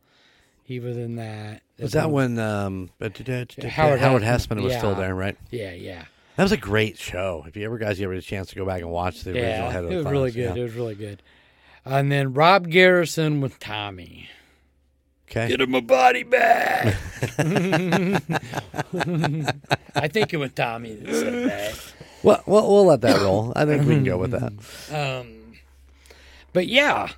He 0.64 0.80
was 0.80 0.98
in 0.98 1.18
that. 1.18 1.62
was 1.78 1.92
that 1.92 2.10
when 2.12 2.40
um 2.40 2.90
howard, 3.00 4.00
Howard 4.00 4.24
Hesseman 4.24 4.62
was 4.64 4.74
still 4.76 4.96
there 4.96 5.14
right 5.14 5.38
Yeah, 5.52 5.74
yeah, 5.74 6.06
that 6.36 6.44
was 6.44 6.52
a 6.54 6.58
great 6.58 6.98
show 6.98 7.44
if 7.48 7.58
you 7.58 7.66
ever 7.66 7.78
guys 7.78 8.00
ever 8.02 8.14
had 8.14 8.24
a 8.24 8.26
chance 8.26 8.50
to 8.50 8.56
go 8.56 8.66
back 8.66 8.82
and 8.82 8.90
watch 8.90 9.24
the 9.24 9.32
original 9.32 9.50
yeah. 9.50 9.72
head 9.72 9.84
of 9.84 9.90
the 9.90 9.96
Class, 10.02 10.02
It 10.02 10.06
was 10.06 10.12
really 10.12 10.32
good. 10.32 10.56
yeah. 10.56 10.62
It 10.62 10.64
was 10.64 10.74
really 10.74 10.96
good. 10.96 11.22
And 11.86 12.12
then 12.12 12.34
Rob 12.34 12.70
Garrison 12.70 13.42
with 13.42 13.60
Tommy. 13.60 14.30
Okay. 15.30 15.50
Get 15.50 15.62
him 15.62 15.72
my 15.72 15.80
body 15.82 16.24
back. 16.24 16.96
I 19.96 20.08
think 20.08 20.34
it 20.34 20.38
was 20.38 20.52
Tommy 20.54 20.94
that 20.96 21.14
said 21.14 21.50
that. 21.50 21.94
Well, 22.24 22.42
well, 22.46 22.72
we'll 22.72 22.86
let 22.86 23.02
that 23.02 23.20
roll. 23.22 23.52
I 23.56 23.66
think 23.66 23.86
we 23.86 23.96
can 23.96 24.04
go 24.04 24.18
with 24.18 24.32
that. 24.32 24.54
Um, 24.94 25.56
but 26.54 26.68
yeah, 26.68 27.10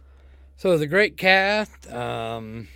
so 0.66 0.80
the 0.80 0.88
great 0.88 1.16
cast. 1.16 1.88
Um, 1.94 2.68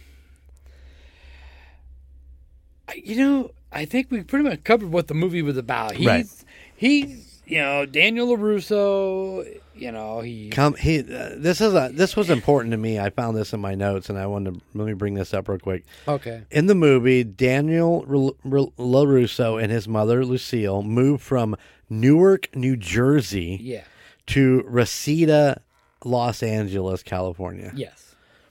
I- 2.88 3.02
you 3.04 3.16
know, 3.18 3.52
I 3.72 3.86
think 3.86 4.12
we 4.12 4.22
pretty 4.22 4.48
much 4.48 4.64
covered 4.64 4.92
what 4.92 5.08
the 5.08 5.16
movie 5.16 5.42
was 5.42 5.58
about. 5.58 5.94
He's 5.96 6.06
Right. 6.08 6.28
he's 6.76 7.42
you 7.48 7.58
know 7.58 7.88
Daniel 7.88 8.28
LaRusso. 8.28 9.44
You 9.76 9.92
know 9.92 10.20
he 10.20 10.50
Come, 10.50 10.76
he. 10.76 11.00
Uh, 11.00 11.32
this 11.38 11.62
is 11.62 11.74
a. 11.74 11.90
This 11.92 12.16
was 12.16 12.30
important 12.30 12.74
to 12.74 12.78
me. 12.78 13.00
I 13.00 13.10
found 13.10 13.36
this 13.36 13.54
in 13.54 13.60
my 13.60 13.74
notes, 13.74 14.08
and 14.08 14.20
I 14.20 14.28
wanted 14.28 14.54
to 14.54 14.62
let 14.76 14.86
me 14.86 14.94
bring 14.94 15.16
this 15.16 15.34
up 15.34 15.50
real 15.50 15.58
quick. 15.58 15.84
okay. 16.08 16.44
In 16.52 16.68
the 16.68 16.76
movie, 16.76 17.24
Daniel 17.24 18.04
LaRusso 18.06 19.60
and 19.64 19.72
his 19.72 19.88
mother 19.88 20.24
Lucille 20.24 20.84
moved 20.84 21.24
from 21.24 21.56
Newark, 21.90 22.56
New 22.56 22.76
Jersey, 22.78 23.58
Yeah. 23.60 23.82
to 24.28 24.62
Reseda, 24.68 25.62
Los 26.06 26.42
Angeles, 26.44 27.04
California. 27.04 27.72
Yes. 27.76 28.06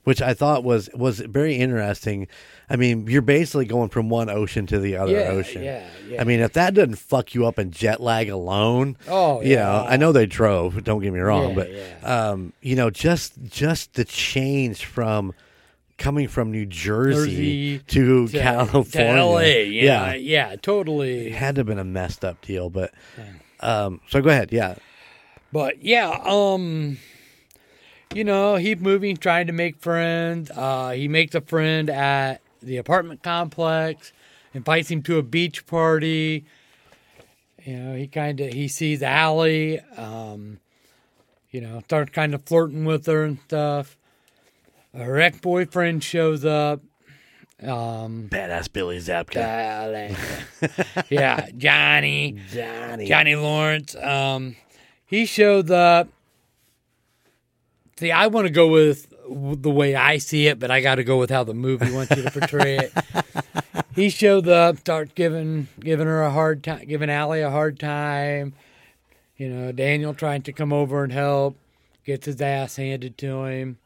which 0.05 0.23
I 0.23 0.33
thought 0.33 0.65
was 0.65 0.89
was 0.95 1.21
very 1.21 1.57
interesting. 1.57 2.29
I 2.71 2.77
mean, 2.77 3.07
you're 3.09 3.21
basically 3.21 3.67
going 3.67 3.91
from 3.91 4.09
one 4.09 4.31
ocean 4.31 4.67
to 4.69 4.79
the 4.79 4.97
other 4.97 5.13
Yeah, 5.13 5.29
ocean. 5.29 5.63
yeah, 5.63 5.87
yeah. 6.09 6.21
I 6.21 6.25
mean, 6.25 6.41
if 6.41 6.55
that 6.55 6.73
doesn't 6.75 6.97
fuck 6.97 7.35
you 7.35 7.47
up 7.47 7.59
in 7.59 7.71
jet 7.73 8.01
lag 8.01 8.29
alone, 8.31 8.97
Oh, 9.07 9.43
you 9.43 9.53
yeah. 9.53 9.65
know, 9.65 9.87
I 9.87 9.97
know 9.99 10.13
they 10.13 10.25
drove. 10.27 10.83
Don't 10.85 11.03
get 11.03 11.13
me 11.13 11.21
wrong, 11.21 11.51
Yeah, 11.51 11.55
but 11.55 11.73
yeah. 11.73 12.29
um, 12.31 12.53
you 12.63 12.75
know, 12.77 12.89
just 12.91 13.35
just 13.45 13.95
the 13.95 14.05
change 14.07 14.85
from 14.87 15.35
coming 15.99 16.29
from 16.29 16.53
New 16.53 16.65
Jersey, 16.65 17.79
Jersey 17.79 17.79
to, 17.89 18.29
To- 18.29 18.39
California, 18.39 19.13
To 19.13 19.19
L.A. 19.19 19.65
You 19.67 19.83
yeah, 19.85 20.15
yeah, 20.15 20.57
totally. 20.57 21.27
it 21.27 21.35
had 21.35 21.57
to 21.57 21.61
have 21.61 21.67
been 21.67 21.79
a 21.79 21.85
messed 21.85 22.25
up 22.25 22.41
deal. 22.41 22.71
But 22.71 22.93
um, 23.61 24.01
so 24.09 24.23
go 24.23 24.31
ahead, 24.31 24.53
yeah, 24.53 24.77
But 25.53 25.83
yeah, 25.83 26.19
um, 26.25 26.99
you 28.15 28.25
know, 28.25 28.57
he's 28.57 28.79
moving, 28.79 29.17
trying 29.17 29.47
to 29.47 29.53
make 29.53 29.81
friends. 29.81 30.51
Uh, 30.51 30.91
he 30.91 31.09
makes 31.09 31.35
a 31.35 31.41
friend 31.41 31.91
at 31.91 32.41
the 32.63 32.77
apartment 32.77 33.23
complex, 33.23 34.13
invites 34.55 34.91
him 34.91 35.03
to 35.03 35.19
a 35.19 35.23
beach 35.23 35.67
party. 35.67 36.45
You 37.65 37.77
know, 37.77 37.95
he 37.97 38.07
kind 38.07 38.41
of 38.41 38.53
he 38.53 38.69
sees 38.69 39.03
Ali. 39.03 39.81
Um, 39.97 40.59
you 41.51 41.61
know, 41.61 41.81
starts 41.81 42.11
kind 42.13 42.35
of 42.35 42.43
flirting 42.45 42.85
with 42.85 43.07
her 43.07 43.25
and 43.25 43.39
stuff. 43.47 43.97
Her 44.95 45.21
ex 45.21 45.39
boyfriend 45.39 46.03
shows 46.03 46.45
up. 46.45 46.81
Um, 47.61 48.29
badass 48.31 48.73
Billy 48.73 48.99
Zabka, 48.99 49.35
yeah, 51.11 51.49
Johnny. 51.57 52.41
Johnny, 52.53 53.07
Johnny 53.07 53.35
Lawrence. 53.35 53.97
Um, 53.97 54.57
he 55.07 55.27
showed 55.27 55.71
up. 55.71 56.09
See, 57.99 58.13
I 58.13 58.29
want 58.29 58.47
to 58.47 58.53
go 58.53 58.69
with 58.69 59.13
the 59.29 59.71
way 59.71 59.97
I 59.97 60.19
see 60.19 60.47
it, 60.47 60.61
but 60.61 60.71
I 60.71 60.81
got 60.81 60.97
to 60.97 61.05
go 61.05 61.19
with 61.19 61.31
how 61.31 61.43
the 61.43 61.53
movie 61.53 61.93
wants 61.93 62.17
you 62.17 62.23
to 62.23 62.31
portray 62.31 62.79
it. 62.79 62.93
he 63.97 64.09
showed 64.09 64.47
up, 64.47 64.79
starts 64.79 65.11
giving 65.17 65.67
giving 65.81 66.07
her 66.07 66.23
a 66.23 66.31
hard 66.31 66.63
time, 66.63 66.87
giving 66.87 67.11
Ali 67.11 67.41
a 67.41 67.51
hard 67.51 67.81
time. 67.81 68.53
You 69.37 69.49
know, 69.49 69.73
Daniel 69.73 70.15
trying 70.15 70.43
to 70.43 70.53
come 70.53 70.73
over 70.73 71.03
and 71.03 71.13
help, 71.13 71.57
gets 72.07 72.27
his 72.27 72.41
ass 72.41 72.77
handed 72.77 73.19
to 73.19 73.47
him, 73.47 73.79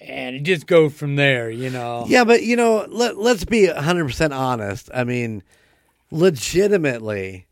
and 0.00 0.36
it 0.36 0.42
just 0.44 0.66
goes 0.66 0.94
from 0.94 1.16
there. 1.16 1.50
You 1.50 1.68
know. 1.68 2.06
Yeah, 2.08 2.24
but 2.24 2.44
you 2.44 2.56
know, 2.56 2.86
let 2.88 3.18
let's 3.18 3.44
be 3.44 3.66
hundred 3.66 4.06
percent 4.06 4.32
honest. 4.32 4.88
I 4.94 5.04
mean, 5.04 5.42
legitimately, 6.10 7.46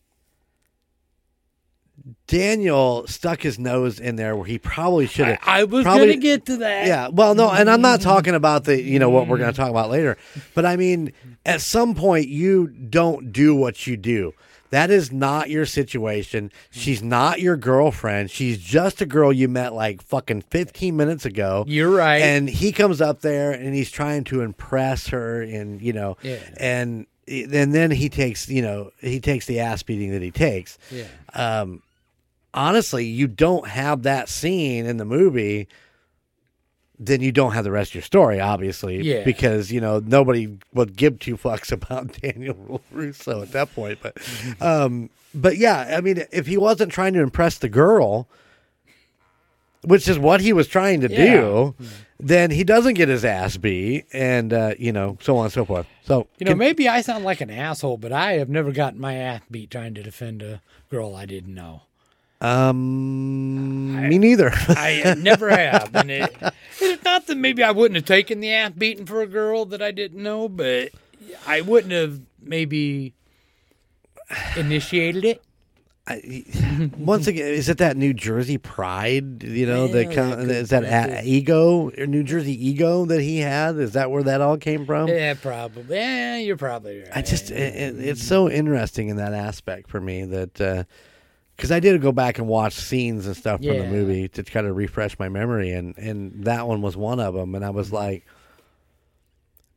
Daniel 2.33 3.07
stuck 3.07 3.43
his 3.43 3.59
nose 3.59 4.01
in 4.01 4.17
there 4.17 4.35
where 4.35 4.47
he 4.47 4.59
probably 4.59 5.07
should 5.07 5.27
have. 5.27 5.39
I 5.45 5.65
was 5.65 5.85
probably- 5.85 6.07
gonna 6.09 6.17
get 6.19 6.47
to 6.47 6.57
that. 6.59 6.87
Yeah, 6.87 7.09
well, 7.09 7.35
no, 7.35 7.51
and 7.51 7.69
I'm 7.69 7.83
not 7.83 8.01
talking 8.01 8.35
about 8.35 8.65
the 8.65 8.81
you 8.81 8.99
know 8.99 9.11
what 9.11 9.29
we're 9.29 9.39
going 9.39 9.53
to 9.53 9.57
talk 9.57 9.69
about 9.71 9.91
later, 9.91 10.17
but 10.55 10.65
I 10.65 10.77
mean, 10.77 11.13
at 11.45 11.61
some 11.61 11.95
point, 11.95 12.29
you 12.29 12.69
don't 12.69 13.33
do 13.33 13.55
what 13.55 13.87
you 13.87 13.97
do. 13.97 14.33
That 14.71 14.91
is 14.91 15.13
not 15.13 15.51
your 15.51 15.67
situation. 15.67 16.51
She's 16.71 17.03
not 17.03 17.43
your 17.43 17.59
girlfriend. 17.59 18.31
She's 18.31 18.57
just 18.57 19.03
a 19.03 19.07
girl 19.07 19.31
you 19.31 19.47
met 19.47 19.75
like 19.75 20.01
fucking 20.01 20.45
15 20.49 20.97
minutes 20.97 21.27
ago. 21.27 21.65
You're 21.69 21.91
right. 21.95 22.23
And 22.23 22.49
he 22.49 22.73
comes 22.73 23.03
up 23.03 23.21
there 23.21 23.53
and 23.53 23.75
he's 23.75 23.91
trying 23.91 24.25
to 24.25 24.41
impress 24.41 25.09
her, 25.09 25.43
and 25.43 25.83
you 25.83 25.93
know, 25.93 26.17
Yeah. 26.23 26.39
and 26.57 27.07
and 27.29 27.73
then 27.75 27.91
he 27.91 28.09
takes 28.09 28.49
you 28.49 28.63
know 28.63 28.91
he 29.03 29.21
takes 29.21 29.45
the 29.45 29.61
ass 29.61 29.83
beating 29.83 30.11
that 30.13 30.23
he 30.23 30.31
takes. 30.31 30.79
Yeah. 30.91 31.05
Um, 31.35 31.83
honestly, 32.55 33.05
you 33.07 33.27
don't 33.27 33.69
have 33.69 34.03
that 34.05 34.29
scene 34.29 34.87
in 34.87 34.97
the 34.97 35.05
movie. 35.05 35.69
Then 36.99 37.21
you 37.21 37.33
don't 37.33 37.53
have 37.53 37.65
the 37.65 37.71
rest 37.73 37.91
of 37.91 37.95
your 37.97 38.03
story, 38.03 38.39
obviously, 38.39 39.03
Yeah. 39.03 39.25
because 39.25 39.73
you 39.73 39.81
know 39.81 39.99
nobody 40.05 40.57
would 40.73 40.97
give 40.97 41.19
two 41.19 41.37
fucks 41.37 41.73
about 41.73 42.13
Daniel 42.23 42.81
Russo 42.93 43.43
at 43.43 43.51
that 43.53 43.75
point. 43.75 43.99
But, 44.01 44.17
um, 44.61 45.11
but 45.35 45.57
yeah, 45.57 45.97
I 45.97 46.01
mean, 46.01 46.25
if 46.31 46.47
he 46.47 46.57
wasn't 46.57 46.93
trying 46.93 47.15
to 47.15 47.21
impress 47.21 47.59
the 47.59 47.69
girl, 47.69 48.29
which 49.85 50.07
is 50.07 50.19
what 50.19 50.41
he 50.41 50.53
was 50.53 50.69
trying 50.69 51.01
to 51.01 51.11
Yeah. 51.11 51.35
do, 51.41 51.75
then 52.21 52.53
he 52.53 52.63
doesn't 52.63 52.95
get 52.95 53.09
his 53.09 53.25
ass 53.25 53.57
beat, 53.57 54.05
and 54.13 54.53
uh, 54.53 54.75
you 54.79 54.93
know, 54.93 55.19
so 55.21 55.39
on 55.39 55.47
and 55.47 55.53
so 55.53 55.65
forth. 55.65 55.87
So 56.05 56.29
You 56.39 56.45
know, 56.45 56.51
can- 56.53 56.59
maybe 56.59 56.89
I 56.89 57.01
sound 57.01 57.25
like 57.25 57.41
an 57.41 57.51
asshole, 57.51 57.97
but 57.97 58.13
I 58.13 58.35
have 58.35 58.49
never 58.49 58.71
gotten 58.71 59.01
my 59.01 59.15
ass 59.17 59.41
beat 59.51 59.71
trying 59.73 59.95
to 59.95 60.05
defend 60.05 60.41
a 60.41 60.61
girl 60.89 61.17
I 61.17 61.27
didn't 61.27 61.55
know. 61.55 61.83
Um, 62.43 64.09
me 64.09 64.19
neither. 64.19 64.51
I 64.69 65.15
never 65.19 65.49
have, 65.49 65.95
and 65.95 66.11
it, 66.11 66.37
it's 66.81 67.05
not 67.05 67.27
that 67.29 67.37
maybe 67.37 67.63
I 67.63 67.71
wouldn't 67.71 67.97
have 67.97 68.05
taken 68.05 68.41
the 68.41 68.53
ass 68.53 68.73
beating 68.77 69.07
for 69.07 69.23
a 69.23 69.27
girl 69.27 69.65
that 69.67 69.81
I 69.83 69.91
didn't 69.93 70.23
know, 70.23 70.49
but 70.49 70.91
I 71.47 71.61
wouldn't 71.61 71.93
have 71.93 72.21
maybe 72.43 73.15
initiated 74.57 75.25
it. 75.25 75.43
I, 76.05 76.45
once 76.99 77.29
again, 77.29 77.47
is 77.47 77.69
it 77.69 77.79
that 77.79 77.97
New 77.97 78.13
Jersey 78.13 78.59
pride? 78.59 79.45
You 79.45 79.67
know, 79.67 79.85
Yeah, 79.87 79.93
that 79.93 80.09
that 80.09 80.15
kind 80.17 80.35
could- 80.41 80.51
is 80.51 80.71
that 80.71 80.83
that 80.83 81.11
a, 81.11 81.23
ego, 81.25 81.93
or 81.97 82.07
New 82.09 82.25
Jersey 82.25 82.55
ego 82.69 83.05
that 83.05 83.21
he 83.21 83.39
had? 83.39 83.77
Is 83.77 83.93
that 83.93 84.11
where 84.11 84.25
that 84.25 84.41
all 84.41 84.57
came 84.57 84.85
from? 84.85 85.07
Yeah, 85.07 85.35
probably. 85.35 85.97
Yeah, 85.97 86.39
you're 86.39 86.57
probably 86.57 87.03
right. 87.03 87.09
I 87.15 87.23
just, 87.23 87.53
it, 87.53 87.75
it- 87.77 88.01
it's 88.05 88.23
so 88.23 88.51
interesting 88.51 89.11
in 89.11 89.17
that 89.19 89.33
aspect 89.33 89.89
for 89.89 90.01
me 90.01 90.25
that 90.25 90.61
because 91.57 91.71
I 91.73 91.81
did 91.81 92.01
go 92.03 92.13
back 92.13 92.39
and 92.39 92.47
watch 92.49 92.73
scenes 92.75 93.27
and 93.27 93.37
stuff 93.37 93.61
from 93.61 93.79
the 93.79 93.87
movie 93.87 94.29
to 94.29 94.43
kind 94.43 94.67
of 94.67 94.77
refresh 94.77 95.19
my 95.19 95.29
memory, 95.29 95.71
and 95.73 95.97
and 95.99 96.45
that 96.45 96.67
one 96.67 96.83
was 96.83 96.97
one 96.97 97.21
of 97.21 97.35
them, 97.35 97.55
and 97.55 97.65
I 97.65 97.71
was 97.71 97.87
Mm-hmm. 97.89 97.97
like. 97.97 98.27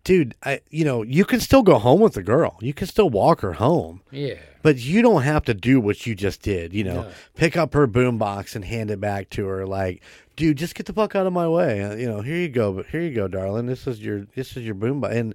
Dude, 0.04 0.36
I 0.44 0.62
you 0.70 0.86
know 0.86 1.02
you 1.02 1.26
can 1.26 1.40
still 1.40 1.64
go 1.64 1.80
home 1.80 2.00
with 2.00 2.14
the 2.14 2.22
girl. 2.22 2.58
You 2.62 2.76
can 2.76 2.86
still 2.86 3.10
walk 3.10 3.42
her 3.42 3.54
home. 3.54 4.02
yeah. 4.12 4.36
But 4.62 4.78
you 4.78 5.02
don't 5.04 5.24
have 5.24 5.46
to 5.46 5.54
do 5.56 5.80
what 5.80 6.06
you 6.08 6.14
just 6.16 6.42
did, 6.44 6.74
you 6.74 6.84
know. 6.84 7.02
No. 7.04 7.12
Pick 7.36 7.56
up 7.58 7.74
her 7.74 7.88
boombox 7.88 8.56
and 8.56 8.64
hand 8.66 8.90
it 8.92 9.00
back 9.00 9.30
to 9.32 9.46
her 9.48 9.66
like, 9.66 10.02
dude, 10.36 10.58
just 10.58 10.74
get 10.76 10.86
the 10.88 10.94
fuck 10.94 11.16
out 11.16 11.26
of 11.28 11.34
my 11.34 11.48
way. 11.48 11.84
Uh, 11.84 11.96
you 11.96 12.08
know, 12.08 12.22
here 12.22 12.38
you 12.38 12.50
go, 12.50 12.72
but 12.72 12.86
here 12.88 13.02
you 13.02 13.14
go, 13.16 13.28
darling. 13.28 13.66
This 13.66 13.88
is 13.88 14.00
your 14.00 14.26
this 14.36 14.56
is 14.56 14.64
your 14.64 14.76
boombox. 14.76 15.12
And 15.16 15.34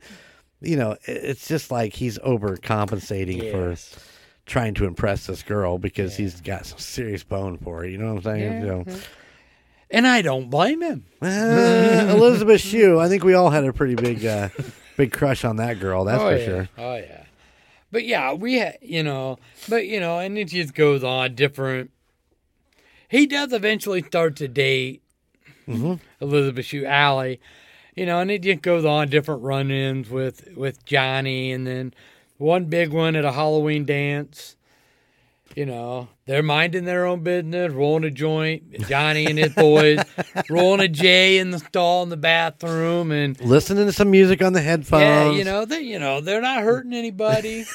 you 0.61 0.77
know, 0.77 0.97
it's 1.05 1.49
just 1.49 1.73
like 1.73 1.95
he's 1.95 2.19
overcompensating 2.21 3.51
for 3.51 3.71
Yes. 3.71 3.97
Trying 4.51 4.75
to 4.75 4.85
impress 4.85 5.27
this 5.27 5.43
girl 5.43 5.79
because 5.79 6.17
he's 6.17 6.41
got 6.41 6.67
some 6.67 6.79
serious 6.79 7.23
bone 7.23 7.57
for 7.57 7.79
her. 7.79 7.87
You 7.87 7.99
know 7.99 8.15
what 8.15 8.27
I'm 8.27 8.35
saying? 8.35 8.53
Yeah. 8.53 8.61
You 8.61 8.67
know. 8.67 8.85
And 9.93 10.07
I 10.07 10.23
don't 10.23 10.51
blame 10.51 10.83
him. 10.83 11.07
Uh, 11.23 12.07
Elizabeth 12.17 12.61
Shue. 12.61 12.99
I 12.99 13.09
think 13.09 13.23
we 13.23 13.35
all 13.35 13.51
had 13.51 13.65
a 13.65 13.73
pretty 13.73 13.95
big, 13.95 14.25
uh, 14.25 14.49
big 14.97 15.13
crush 15.13 15.45
on 15.45 15.57
that 15.57 15.79
girl. 15.79 16.05
That's 16.05 16.23
oh, 16.23 16.31
for 16.31 16.37
yeah. 16.37 16.45
sure. 16.45 16.69
Oh 16.79 16.95
yeah. 16.97 17.25
But 17.93 18.05
yeah, 18.05 18.33
we 18.33 18.59
ha- 18.59 18.79
you 18.83 19.03
know, 19.03 19.39
but 19.69 19.87
you 19.87 20.01
know, 20.01 20.19
and 20.19 20.37
it 20.39 20.49
just 20.49 20.75
goes 20.75 21.05
on 21.05 21.35
different. 21.35 21.91
He 23.09 23.27
does 23.27 23.53
eventually 23.53 24.03
start 24.03 24.37
to 24.37 24.49
date 24.49 25.03
Mm-hmm. 25.71 25.95
Elizabeth 26.21 26.65
Shue 26.67 26.87
Ali, 26.87 27.41
you 27.95 28.05
know, 28.07 28.19
and 28.21 28.31
it 28.31 28.43
just 28.43 28.63
goes 28.63 28.85
on 28.85 29.09
different 29.09 29.43
run-ins 29.43 30.11
with 30.11 30.49
with 30.57 30.85
Johnny, 30.85 31.53
and 31.53 31.67
then 31.67 31.95
one 32.41 32.65
big 32.65 32.93
one 32.93 33.17
at 33.17 33.25
a 33.25 33.33
Halloween 33.33 33.85
dance. 33.85 34.57
You 35.57 35.67
know, 35.67 36.09
they're 36.27 36.45
minding 36.45 36.85
their 36.85 37.07
own 37.07 37.25
business, 37.25 37.73
rolling 37.73 38.05
a 38.05 38.11
joint. 38.11 38.87
Johnny 38.89 39.27
and 39.27 39.37
his 39.37 39.53
boys 39.53 39.99
rolling 40.51 40.81
a 40.81 40.87
J 40.89 41.39
in 41.39 41.51
the 41.51 41.59
stall 41.59 42.05
in 42.05 42.09
the 42.09 42.17
bathroom, 42.17 43.11
and 43.11 43.39
Listening 43.41 43.87
to 43.87 43.93
some 43.93 44.11
music 44.13 44.43
on 44.43 44.53
the 44.53 44.61
headphones. 44.61 45.03
yeah, 45.03 45.31
you 45.33 45.43
know, 45.45 45.65
they 45.65 45.81
you 45.81 45.99
know 45.99 46.21
they're 46.21 46.41
not 46.41 46.63
hurting 46.63 46.93
anybody. 46.93 47.65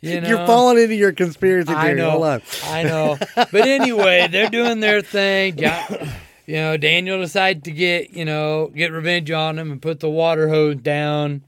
You 0.00 0.22
know, 0.22 0.28
You're 0.28 0.46
falling 0.46 0.78
into 0.78 0.94
your 0.94 1.12
conspiracy 1.12 1.66
theory. 1.66 1.76
I 1.76 1.92
know, 1.92 2.12
Hold 2.12 2.24
on. 2.24 2.42
I 2.64 2.82
know. 2.82 3.18
But 3.34 3.54
anyway, 3.66 4.26
they're 4.30 4.48
doing 4.48 4.80
their 4.80 5.02
thing. 5.02 5.58
You 5.58 6.54
know, 6.54 6.78
Daniel 6.78 7.20
decided 7.20 7.64
to 7.64 7.70
get, 7.70 8.08
you 8.14 8.24
know, 8.24 8.72
get 8.74 8.90
revenge 8.90 9.30
on 9.30 9.58
him 9.58 9.70
and 9.70 9.82
put 9.82 10.00
the 10.00 10.08
water 10.08 10.48
hose 10.48 10.76
down 10.76 11.44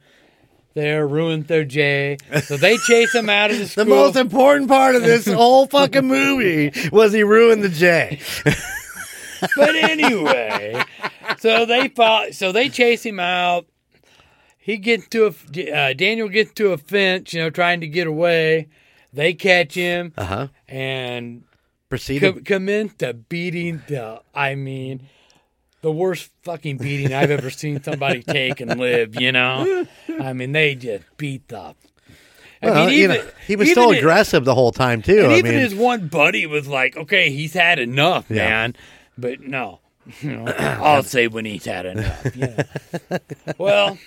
there, 0.75 1.07
ruined 1.07 1.47
their 1.47 1.65
J. 1.65 2.17
So 2.45 2.57
they 2.57 2.77
chase 2.79 3.15
him 3.15 3.29
out 3.29 3.51
of 3.51 3.59
the 3.59 3.67
school. 3.69 3.85
The 3.85 3.91
most 3.91 4.17
important 4.17 4.69
part 4.69 4.95
of 4.95 5.03
this 5.03 5.27
whole 5.27 5.67
fucking 5.67 6.07
movie 6.07 6.73
was 6.91 7.13
he 7.13 7.23
ruined 7.23 7.63
the 7.63 7.69
J. 7.69 8.21
but 9.57 9.75
anyway, 9.75 10.83
so 11.39 11.67
they 11.67 11.89
fought. 11.89 12.35
So 12.35 12.53
they 12.53 12.69
chase 12.69 13.05
him 13.05 13.19
out. 13.21 13.67
He 14.59 14.77
gets 14.77 15.09
to 15.09 15.27
a 15.27 15.73
uh, 15.73 15.93
Daniel 15.95 16.29
gets 16.29 16.53
to 16.55 16.73
a 16.73 16.79
fence, 16.79 17.33
you 17.35 17.41
know, 17.41 17.51
trying 17.51 17.81
to 17.81 17.89
get 17.89 18.07
away. 18.07 18.69
They 19.13 19.35
catch 19.35 19.75
him 19.75 20.13
Uh 20.17 20.25
huh. 20.25 20.49
and 20.69 21.43
Proceeded. 21.89 22.35
com- 22.35 22.45
commence 22.45 22.95
to 22.99 23.13
beating 23.15 23.83
the. 23.89 24.23
I 24.35 24.55
mean, 24.55 25.09
the 25.83 25.93
worst 25.93 26.31
fucking 26.45 26.79
beating 26.79 27.13
I've 27.13 27.31
ever 27.31 27.51
seen 27.51 27.83
somebody 27.83 28.23
take 28.23 28.61
and 28.61 28.79
live. 28.81 29.21
You 29.21 29.33
know, 29.33 29.87
I 30.21 30.33
mean, 30.33 30.53
they 30.53 30.75
just 30.75 31.05
beat 31.19 31.47
the. 31.49 31.59
I 31.59 31.75
well, 32.71 32.87
mean, 32.87 32.97
you 32.97 33.05
even- 33.05 33.17
know, 33.17 33.31
he 33.47 33.57
was 33.57 33.71
still 33.71 33.91
it- 33.91 33.99
aggressive 33.99 34.45
the 34.45 34.55
whole 34.55 34.71
time 34.73 35.03
too. 35.03 35.19
And 35.25 35.33
I 35.33 35.39
even 35.39 35.51
mean, 35.51 35.61
his 35.61 35.75
one 35.75 36.07
buddy 36.09 36.47
was 36.47 36.67
like, 36.69 36.97
"Okay, 36.97 37.31
he's 37.31 37.53
had 37.55 37.79
enough, 37.79 38.27
Yeah. 38.31 38.37
man." 38.49 38.77
But 39.19 39.41
no, 39.41 39.81
you 40.21 40.31
know, 40.37 40.47
I'll 40.57 41.03
say 41.03 41.27
when 41.27 41.45
he's 41.45 41.65
had 41.65 41.87
enough. 41.87 42.37
You 42.37 42.47
know. 43.11 43.19
well, 43.59 43.99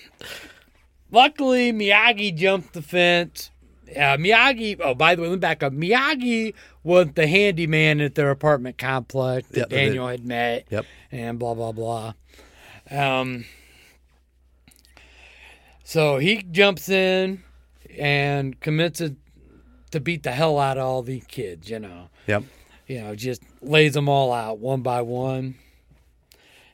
luckily 1.10 1.72
Miyagi 1.72 2.34
jumped 2.34 2.72
the 2.72 2.82
fence. 2.82 3.50
Uh, 3.90 4.16
Miyagi. 4.16 4.80
Oh, 4.80 4.94
by 4.94 5.14
the 5.14 5.22
way, 5.22 5.28
let 5.28 5.34
me 5.34 5.40
back 5.40 5.62
up. 5.62 5.72
Miyagi 5.72 6.54
was 6.82 7.08
the 7.14 7.26
handyman 7.26 8.00
at 8.00 8.14
their 8.14 8.30
apartment 8.30 8.78
complex 8.78 9.48
that 9.48 9.58
Yep, 9.58 9.68
Daniel 9.68 10.08
had 10.08 10.24
met. 10.24 10.66
Yep. 10.70 10.86
And 11.12 11.38
blah 11.38 11.54
blah 11.54 11.72
blah. 11.72 12.14
Um. 12.90 13.44
So 15.84 16.18
he 16.18 16.42
jumps 16.42 16.88
in 16.88 17.44
and 17.96 18.58
commences 18.60 19.12
to 19.92 20.00
beat 20.00 20.24
the 20.24 20.32
hell 20.32 20.58
out 20.58 20.78
of 20.78 20.84
all 20.84 21.02
these 21.02 21.24
kids. 21.24 21.70
You 21.70 21.78
know 21.78 22.08
yep. 22.26 22.42
you 22.86 23.00
know, 23.00 23.14
just 23.14 23.42
lays 23.62 23.94
them 23.94 24.08
all 24.08 24.32
out 24.32 24.58
one 24.58 24.82
by 24.82 25.02
one. 25.02 25.54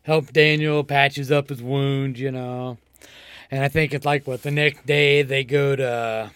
Help 0.02 0.32
Daniel 0.32 0.82
patches 0.82 1.30
up 1.30 1.48
his 1.48 1.62
wound, 1.62 2.18
you 2.18 2.32
know. 2.32 2.78
And 3.50 3.62
I 3.62 3.68
think 3.68 3.94
it's 3.94 4.06
like 4.06 4.26
what 4.26 4.42
the 4.42 4.50
next 4.50 4.84
day 4.86 5.22
they 5.22 5.44
go 5.44 5.76
to 5.76 6.30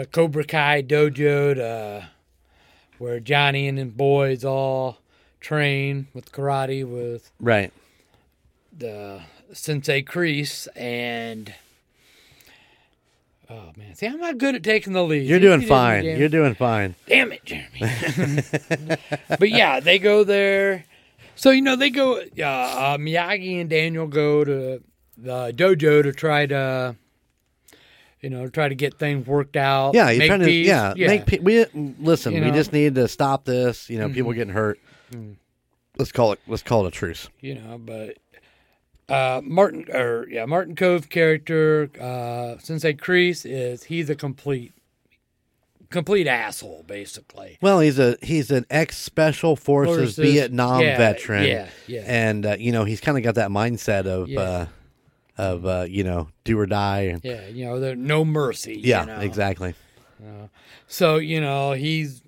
the 0.00 0.06
Cobra 0.06 0.44
Kai 0.44 0.82
dojo 0.82 1.54
to 1.54 2.08
where 2.98 3.20
Johnny 3.20 3.68
and 3.68 3.78
his 3.78 3.88
boys 3.88 4.44
all 4.44 4.98
train 5.40 6.06
with 6.14 6.32
karate 6.32 6.84
with 6.86 7.30
Right. 7.40 7.70
the 8.76 9.20
Sensei 9.52 10.02
Kreese 10.02 10.68
and 10.76 11.52
oh 13.50 13.72
man, 13.76 13.94
see 13.94 14.06
I'm 14.06 14.20
not 14.20 14.38
good 14.38 14.54
at 14.54 14.62
taking 14.62 14.92
the 14.94 15.04
lead. 15.04 15.26
You're 15.26 15.38
You- 15.38 15.48
doing 15.48 15.62
fine. 15.68 16.04
You're 16.04 16.28
doing 16.28 16.54
fine. 16.54 16.94
Damn 17.06 17.32
it, 17.32 17.44
Jeremy. 17.44 18.42
but 19.28 19.50
yeah, 19.50 19.80
they 19.80 19.98
go 19.98 20.24
there. 20.24 20.84
So 21.36 21.50
you 21.50 21.60
know 21.62 21.76
they 21.76 21.90
go. 21.90 22.20
Uh, 22.20 22.42
uh, 22.42 22.96
Miyagi 22.98 23.60
and 23.60 23.68
Daniel 23.68 24.06
go 24.06 24.44
to 24.44 24.82
the 25.18 25.52
dojo 25.56 26.02
to 26.02 26.12
try 26.12 26.46
to, 26.46 26.96
you 28.20 28.30
know, 28.30 28.48
try 28.48 28.68
to 28.68 28.74
get 28.74 28.98
things 28.98 29.26
worked 29.26 29.56
out. 29.56 29.94
Yeah, 29.94 30.10
you're 30.10 30.18
make 30.18 30.28
trying 30.28 30.40
peace. 30.40 30.66
to. 30.68 30.94
Yeah, 30.96 31.06
make. 31.06 31.26
pe- 31.26 31.38
We 31.38 31.64
listen. 32.00 32.32
You 32.32 32.40
we 32.40 32.46
know. 32.46 32.46
Mm-hmm. 32.48 32.56
just 32.56 32.72
need 32.72 32.94
to 32.96 33.08
stop 33.08 33.44
this. 33.44 33.88
You 33.90 33.98
know, 33.98 34.08
people 34.08 34.32
getting 34.32 34.52
hurt. 34.52 34.78
Mm. 35.12 35.36
Let's 35.98 36.12
call 36.12 36.32
it. 36.32 36.40
Let's 36.46 36.62
call 36.62 36.84
it 36.84 36.88
a 36.88 36.90
truce. 36.90 37.28
you 37.40 37.54
know, 37.56 37.78
but 37.78 38.16
uh, 39.08 39.40
Martin 39.44 39.86
or 39.92 40.26
yeah, 40.30 40.44
Martin 40.46 40.74
Kove 40.76 41.08
character 41.08 41.90
uh, 42.00 42.58
Sensei 42.58 42.94
Kreese 42.94 43.44
is 43.44 43.84
he's 43.84 44.08
a 44.08 44.14
complete, 44.14 44.72
complete 45.90 46.26
asshole 46.28 46.84
basically. 46.86 47.58
Well, 47.60 47.80
he's 47.80 47.98
a 47.98 48.16
he's 48.22 48.50
an 48.50 48.66
ex 48.70 48.96
special 48.96 49.56
forces, 49.56 50.14
Forces, 50.16 50.16
Vietnam 50.16 50.82
yeah, 50.82 50.96
veteran. 50.96 51.44
yeah, 51.44 51.68
yeah. 51.86 52.02
And 52.06 52.46
uh, 52.46 52.56
you 52.58 52.70
know, 52.72 52.84
he's 52.84 53.00
kind 53.00 53.18
of 53.18 53.24
got 53.24 53.34
that 53.34 53.50
mindset 53.50 54.06
of 54.06 54.28
Yeah. 54.28 54.40
uh, 54.40 54.66
of 55.40 55.66
uh, 55.66 55.86
you 55.88 56.04
know, 56.04 56.28
do 56.44 56.58
or 56.58 56.66
die. 56.66 57.02
And, 57.12 57.24
Yeah, 57.24 57.46
you 57.48 57.64
know, 57.64 57.80
there 57.80 57.96
no 57.96 58.24
mercy. 58.24 58.78
yeah, 58.82 59.00
you 59.00 59.06
know? 59.06 59.20
exactly. 59.20 59.74
So 60.86 61.16
you 61.16 61.40
know 61.40 61.72
he's 61.72 62.22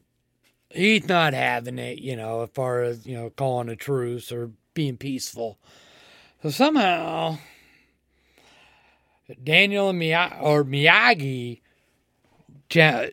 he's 0.71 1.07
not 1.09 1.35
having 1.35 1.79
it. 1.79 1.99
You 1.99 2.17
know, 2.17 2.43
as 2.43 2.51
far 2.55 2.83
as 2.83 3.07
you 3.07 3.15
know, 3.15 3.31
calling 3.31 3.69
a 3.69 3.77
truce 3.77 4.33
or 4.33 4.51
being 4.75 4.97
peaceful. 4.97 5.59
So 6.43 6.51
somehow 6.51 7.39
Daniel 9.43 9.91
and 9.91 10.01
Miyagi 10.01 10.43
or 10.43 10.65
Miyagi 10.65 11.61
cha- 12.69 13.07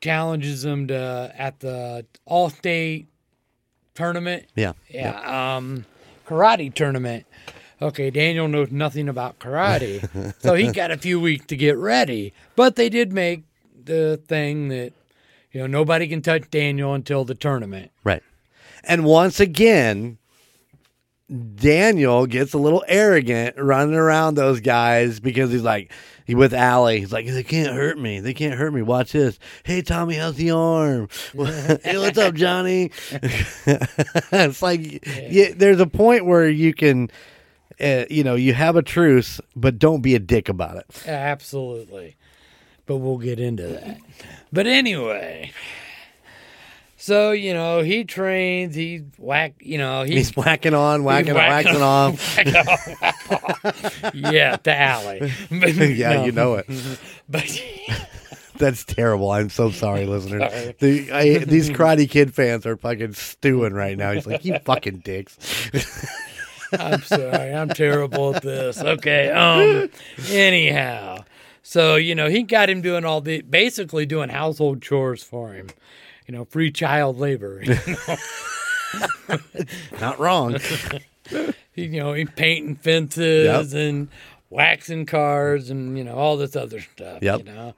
challenges 0.00 0.64
him 0.64 0.88
to 0.88 1.32
at 1.36 1.60
the 1.60 2.06
all 2.24 2.50
state 2.50 3.06
tournament. 3.94 4.46
Yeah. 4.54 4.72
Yeah, 4.88 5.56
um, 5.56 5.84
karate 6.26 6.72
tournament. 6.74 7.26
Okay, 7.80 8.10
Daniel 8.10 8.48
knows 8.48 8.70
nothing 8.70 9.08
about 9.08 9.38
karate, 9.38 10.34
so 10.42 10.54
he 10.54 10.72
got 10.72 10.90
a 10.90 10.96
few 10.96 11.20
weeks 11.20 11.46
to 11.46 11.56
get 11.56 11.76
ready. 11.76 12.32
But 12.54 12.76
they 12.76 12.88
did 12.88 13.12
make 13.12 13.44
the 13.84 14.20
thing 14.26 14.68
that 14.68 14.92
you 15.52 15.60
know 15.60 15.66
nobody 15.66 16.08
can 16.08 16.22
touch 16.22 16.50
Daniel 16.50 16.94
until 16.94 17.24
the 17.24 17.34
tournament. 17.34 17.90
Right. 18.02 18.22
And 18.84 19.04
once 19.04 19.40
again, 19.40 20.18
Daniel 21.56 22.26
gets 22.26 22.54
a 22.54 22.58
little 22.58 22.84
arrogant 22.86 23.56
running 23.58 23.96
around 23.96 24.36
those 24.36 24.60
guys 24.60 25.18
because 25.18 25.50
he's 25.50 25.62
like, 25.62 25.92
he 26.24 26.34
with 26.34 26.54
Ali. 26.54 27.00
He's 27.00 27.12
like, 27.12 27.26
they 27.26 27.42
can't 27.42 27.74
hurt 27.74 27.98
me. 27.98 28.20
They 28.20 28.34
can't 28.34 28.54
hurt 28.54 28.72
me. 28.72 28.82
Watch 28.82 29.12
this. 29.12 29.38
Hey, 29.64 29.82
Tommy, 29.82 30.14
how's 30.16 30.36
the 30.36 30.52
arm? 30.52 31.08
hey, 31.32 31.98
what's 31.98 32.18
up, 32.18 32.34
Johnny? 32.34 32.90
it's 33.10 34.62
like, 34.62 35.04
yeah, 35.28 35.50
there's 35.54 35.80
a 35.80 35.86
point 35.86 36.26
where 36.26 36.48
you 36.48 36.74
can, 36.74 37.10
uh, 37.80 38.04
you 38.10 38.24
know, 38.24 38.34
you 38.34 38.54
have 38.54 38.76
a 38.76 38.82
truce, 38.82 39.40
but 39.54 39.78
don't 39.78 40.00
be 40.00 40.14
a 40.14 40.18
dick 40.18 40.48
about 40.48 40.76
it. 40.76 40.86
Absolutely, 41.06 42.16
but 42.86 42.96
we'll 42.96 43.18
get 43.18 43.38
into 43.40 43.66
that. 43.66 43.98
But 44.52 44.66
anyway. 44.66 45.52
So 46.98 47.30
you 47.30 47.54
know 47.54 47.82
he 47.82 48.02
trains. 48.04 48.74
He 48.74 49.04
whack. 49.18 49.54
You 49.60 49.78
know 49.78 50.02
he 50.02 50.14
He's 50.14 50.34
whacking 50.34 50.74
on, 50.74 51.04
whacking, 51.04 51.34
whacking 51.34 51.78
waxing 51.78 51.82
off. 51.82 52.38
yeah, 54.14 54.56
the 54.62 54.74
alley. 54.76 55.30
Yeah, 55.96 56.14
no. 56.14 56.24
you 56.24 56.32
know 56.32 56.54
it. 56.56 56.66
But 57.28 57.60
That's 58.56 58.84
terrible. 58.84 59.30
I'm 59.30 59.50
so 59.50 59.70
sorry, 59.70 60.06
listeners. 60.06 60.50
Sorry. 60.50 60.74
The, 60.78 61.12
I, 61.12 61.38
these 61.44 61.70
Karate 61.70 62.08
Kid 62.08 62.34
fans 62.34 62.64
are 62.66 62.76
fucking 62.76 63.12
stewing 63.12 63.74
right 63.74 63.96
now. 63.96 64.12
He's 64.12 64.26
like, 64.26 64.44
you 64.44 64.58
fucking 64.64 64.98
dicks. 65.04 65.36
I'm 66.72 67.02
sorry, 67.02 67.54
I'm 67.54 67.68
terrible 67.68 68.34
at 68.34 68.42
this. 68.42 68.80
Okay. 68.80 69.30
Um. 69.30 69.90
Anyhow, 70.30 71.24
so 71.62 71.96
you 71.96 72.14
know 72.14 72.28
he 72.28 72.42
got 72.42 72.70
him 72.70 72.82
doing 72.82 73.04
all 73.04 73.20
the 73.20 73.42
basically 73.42 74.06
doing 74.06 74.28
household 74.28 74.82
chores 74.82 75.22
for 75.22 75.52
him. 75.52 75.68
You 76.26 76.34
know, 76.34 76.44
free 76.44 76.72
child 76.72 77.18
labor. 77.18 77.62
Not 80.00 80.18
wrong. 80.18 80.56
You 81.74 81.88
know, 81.88 82.14
he 82.14 82.24
painting 82.24 82.76
fences 82.76 83.74
and 83.74 84.08
waxing 84.50 85.06
cars 85.06 85.70
and 85.70 85.98
you 85.98 86.04
know 86.04 86.14
all 86.14 86.36
this 86.36 86.56
other 86.56 86.80
stuff. 86.80 87.22
Yep. 87.22 87.40
You 87.40 87.44
know, 87.44 87.74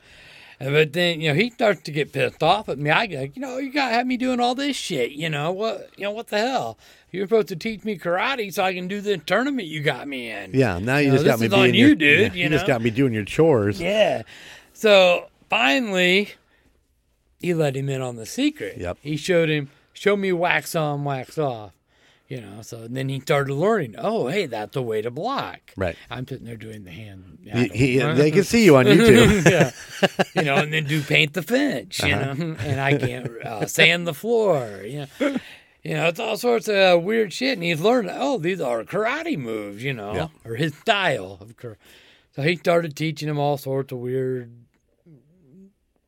but 0.60 0.92
then 0.92 1.20
you 1.20 1.28
know 1.28 1.34
he 1.34 1.50
starts 1.50 1.82
to 1.82 1.90
get 1.90 2.12
pissed 2.12 2.42
off 2.42 2.68
at 2.68 2.78
me. 2.78 2.90
I 2.90 3.06
go, 3.06 3.22
you 3.22 3.40
know, 3.40 3.58
you 3.58 3.72
got 3.72 3.88
to 3.88 3.94
have 3.94 4.06
me 4.06 4.16
doing 4.16 4.40
all 4.40 4.54
this 4.54 4.76
shit. 4.76 5.12
You 5.12 5.30
know 5.30 5.52
what? 5.52 5.90
You 5.96 6.04
know 6.04 6.12
what 6.12 6.28
the 6.28 6.38
hell? 6.38 6.78
You're 7.10 7.26
supposed 7.26 7.48
to 7.48 7.56
teach 7.56 7.84
me 7.84 7.98
karate 7.98 8.52
so 8.52 8.62
I 8.64 8.74
can 8.74 8.86
do 8.88 9.00
the 9.00 9.16
tournament 9.18 9.66
you 9.68 9.80
got 9.82 10.06
me 10.06 10.30
in. 10.30 10.50
Yeah, 10.52 10.78
now 10.78 10.98
you 10.98 11.06
You 11.06 11.10
know, 11.12 11.14
just 11.16 11.26
got 11.26 11.40
me 11.40 11.46
on 11.46 11.62
being 11.62 11.74
you, 11.74 11.94
dude, 11.94 12.20
yeah, 12.20 12.32
you 12.34 12.42
you 12.44 12.48
just 12.50 12.66
got 12.66 12.82
me 12.82 12.90
doing 12.90 13.12
your 13.14 13.24
chores. 13.24 13.80
Yeah. 13.80 14.22
So 14.74 15.28
finally, 15.48 16.30
he 17.40 17.54
let 17.54 17.76
him 17.76 17.88
in 17.88 18.02
on 18.02 18.16
the 18.16 18.26
secret. 18.26 18.76
Yep. 18.78 18.98
He 19.00 19.16
showed 19.16 19.48
him, 19.48 19.70
show 19.92 20.16
me 20.16 20.32
wax 20.32 20.74
on, 20.74 21.04
wax 21.04 21.38
off. 21.38 21.72
You 22.28 22.42
know, 22.42 22.60
so 22.60 22.86
then 22.86 23.08
he 23.08 23.20
started 23.20 23.54
learning. 23.54 23.94
Oh, 23.96 24.26
hey, 24.28 24.44
that's 24.44 24.76
a 24.76 24.82
way 24.82 25.00
to 25.00 25.10
block. 25.10 25.60
Right. 25.78 25.96
I'm 26.10 26.28
sitting 26.28 26.44
there 26.44 26.58
doing 26.58 26.84
the 26.84 26.90
hand. 26.90 27.38
He, 27.42 27.68
he, 27.68 27.98
they 28.00 28.30
can 28.30 28.44
see 28.44 28.66
you 28.66 28.76
on 28.76 28.84
YouTube. 28.84 29.50
yeah. 29.50 29.70
You 30.34 30.42
know, 30.42 30.56
and 30.56 30.70
then 30.70 30.84
do 30.84 31.00
paint 31.00 31.32
the 31.32 31.42
fence, 31.42 32.00
you 32.00 32.12
Uh-huh. 32.12 32.34
know, 32.34 32.56
and 32.60 32.80
I 32.82 32.98
can't 32.98 33.28
uh, 33.42 33.64
sand 33.66 34.06
the 34.06 34.12
floor, 34.12 34.82
you 34.84 35.06
know. 35.18 35.36
You 35.82 35.94
know, 35.94 36.08
it's 36.08 36.18
all 36.20 36.36
sorts 36.36 36.68
of 36.68 36.74
uh, 36.76 36.98
weird 36.98 37.32
shit. 37.32 37.54
And 37.56 37.62
he's 37.62 37.80
learned, 37.80 38.10
oh, 38.12 38.38
these 38.38 38.60
are 38.60 38.82
karate 38.84 39.38
moves, 39.38 39.82
you 39.82 39.92
know, 39.94 40.14
Yeah. 40.14 40.28
or 40.44 40.56
his 40.56 40.74
style 40.74 41.38
of 41.40 41.56
karate. 41.56 41.76
So 42.34 42.42
he 42.42 42.56
started 42.56 42.94
teaching 42.96 43.28
him 43.28 43.38
all 43.38 43.56
sorts 43.58 43.92
of 43.92 43.98
weird, 43.98 44.52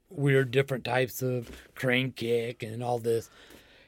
weird 0.08 0.50
different 0.50 0.84
types 0.84 1.22
of 1.22 1.50
crane 1.74 2.12
kick 2.12 2.62
and 2.62 2.82
all 2.82 2.98
this, 2.98 3.30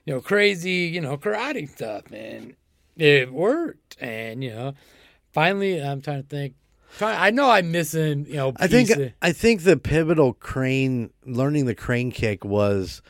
you 0.04 0.14
know, 0.14 0.20
crazy, 0.20 0.90
you 0.92 1.00
know, 1.00 1.16
karate 1.16 1.68
stuff. 1.68 2.04
And 2.12 2.54
it 2.96 3.32
worked, 3.32 3.96
and 4.00 4.42
you 4.42 4.50
know, 4.50 4.74
finally, 5.32 5.82
I'm 5.82 6.00
trying 6.00 6.22
to 6.22 6.28
think. 6.28 6.54
Try, 6.98 7.28
I 7.28 7.30
know 7.30 7.50
I'm 7.50 7.70
missing. 7.72 8.26
You 8.26 8.34
know, 8.34 8.52
I 8.56 8.66
think 8.66 8.90
of- 8.90 9.12
I 9.22 9.32
think 9.32 9.62
the 9.62 9.76
pivotal 9.78 10.34
crane 10.34 11.10
learning 11.24 11.64
the 11.66 11.74
crane 11.74 12.10
kick 12.12 12.44
was, 12.44 13.00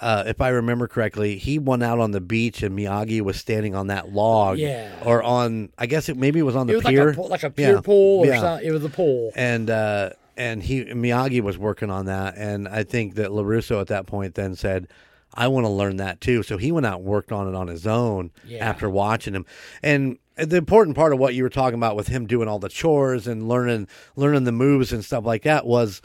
uh, 0.00 0.24
if 0.26 0.40
I 0.40 0.48
remember 0.48 0.88
correctly, 0.88 1.38
he 1.38 1.58
went 1.58 1.82
out 1.82 1.98
on 2.00 2.10
the 2.10 2.20
beach 2.20 2.62
and 2.62 2.76
Miyagi 2.78 3.20
was 3.20 3.36
standing 3.36 3.74
on 3.74 3.86
that 3.88 4.12
log, 4.12 4.58
Yeah. 4.58 4.90
or 5.04 5.22
on 5.22 5.70
I 5.78 5.86
guess 5.86 6.08
it 6.08 6.16
maybe 6.16 6.40
it 6.40 6.42
was 6.42 6.56
on 6.56 6.68
it 6.68 6.72
the 6.72 6.78
was 6.78 6.84
pier, 6.86 7.06
like 7.08 7.16
a 7.16 7.20
like 7.22 7.42
a 7.44 7.50
pier 7.50 7.74
Yeah. 7.76 7.80
pole 7.80 8.20
or 8.22 8.26
Yeah. 8.26 8.40
something. 8.40 8.66
It 8.68 8.72
was 8.72 8.84
a 8.84 8.88
pole. 8.88 9.32
and 9.36 9.70
uh, 9.70 10.10
and 10.36 10.62
he 10.62 10.84
Miyagi 10.84 11.40
was 11.40 11.56
working 11.56 11.90
on 11.90 12.06
that, 12.06 12.34
and 12.36 12.66
I 12.66 12.82
think 12.82 13.14
that 13.14 13.30
LaRusso 13.30 13.80
at 13.80 13.86
that 13.88 14.06
point 14.06 14.34
then 14.34 14.54
said. 14.56 14.88
I 15.36 15.48
want 15.48 15.64
to 15.64 15.68
learn 15.68 15.96
that 15.96 16.20
too. 16.20 16.44
So 16.44 16.58
he 16.58 16.70
went 16.70 16.86
out 16.86 16.98
and 16.98 17.04
worked 17.08 17.32
on 17.32 17.48
it 17.48 17.56
on 17.56 17.66
his 17.66 17.88
own 17.88 18.30
Yeah. 18.46 18.64
after 18.64 18.88
watching 18.88 19.34
him. 19.34 19.44
And 19.82 20.18
the 20.36 20.58
important 20.58 20.94
part 20.94 21.12
of 21.12 21.18
what 21.18 21.34
you 21.34 21.42
were 21.42 21.48
talking 21.48 21.74
about 21.76 21.96
with 21.96 22.06
him 22.06 22.28
doing 22.28 22.46
all 22.46 22.60
the 22.60 22.68
chores 22.68 23.26
and 23.26 23.48
learning 23.48 23.88
learning 24.14 24.44
the 24.44 24.52
moves 24.52 24.92
and 24.92 25.04
stuff 25.04 25.24
like 25.26 25.42
that 25.42 25.66
was 25.66 26.00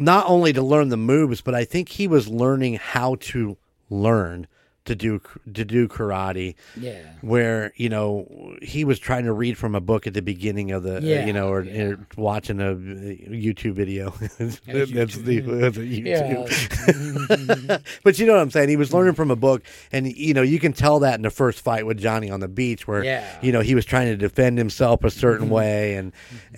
not 0.00 0.26
only 0.28 0.52
to 0.52 0.62
learn 0.62 0.88
the 0.88 0.96
moves, 0.96 1.40
but 1.40 1.54
I 1.54 1.64
think 1.64 1.88
he 1.90 2.08
was 2.08 2.26
learning 2.28 2.74
how 2.76 3.16
to 3.20 3.56
learn 3.88 4.46
to 4.86 4.94
do 4.96 5.20
to 5.52 5.62
do 5.64 5.86
karate 5.86 6.54
Yeah. 6.74 7.02
where 7.20 7.72
you 7.76 7.90
know 7.90 8.56
he 8.62 8.82
was 8.84 8.98
trying 8.98 9.24
to 9.24 9.32
read 9.32 9.58
from 9.58 9.74
a 9.74 9.80
book 9.80 10.06
at 10.06 10.14
the 10.14 10.22
beginning 10.22 10.72
of 10.72 10.82
the 10.82 11.00
Yeah, 11.02 11.26
you 11.26 11.34
know 11.34 11.48
or, 11.52 11.62
yeah. 11.64 11.82
or 11.82 12.06
watching 12.16 12.60
a 12.60 12.74
YouTube 12.74 13.74
video 13.74 14.10
that's 14.38 14.58
YouTube. 14.60 15.24
the 15.24 15.40
that's 15.40 15.76
YouTube 15.76 17.68
Yeah. 17.68 17.78
but 18.04 18.18
you 18.18 18.26
know 18.26 18.32
what 18.34 18.40
I'm 18.40 18.50
saying 18.50 18.70
he 18.70 18.76
was 18.76 18.92
learning 18.94 19.14
from 19.14 19.30
a 19.30 19.36
book 19.36 19.62
and 19.92 20.10
you 20.16 20.32
know 20.32 20.42
you 20.42 20.58
can 20.58 20.72
tell 20.72 21.00
that 21.00 21.14
in 21.16 21.22
the 21.22 21.30
first 21.30 21.60
fight 21.60 21.84
with 21.84 21.98
Johnny 21.98 22.30
on 22.30 22.40
the 22.40 22.48
beach 22.48 22.88
where 22.88 23.04
Yeah. 23.04 23.20
Mm-hmm. 23.22 23.46
you 23.46 23.52
know 23.52 23.60
he 23.60 23.74
was 23.74 23.84
trying 23.84 24.06
to 24.08 24.16
defend 24.16 24.56
himself 24.56 25.04
a 25.04 25.10
certain 25.10 25.50
way 25.50 25.94
and 25.96 26.12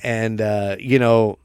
and 0.05 0.41
uh, 0.41 0.77
you 0.79 1.01
know 1.01 1.39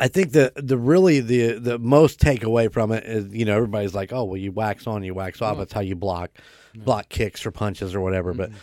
I 0.00 0.08
think 0.08 0.32
the 0.32 0.52
the 0.56 0.76
really 0.76 1.20
the 1.20 1.52
the 1.58 1.78
most 1.78 2.20
takeaway 2.20 2.72
from 2.72 2.90
it 2.92 3.04
is 3.04 3.32
you 3.32 3.44
know 3.44 3.54
everybody's 3.56 3.94
like 3.94 4.12
oh 4.12 4.24
well 4.24 4.36
you 4.36 4.52
wax 4.52 4.86
on 4.86 5.02
you 5.04 5.14
wax 5.14 5.40
off. 5.40 5.58
That's 5.58 5.72
how 5.72 5.80
you 5.80 5.94
block 5.96 6.30
block 6.74 7.08
kicks 7.08 7.46
or 7.46 7.52
punches 7.52 7.94
or 7.94 8.00
whatever 8.00 8.34
but 8.34 8.50
mm-hmm. 8.50 8.58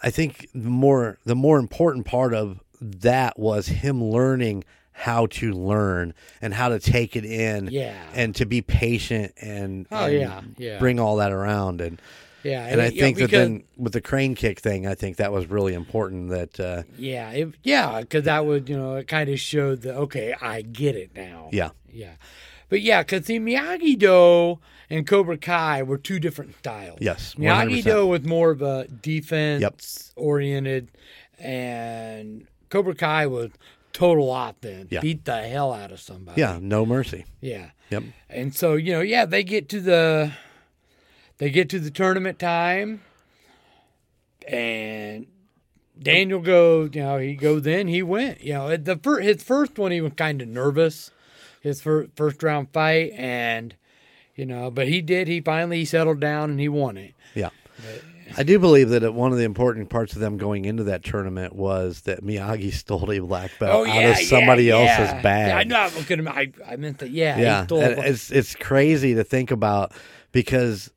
I 0.00 0.10
think 0.10 0.48
the 0.54 0.70
more 0.70 1.18
the 1.24 1.34
more 1.34 1.58
important 1.58 2.06
part 2.06 2.34
of 2.34 2.60
that 2.80 3.38
was 3.38 3.66
him 3.66 4.02
learning 4.02 4.64
how 4.92 5.26
to 5.26 5.52
learn 5.52 6.14
and 6.40 6.52
how 6.54 6.68
to 6.68 6.78
take 6.78 7.16
it 7.16 7.24
in 7.24 7.68
Yeah. 7.70 7.96
and 8.14 8.34
to 8.36 8.44
be 8.46 8.60
patient 8.62 9.32
and, 9.40 9.86
Oh, 9.90 10.04
and 10.06 10.14
yeah, 10.14 10.40
yeah. 10.58 10.78
bring 10.78 11.00
all 11.00 11.16
that 11.16 11.32
around 11.32 11.80
and 11.80 12.00
Yeah. 12.44 12.66
and 12.66 12.80
I 12.80 12.86
yeah, 12.88 13.00
think 13.02 13.16
that 13.18 13.24
because- 13.30 13.38
then 13.48 13.64
with 13.76 13.92
the 13.92 14.00
crane 14.00 14.34
kick 14.34 14.60
thing 14.60 14.86
I 14.86 14.94
think 14.94 15.16
that 15.18 15.32
was 15.32 15.46
really 15.46 15.74
important 15.74 16.30
that 16.30 16.58
uh, 16.60 16.82
Yeah, 16.98 17.30
it, 17.30 17.48
yeah, 17.62 18.00
because 18.00 18.24
that 18.24 18.44
would 18.46 18.68
you 18.68 18.76
know 18.76 18.96
it 18.96 19.08
kind 19.08 19.28
of 19.30 19.38
showed 19.40 19.82
that 19.82 19.94
okay, 19.96 20.34
I 20.40 20.62
get 20.62 20.96
it 20.96 21.10
now. 21.14 21.48
yeah 21.52 21.70
yeah, 21.92 22.14
but 22.68 22.80
yeah, 22.80 23.02
because 23.02 23.26
the 23.26 23.38
Miyagi 23.38 23.98
Do 23.98 24.58
and 24.88 25.06
Cobra 25.06 25.36
Kai 25.36 25.82
were 25.82 25.98
two 25.98 26.18
different 26.18 26.56
styles. 26.58 26.98
Yes, 27.00 27.34
Miyagi 27.36 27.82
100%. 27.82 27.84
Do 27.84 28.06
was 28.06 28.22
more 28.24 28.50
of 28.50 28.62
a 28.62 28.86
defense 28.88 30.12
oriented, 30.16 30.90
and 31.38 32.46
Cobra 32.70 32.94
Kai 32.94 33.26
was 33.26 33.50
total 33.92 34.34
offense. 34.34 34.88
Yeah. 34.90 35.00
Beat 35.00 35.24
the 35.26 35.42
hell 35.42 35.72
out 35.72 35.92
of 35.92 36.00
somebody. 36.00 36.40
yeah 36.40 36.58
no 36.62 36.86
mercy 36.86 37.26
yeah. 37.42 37.70
yep 37.90 38.02
And 38.30 38.54
so, 38.54 38.74
you 38.74 38.92
know, 38.92 39.00
yeah, 39.02 39.26
they 39.26 39.44
get 39.44 39.68
to 39.70 39.80
the 39.82 40.32
they 41.42 41.50
get 41.50 41.68
to 41.70 41.80
the 41.80 41.90
tournament 41.90 42.38
time 42.38 43.00
and 44.46 45.26
Daniel 46.00 46.38
goes, 46.38 46.90
you 46.94 47.02
know, 47.02 47.18
he 47.18 47.34
goes 47.34 47.66
in, 47.66 47.88
he 47.88 48.00
went. 48.00 48.44
You 48.44 48.52
know, 48.52 48.68
at 48.68 48.84
the 48.84 48.96
fir- 48.96 49.18
his 49.18 49.42
first 49.42 49.76
one 49.76 49.90
he 49.90 50.00
was 50.00 50.12
kind 50.16 50.40
of 50.40 50.46
nervous. 50.46 51.10
His 51.60 51.82
fir- 51.82 52.06
first 52.14 52.44
round 52.44 52.68
fight 52.72 53.10
and 53.16 53.74
you 54.36 54.46
know, 54.46 54.70
but 54.70 54.86
he 54.86 55.02
did, 55.02 55.26
he 55.26 55.40
finally 55.40 55.78
he 55.78 55.84
settled 55.84 56.20
down 56.20 56.48
and 56.48 56.60
he 56.60 56.68
won 56.68 56.96
it. 56.96 57.12
Yeah. 57.34 57.50
I 58.38 58.44
do 58.44 58.60
believe 58.60 58.90
that 58.90 59.12
one 59.12 59.32
of 59.32 59.38
the 59.38 59.44
important 59.44 59.90
parts 59.90 60.12
of 60.12 60.20
them 60.20 60.36
going 60.36 60.64
into 60.64 60.84
that 60.84 61.02
tournament 61.02 61.56
was 61.56 62.02
that 62.02 62.22
Miyagi 62.22 62.72
stole 62.72 63.10
a 63.10 63.18
black 63.18 63.50
belt 63.58 63.88
oh, 63.88 63.90
out 63.90 64.10
of 64.10 64.18
somebody 64.18 64.70
Oh, 64.70 64.80
yeah, 64.84 64.90
else's 64.92 65.12
yeah. 65.14 65.22
bag. 65.22 65.48
Yeah, 65.48 65.56
I 65.58 65.64
know. 65.64 66.28
At 66.28 66.36
I, 66.38 66.52
I 66.72 66.76
meant 66.76 66.98
that. 66.98 67.10
Yeah, 67.10 67.34
he 67.34 67.42
Yeah, 67.42 67.66
it's 67.68 68.30
it's 68.30 68.54
crazy 68.54 69.16
to 69.16 69.24
think 69.24 69.50
about 69.50 69.92
because 70.30 70.88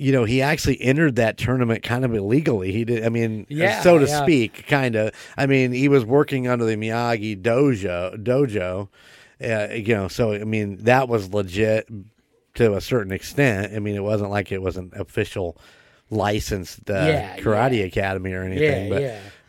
you 0.00 0.12
know 0.12 0.24
he 0.24 0.40
actually 0.40 0.80
entered 0.80 1.16
that 1.16 1.36
tournament 1.36 1.82
kind 1.82 2.04
of 2.04 2.14
illegally. 2.14 2.72
He 2.72 2.84
did, 2.84 3.04
I 3.04 3.10
mean, 3.10 3.46
Yeah, 3.50 3.82
so 3.82 3.98
to 3.98 4.06
yeah. 4.06 4.22
speak, 4.22 4.66
kind 4.66 4.96
of. 4.96 5.12
I 5.36 5.46
mean, 5.46 5.72
he 5.72 5.88
was 5.88 6.04
working 6.04 6.48
under 6.48 6.64
the 6.64 6.76
Miyagi 6.76 7.40
dojo 7.40 8.16
dojo. 8.22 8.88
Uh, 9.42 9.72
you 9.74 9.94
know, 9.94 10.08
so 10.08 10.32
I 10.32 10.44
mean 10.44 10.78
that 10.84 11.08
was 11.08 11.32
legit 11.32 11.88
to 12.54 12.74
a 12.74 12.80
certain 12.80 13.12
extent. 13.12 13.72
I 13.74 13.78
mean, 13.78 13.94
it 13.94 14.02
wasn't 14.02 14.30
like 14.30 14.50
it 14.52 14.60
was 14.62 14.76
an 14.76 14.90
official 14.94 15.56
licensed 16.10 16.90
uh, 16.90 16.94
Yeah, 16.94 17.36
karate 17.36 17.84
academy 17.84 18.32
or 18.32 18.42
anything, 18.42 18.90
but 18.90 19.02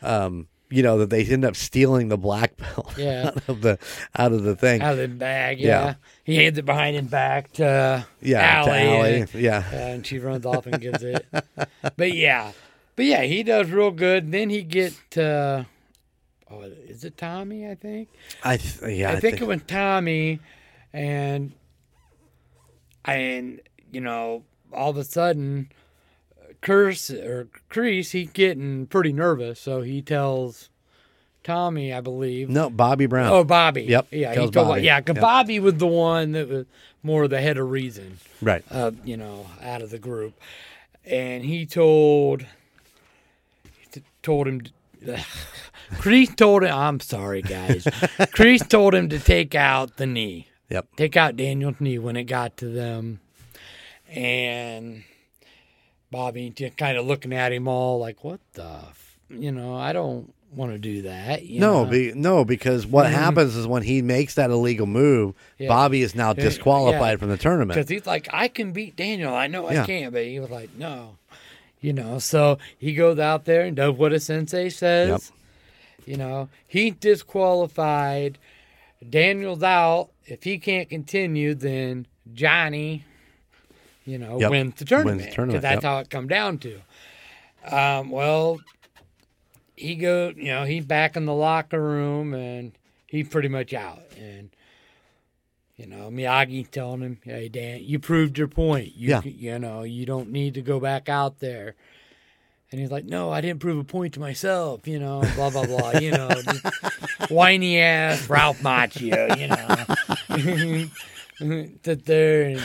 um, 0.08 0.48
you 0.72 0.82
know 0.84 0.98
that 1.00 1.10
they 1.10 1.24
end 1.26 1.44
up 1.46 1.56
stealing 1.56 2.08
the 2.08 2.18
black 2.18 2.56
belt 2.58 2.94
Yeah. 2.98 3.28
out 3.36 3.50
of 3.50 3.62
the 3.62 3.78
out 4.18 4.32
of 4.32 4.44
the 4.44 4.56
thing. 4.56 4.82
out 4.82 4.94
of 4.94 4.98
the 5.00 5.08
bag. 5.08 5.60
Yeah. 5.60 5.68
Yeah. 5.68 5.94
he 6.24 6.36
hands 6.38 6.58
it 6.58 6.66
behind 6.66 6.96
his 6.96 7.06
back 7.08 7.52
to 7.54 8.06
yeah, 8.22 8.62
Ali, 8.62 8.72
to 8.72 8.88
Ali. 8.90 9.16
and- 9.22 9.34
Yeah, 9.36 9.72
and 9.74 10.06
she 10.08 10.18
runs 10.20 10.46
off 10.46 10.66
and 10.66 10.80
gets 10.82 11.04
it. 11.04 11.26
but 11.98 12.14
yeah, 12.14 12.52
but 12.96 13.06
yeah, 13.06 13.24
he 13.24 13.44
does 13.44 13.70
real 13.70 13.92
good. 13.92 14.32
Then 14.32 14.50
he 14.50 14.64
get 14.64 14.94
uh, 15.18 15.64
oh, 16.50 16.62
is 16.62 17.04
it 17.04 17.18
Tommy? 17.18 17.68
I 17.70 17.76
think. 17.76 18.10
I 18.44 18.58
th- 18.58 18.98
yeah, 18.98 19.12
I, 19.12 19.20
think, 19.20 19.42
it 19.42 19.48
was 19.48 19.62
Tommy, 19.68 20.40
and 20.94 21.52
and 23.06 23.62
you 23.92 24.02
know 24.02 24.44
all 24.74 24.90
of 24.92 24.98
a 24.98 25.04
sudden, 25.04 25.70
Curse 26.62 27.10
or 27.10 27.48
Kreese, 27.70 28.12
he 28.12 28.26
getting 28.26 28.86
pretty 28.86 29.12
nervous, 29.14 29.60
so 29.60 29.82
he 29.82 30.02
tells 30.02 30.70
Tommy, 31.44 31.92
I 31.92 32.02
believe. 32.02 32.50
no 32.50 32.70
Bobby 32.70 33.08
Brown. 33.08 33.32
Oh, 33.32 33.44
Bobby. 33.44 33.84
Yep, 33.84 34.08
Yeah, 34.12 34.30
he 34.30 34.36
told 34.36 34.54
Bobby. 34.54 34.82
Yeah, 34.84 35.00
because 35.00 35.16
Yep. 35.16 35.22
Bobby 35.22 35.60
was 35.60 35.76
the 35.76 35.88
one 35.88 36.34
that 36.34 36.48
was 36.48 36.66
more 37.02 37.28
the 37.28 37.42
head 37.42 37.58
of 37.58 37.70
reason, 37.72 38.20
right. 38.44 38.64
uh, 38.70 38.92
you 39.04 39.18
know, 39.18 39.48
out 39.64 39.82
of 39.82 39.90
the 39.90 39.98
group, 39.98 40.34
and 41.04 41.44
he 41.44 41.66
told, 41.66 42.46
he 43.92 44.04
told 44.22 44.48
him, 44.48 44.62
to, 44.62 44.72
Kreese 45.94 46.36
told 46.36 46.62
him. 46.64 46.74
I'm 46.76 47.00
sorry, 47.00 47.42
guys. 47.42 47.84
Kreese 47.86 48.68
told 48.70 48.94
him 48.94 49.10
to 49.10 49.18
take 49.18 49.56
out 49.56 49.98
the 49.98 50.06
knee, 50.06 50.48
Yep. 50.70 50.88
take 50.96 51.18
out 51.18 51.36
Daniel's 51.36 51.80
knee 51.82 51.98
when 51.98 52.16
it 52.16 52.26
got 52.26 52.56
to 52.58 52.68
them, 52.68 53.20
and 54.08 55.04
Bobby 56.12 56.50
just 56.50 56.78
kind 56.78 56.98
of 56.98 57.06
looking 57.06 57.34
at 57.34 57.52
him 57.52 57.68
all 57.68 58.00
like, 58.00 58.24
"What 58.24 58.40
the, 58.54 58.64
f-? 58.64 59.18
you 59.30 59.52
know, 59.52 59.76
I 59.76 59.94
don't." 59.94 60.34
Want 60.54 60.74
to 60.74 60.78
do 60.78 61.04
that? 61.04 61.46
You 61.46 61.62
No, 61.62 61.86
know? 61.86 61.90
be, 61.90 62.12
no, 62.14 62.44
because 62.44 62.86
what 62.86 63.06
mm-hmm. 63.06 63.16
happens 63.16 63.56
is 63.56 63.66
when 63.66 63.84
he 63.84 64.02
makes 64.02 64.36
that 64.36 64.50
illegal 64.50 64.86
move, 64.86 65.34
Yeah. 65.58 65.70
Bobby 65.70 66.02
is 66.02 66.14
now 66.14 66.34
disqualified 66.34 67.14
yeah. 67.14 67.16
from 67.16 67.30
the 67.30 67.38
tournament. 67.38 67.74
Because 67.74 67.88
he's 67.88 68.06
like, 68.06 68.28
I 68.34 68.50
can 68.50 68.74
beat 68.74 68.98
Daniel. 68.98 69.34
I 69.34 69.48
know 69.48 69.72
Yeah. 69.72 69.84
I 69.84 69.86
can, 69.86 70.12
but 70.12 70.26
he 70.26 70.42
was 70.42 70.50
like, 70.50 70.76
no. 70.78 71.16
You 71.80 71.94
know, 71.94 72.20
so 72.20 72.58
he 72.78 72.94
goes 72.94 73.18
out 73.18 73.46
there 73.46 73.62
and 73.62 73.78
does 73.78 73.94
what 73.96 74.12
a 74.12 74.20
sensei 74.20 74.68
says. 74.68 75.32
Yep. 76.00 76.06
You 76.06 76.18
know, 76.18 76.50
he's 76.68 76.96
disqualified. 76.96 78.38
Daniel's 79.10 79.64
out. 79.64 80.10
If 80.26 80.44
he 80.44 80.58
can't 80.58 80.90
continue, 80.90 81.56
then 81.56 82.08
Johnny, 82.34 83.06
you 84.06 84.18
know, 84.18 84.40
Yep. 84.40 84.52
wins 84.52 84.74
the 84.76 84.84
Wins 84.84 84.90
tournament. 84.90 85.20
the 85.20 85.26
'cause 85.28 85.36
tournament, 85.36 85.62
that's 85.62 85.76
yep. 85.76 85.84
how 85.84 86.00
it 86.00 86.10
come 86.10 86.28
down 86.28 86.58
to. 86.60 86.82
Um, 87.66 88.10
well, 88.10 88.60
he 89.76 89.96
go, 89.96 90.34
you 90.36 90.46
know, 90.46 90.64
he's 90.66 90.86
back 90.86 91.16
in 91.16 91.26
the 91.26 91.34
locker 91.34 91.82
room 91.82 92.34
and 92.34 92.72
he's 93.08 93.28
pretty 93.28 93.48
much 93.50 93.74
out. 93.74 94.02
And 94.18 94.50
you 95.78 95.88
know, 95.88 96.10
Miyagi 96.12 96.70
telling 96.70 97.02
him, 97.02 97.18
"Hey, 97.24 97.50
Dan, 97.50 97.82
you 97.84 97.98
proved 97.98 98.38
your 98.38 98.48
point. 98.48 98.94
You, 98.96 99.10
Yeah. 99.10 99.22
you 99.24 99.58
know, 99.58 99.82
you 99.82 100.06
don't 100.06 100.32
need 100.32 100.54
to 100.54 100.62
go 100.62 100.80
back 100.80 101.10
out 101.10 101.40
there." 101.40 101.74
And 102.72 102.80
he's 102.80 102.92
like, 102.92 103.06
"No, 103.06 103.32
I 103.32 103.42
didn't 103.42 103.60
prove 103.62 103.80
a 103.80 103.84
point 103.84 104.14
to 104.14 104.20
myself. 104.20 104.88
You 104.88 105.00
know, 105.00 105.22
blah 105.36 105.50
blah 105.50 105.66
blah. 105.66 105.94
You 106.00 106.12
know, 106.12 106.30
whiny 107.30 107.80
ass 107.80 108.30
Ralph 108.30 108.60
Macchio. 108.62 109.36
You 109.40 109.48
know, 111.48 111.68
sit 111.84 112.06
there 112.06 112.44
and." 112.44 112.62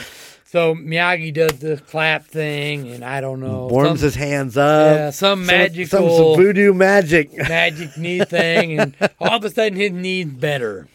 So 0.57 0.73
Miyagi 0.73 1.31
does 1.31 1.59
this 1.59 1.79
clap 1.81 2.25
thing, 2.25 2.89
and 2.91 3.05
I 3.05 3.21
don't 3.21 3.39
know. 3.41 3.67
Warms 3.67 3.99
some- 3.99 4.05
his 4.07 4.15
hands 4.15 4.57
up. 4.57 4.95
Yeah, 4.95 5.09
some 5.11 5.41
some, 5.41 5.45
magical- 5.45 6.35
some 6.35 6.35
voodoo 6.35 6.73
magic. 6.73 7.31
magic 7.37 7.95
knee 7.95 8.21
thing, 8.21 8.79
and 8.79 8.95
all 9.19 9.35
of 9.35 9.43
a 9.45 9.51
sudden 9.51 9.77
his 9.77 9.91
knee's 9.91 10.25
better 10.25 10.87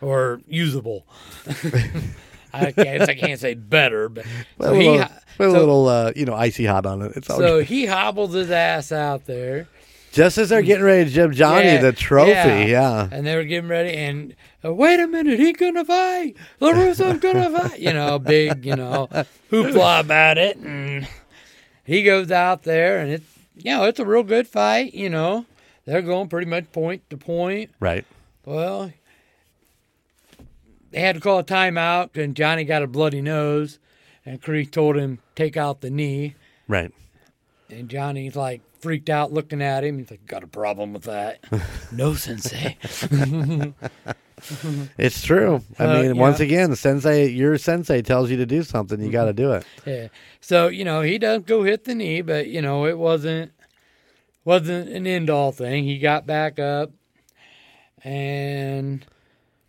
or 0.00 0.40
usable. 0.46 1.04
I 2.54 2.70
guess 2.70 3.08
I 3.08 3.14
can't 3.14 3.40
say 3.40 3.54
better, 3.54 4.08
but 4.08 4.24
Put 4.56 4.66
so 4.66 4.72
a 4.74 4.78
he 4.80 4.88
little, 4.88 5.08
put 5.36 5.48
a 5.48 5.50
little 5.50 5.88
uh, 5.88 6.12
you 6.14 6.24
know, 6.24 6.34
icy 6.34 6.64
hot 6.64 6.86
on 6.86 7.02
it. 7.02 7.16
It's 7.16 7.28
all 7.28 7.38
so 7.38 7.58
good. 7.58 7.66
he 7.66 7.86
hobbles 7.86 8.34
his 8.34 8.52
ass 8.52 8.92
out 8.92 9.26
there. 9.26 9.66
Just 10.16 10.38
as 10.38 10.48
they're 10.48 10.62
getting 10.62 10.82
ready 10.82 11.04
to 11.04 11.14
give 11.14 11.32
Johnny 11.32 11.66
Yeah, 11.66 11.82
the 11.82 11.92
trophy, 11.92 12.30
yeah. 12.70 13.06
And 13.12 13.26
they 13.26 13.36
were 13.36 13.44
getting 13.44 13.68
ready, 13.68 13.94
and 13.94 14.34
uh, 14.64 14.72
wait 14.72 14.98
a 14.98 15.06
minute, 15.06 15.38
he 15.38 15.52
gonna 15.52 15.84
fight. 15.84 16.36
LaRusso's 16.58 17.20
gonna 17.20 17.50
fight. 17.58 17.78
You 17.78 17.92
know, 17.92 18.18
big, 18.18 18.64
you 18.64 18.76
know, 18.76 19.08
hoopla 19.50 20.00
about 20.00 20.38
it. 20.38 20.56
And 20.56 21.06
he 21.84 22.02
goes 22.02 22.30
out 22.30 22.62
there, 22.62 22.98
and 22.98 23.10
it's, 23.10 23.26
you 23.56 23.72
know, 23.72 23.84
it's 23.84 24.00
a 24.00 24.06
real 24.06 24.22
good 24.22 24.48
fight. 24.48 24.94
You 24.94 25.10
know, 25.10 25.44
they're 25.84 26.00
going 26.00 26.30
pretty 26.30 26.46
much 26.46 26.72
point 26.72 27.02
to 27.10 27.18
point. 27.18 27.72
Right. 27.78 28.06
Well, 28.46 28.90
they 30.92 31.00
had 31.00 31.16
to 31.16 31.20
call 31.20 31.40
a 31.40 31.44
timeout, 31.44 32.16
and 32.16 32.34
Johnny 32.34 32.64
got 32.64 32.82
a 32.82 32.86
bloody 32.86 33.20
nose, 33.20 33.78
and 34.24 34.40
Creek 34.40 34.72
told 34.72 34.96
him 34.96 35.18
take 35.34 35.58
out 35.58 35.82
the 35.82 35.90
knee. 35.90 36.36
Right. 36.68 36.90
And 37.68 37.90
Johnny's 37.90 38.34
like 38.34 38.62
freaked 38.80 39.10
out 39.10 39.32
looking 39.32 39.62
at 39.62 39.84
him. 39.84 39.98
He's 39.98 40.10
like, 40.10 40.26
Got 40.26 40.42
a 40.42 40.46
problem 40.46 40.92
with 40.92 41.04
that? 41.04 41.40
no, 41.92 42.14
sensei. 42.14 42.76
It's 44.98 45.22
true. 45.22 45.62
I 45.78 45.84
Uh, 45.84 46.02
mean, 46.02 46.18
once 46.18 46.40
again, 46.40 46.68
the 46.68 46.76
sensei, 46.76 47.26
your 47.30 47.56
sensei 47.56 48.02
tells 48.02 48.30
you 48.30 48.36
to 48.36 48.44
do 48.44 48.62
something, 48.62 49.00
you 49.00 49.10
got 49.10 49.24
to 49.24 49.32
do 49.32 49.52
it. 49.52 49.64
yeah. 49.86 50.08
So, 50.42 50.68
you 50.68 50.84
know, 50.84 51.00
he 51.00 51.16
does 51.16 51.42
go 51.44 51.62
hit 51.62 51.84
the 51.84 51.94
knee, 51.94 52.20
but 52.20 52.46
you 52.48 52.60
know, 52.60 52.84
it 52.84 52.98
wasn't 52.98 53.52
wasn't 54.44 54.90
an 54.90 55.06
end 55.06 55.30
all 55.30 55.52
thing. 55.52 55.84
He 55.84 55.98
got 55.98 56.26
back 56.26 56.58
up 56.58 56.90
and 58.04 59.06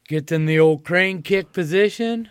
gets 0.08 0.32
in 0.34 0.46
the 0.46 0.60
old 0.60 0.84
crane 0.84 1.22
kick 1.22 1.54
position 1.54 2.30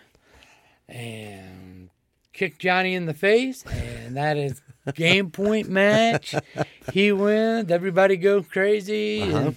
and 0.89 1.89
kick 2.35 2.59
Johnny 2.59 2.95
in 2.95 3.07
the 3.07 3.14
face, 3.14 3.64
and 3.64 4.14
that 4.16 4.37
is 4.37 4.61
game 4.95 5.30
point 5.30 5.68
match. 5.68 6.34
He 6.93 7.12
wins. 7.12 7.70
Everybody 7.70 8.16
goes 8.16 8.47
crazy. 8.49 9.22
Uh-huh. 9.22 9.37
and- 9.39 9.57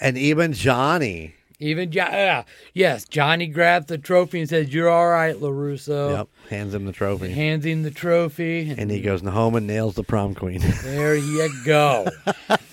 And 0.00 0.16
even 0.18 0.52
Johnny, 0.54 1.34
Even 1.58 1.90
Johnny. 1.92 2.16
uh, 2.16 2.42
yes, 2.72 3.04
Johnny 3.04 3.46
grabs 3.46 3.84
the 3.86 3.98
trophy 3.98 4.40
and 4.40 4.48
says, 4.48 4.72
"You're 4.72 4.88
all 4.88 5.08
right, 5.10 5.36
LaRusso." 5.36 6.16
yep, 6.16 6.28
hands 6.48 6.72
him 6.72 6.86
the 6.86 6.92
trophy. 6.92 7.30
Hands 7.30 7.64
him 7.66 7.82
the 7.82 7.90
trophy, 7.90 8.74
And 8.78 8.90
he 8.90 9.02
goes 9.02 9.20
home 9.20 9.54
and 9.56 9.66
nails 9.66 9.94
the 9.96 10.02
prom 10.02 10.34
queen. 10.34 10.62
there 10.84 11.16
you 11.16 11.50
go. 11.66 12.06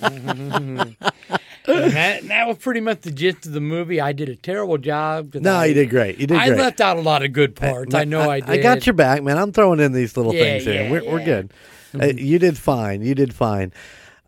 that, 1.68 2.28
that 2.28 2.48
was 2.48 2.58
pretty 2.58 2.80
much 2.82 3.02
the 3.02 3.12
gist 3.12 3.46
of 3.46 3.52
the 3.52 3.62
movie. 3.62 4.02
I 4.02 4.12
did 4.14 4.30
a 4.30 4.36
terrible 4.36 4.78
job. 4.78 5.36
no, 5.36 5.56
I, 5.56 5.66
you 5.66 5.74
did 5.74 5.90
great. 5.90 6.18
You 6.18 6.28
did 6.28 6.38
I 6.38 6.48
great. 6.48 6.60
left 6.60 6.82
out 6.82 6.98
a 6.98 7.02
lot 7.02 7.24
of 7.24 7.34
good 7.34 7.56
parts. 7.56 7.94
I 7.94 8.04
know 8.06 8.30
I, 8.30 8.40
did. 8.40 8.50
I 8.50 8.58
got 8.58 8.86
your 8.86 8.94
back, 8.94 9.22
man. 9.24 9.38
I'm 9.38 9.52
throwing 9.52 9.80
in 9.80 9.92
these 9.92 10.18
little 10.18 10.34
Yeah, 10.34 10.42
things 10.42 10.64
here. 10.66 10.84
yeah, 10.84 10.92
we're, 10.92 11.04
we're 11.06 11.20
yeah. 11.20 11.26
good. 11.26 11.54
Uh, 12.00 12.06
you 12.08 12.40
did 12.40 12.58
fine. 12.58 13.02
You 13.02 13.16
did 13.16 13.34
fine. 13.34 13.72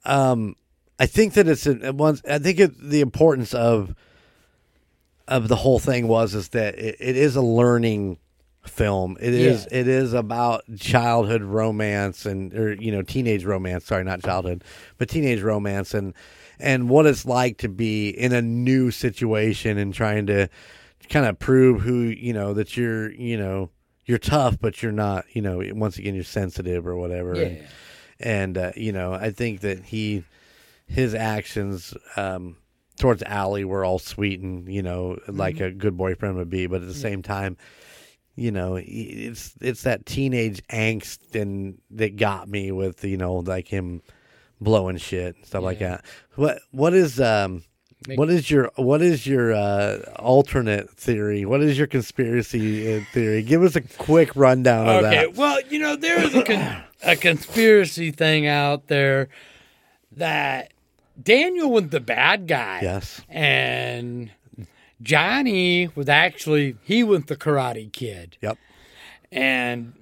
Um, 0.06 0.56
I 1.00 1.06
think 1.06 1.34
that 1.34 1.48
it's 1.48 1.66
an, 1.66 1.98
once. 1.98 2.22
I 2.30 2.40
think 2.40 2.60
it, 2.60 2.72
the 2.80 3.02
importance 3.02 3.54
of 3.54 3.96
of 5.28 5.48
the 5.48 5.56
whole 5.56 5.80
thing 5.80 6.08
was 6.08 6.34
is 6.34 6.50
that 6.50 6.76
it, 6.80 6.96
it 7.00 7.16
is 7.16 7.36
a 7.36 7.42
learning 7.42 8.18
film. 8.66 9.18
It 9.20 9.34
is 9.34 9.68
Yeah. 9.72 9.80
it 9.80 9.88
is 9.88 10.14
about 10.14 10.64
childhood 10.78 11.42
romance 11.44 12.26
and 12.26 12.54
or 12.54 12.74
you 12.74 12.92
know 12.92 13.02
teenage 13.02 13.46
romance. 13.46 13.86
Sorry, 13.86 14.04
not 14.04 14.24
childhood, 14.24 14.64
but 14.98 15.10
teenage 15.10 15.42
romance 15.42 15.94
and 15.94 16.14
and 16.60 16.90
what 16.90 17.06
it's 17.06 17.26
like 17.26 17.58
to 17.60 17.70
be 17.70 18.10
in 18.10 18.34
a 18.34 18.42
new 18.42 18.92
situation 18.92 19.78
and 19.78 19.94
trying 19.94 20.26
to 20.28 20.50
kind 21.10 21.26
of 21.26 21.40
prove 21.40 21.82
who 21.82 22.02
you 22.02 22.34
know 22.34 22.54
that 22.54 22.76
you're 22.78 23.12
you 23.14 23.38
know 23.38 23.70
you're 24.06 24.18
tough 24.18 24.58
but 24.60 24.84
you're 24.84 24.92
not 24.92 25.24
you 25.34 25.42
know 25.42 25.62
once 25.74 25.98
again 25.98 26.14
you're 26.16 26.24
sensitive 26.24 26.86
or 26.86 26.96
whatever 26.98 27.34
and, 27.34 27.58
Yeah. 27.58 27.64
and 28.20 28.58
uh, 28.58 28.72
you 28.76 28.92
know 28.92 29.14
i 29.14 29.32
think 29.32 29.62
that 29.62 29.86
he 29.86 30.24
his 30.88 31.16
actions 31.16 31.94
um 32.18 32.58
towards 33.00 33.24
Ali 33.24 33.64
were 33.64 33.86
all 33.86 33.98
sweet 34.00 34.42
and 34.42 34.68
you 34.72 34.84
know 34.84 35.18
like 35.28 35.60
a 35.62 35.72
good 35.72 35.96
boyfriend 35.96 36.36
would 36.36 36.50
be 36.50 36.68
but 36.68 36.82
at 36.82 36.88
the 36.88 36.94
same 36.94 37.22
time 37.24 37.56
you 38.40 38.52
know 38.52 38.78
it's 38.82 39.54
it's 39.62 39.84
that 39.84 40.06
teenage 40.06 40.62
angst 40.68 41.36
and 41.36 41.78
that 41.92 42.16
got 42.16 42.48
me 42.48 42.72
with 42.72 43.04
you 43.04 43.18
know 43.18 43.36
like 43.36 43.68
him 43.68 44.02
blowing 44.62 44.98
shit 44.98 45.36
and 45.36 45.46
stuff 45.46 45.64
like 45.64 45.80
that 45.80 46.06
what 46.36 46.60
what 46.72 46.94
is 46.94 47.20
um 47.20 47.64
Make- 48.08 48.18
what 48.18 48.30
is 48.30 48.50
your 48.50 48.72
what 48.78 49.02
is 49.02 49.28
your 49.28 49.54
uh, 49.54 49.98
alternate 50.16 50.90
theory? 50.92 51.44
What 51.44 51.62
is 51.62 51.78
your 51.78 51.86
conspiracy 51.86 52.96
uh, 52.96 53.02
theory? 53.12 53.44
Give 53.44 53.62
us 53.62 53.76
a 53.76 53.82
quick 53.82 54.34
rundown 54.38 54.88
of 54.88 54.96
Okay, 55.04 55.10
that. 55.16 55.26
Okay, 55.26 55.38
well, 55.38 55.60
you 55.70 55.80
know, 55.80 55.98
there 55.98 56.18
is 56.24 56.34
a, 56.34 56.44
con- 56.44 56.84
a 57.04 57.18
conspiracy 57.18 58.12
thing 58.12 58.48
out 58.48 58.88
there 58.88 59.28
that 60.14 60.72
Daniel 61.22 61.72
was 61.72 61.90
the 61.90 62.00
bad 62.00 62.48
guy. 62.48 62.80
Yes. 62.82 63.22
And 63.28 64.32
Johnny 65.02 65.90
was 65.96 66.10
actually, 66.10 66.76
he 66.84 67.04
was 67.04 67.26
the 67.26 67.36
karate 67.36 67.92
kid. 67.92 68.38
Yep. 68.42 68.58
And 69.32 69.94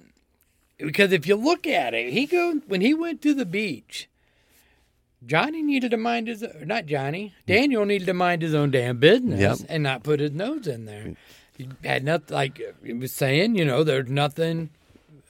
because 0.78 1.12
if 1.12 1.26
you 1.26 1.36
look 1.36 1.66
at 1.66 1.94
it, 1.94 2.12
he 2.12 2.26
go 2.26 2.60
when 2.66 2.80
he 2.80 2.94
went 2.94 3.22
to 3.22 3.34
the 3.34 3.46
beach, 3.46 4.08
Johnny 5.26 5.62
needed 5.62 5.90
to 5.90 5.96
mind 5.96 6.28
his 6.28 6.44
not 6.64 6.86
Johnny. 6.86 7.34
Daniel 7.46 7.84
needed 7.84 8.06
to 8.06 8.14
mind 8.14 8.42
his 8.42 8.54
own 8.54 8.70
damn 8.70 8.98
business 8.98 9.40
Yep. 9.60 9.68
and 9.68 9.82
not 9.82 10.02
put 10.02 10.20
his 10.20 10.32
nose 10.32 10.66
in 10.66 10.86
there. 10.86 11.14
He 11.56 11.68
had 11.84 12.04
nothing 12.04 12.34
like 12.34 12.60
he 12.84 12.92
was 12.92 13.12
saying, 13.12 13.56
you 13.56 13.64
know, 13.64 13.82
there's 13.82 14.08
nothing 14.08 14.70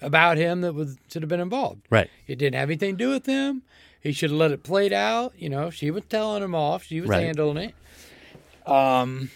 about 0.03 0.37
him 0.37 0.61
that 0.61 0.75
was 0.75 0.97
should 1.11 1.23
have 1.23 1.29
been 1.31 1.41
involved. 1.41 1.81
Right. 1.91 2.11
It 2.27 2.37
didn't 2.37 2.57
have 2.59 2.69
anything 2.69 2.97
to 2.99 3.05
do 3.05 3.11
with 3.11 3.27
him. 3.27 3.63
He 4.01 4.13
should 4.13 4.31
have 4.31 4.39
let 4.39 4.53
it 4.53 4.63
played 4.63 4.93
out. 4.93 5.33
You 5.39 5.49
know, 5.49 5.71
she 5.71 5.91
was 5.91 6.05
telling 6.09 6.43
him 6.43 6.55
off. 6.55 6.85
She 6.85 7.01
was 7.01 7.09
Right. 7.11 7.25
handling 7.25 7.57
it. 7.71 8.71
Um, 8.71 9.31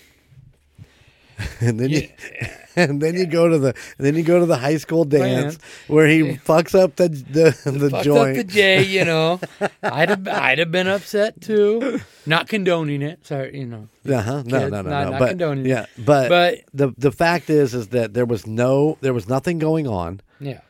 And 1.61 1.79
then 1.81 1.91
you 1.91 2.09
and 2.77 3.03
then 3.03 3.15
you 3.15 3.27
go 3.27 3.49
to 3.49 3.59
the 3.59 3.69
and 3.99 4.07
then 4.07 4.15
you 4.15 4.23
go 4.23 4.39
to 4.41 4.47
the 4.47 4.57
high 4.57 4.79
school 4.79 5.05
dance 5.05 5.59
where 5.89 6.07
he 6.07 6.37
fucks 6.39 6.75
up 6.79 6.97
the 6.97 7.09
the, 7.09 7.71
the 7.71 7.91
fucked 7.91 8.05
joint. 8.05 8.31
up 8.39 8.47
the 8.47 8.53
J. 8.53 8.83
You 8.85 9.05
know, 9.05 9.41
I'd 9.83 10.09
have 10.09 10.27
I'd 10.29 10.59
have 10.59 10.71
been 10.71 10.89
upset 10.89 11.41
too. 11.41 12.01
Not 12.25 12.49
condoning 12.49 13.03
it. 13.03 13.27
Sorry, 13.27 13.59
you 13.59 13.67
know. 13.67 13.89
uh-huh. 14.09 14.43
No, 14.47 14.59
kids, 14.61 14.71
no, 14.73 14.83
no, 14.83 14.83
not- 14.83 14.85
no. 15.05 15.11
not 15.11 15.19
but 15.19 15.29
condoning 15.31 15.67
it. 15.67 15.69
yeah, 15.69 15.87
but, 15.99 16.29
But- 16.29 16.59
the 16.73 16.95
the 16.97 17.13
fact 17.13 17.51
is 17.51 17.75
is 17.75 17.89
that 17.89 18.15
there 18.15 18.27
was 18.27 18.47
no 18.47 18.97
there 19.03 19.13
was 19.15 19.29
nothing 19.29 19.59
going 19.59 19.87
on. 19.87 20.21
Yeah. 20.41 20.61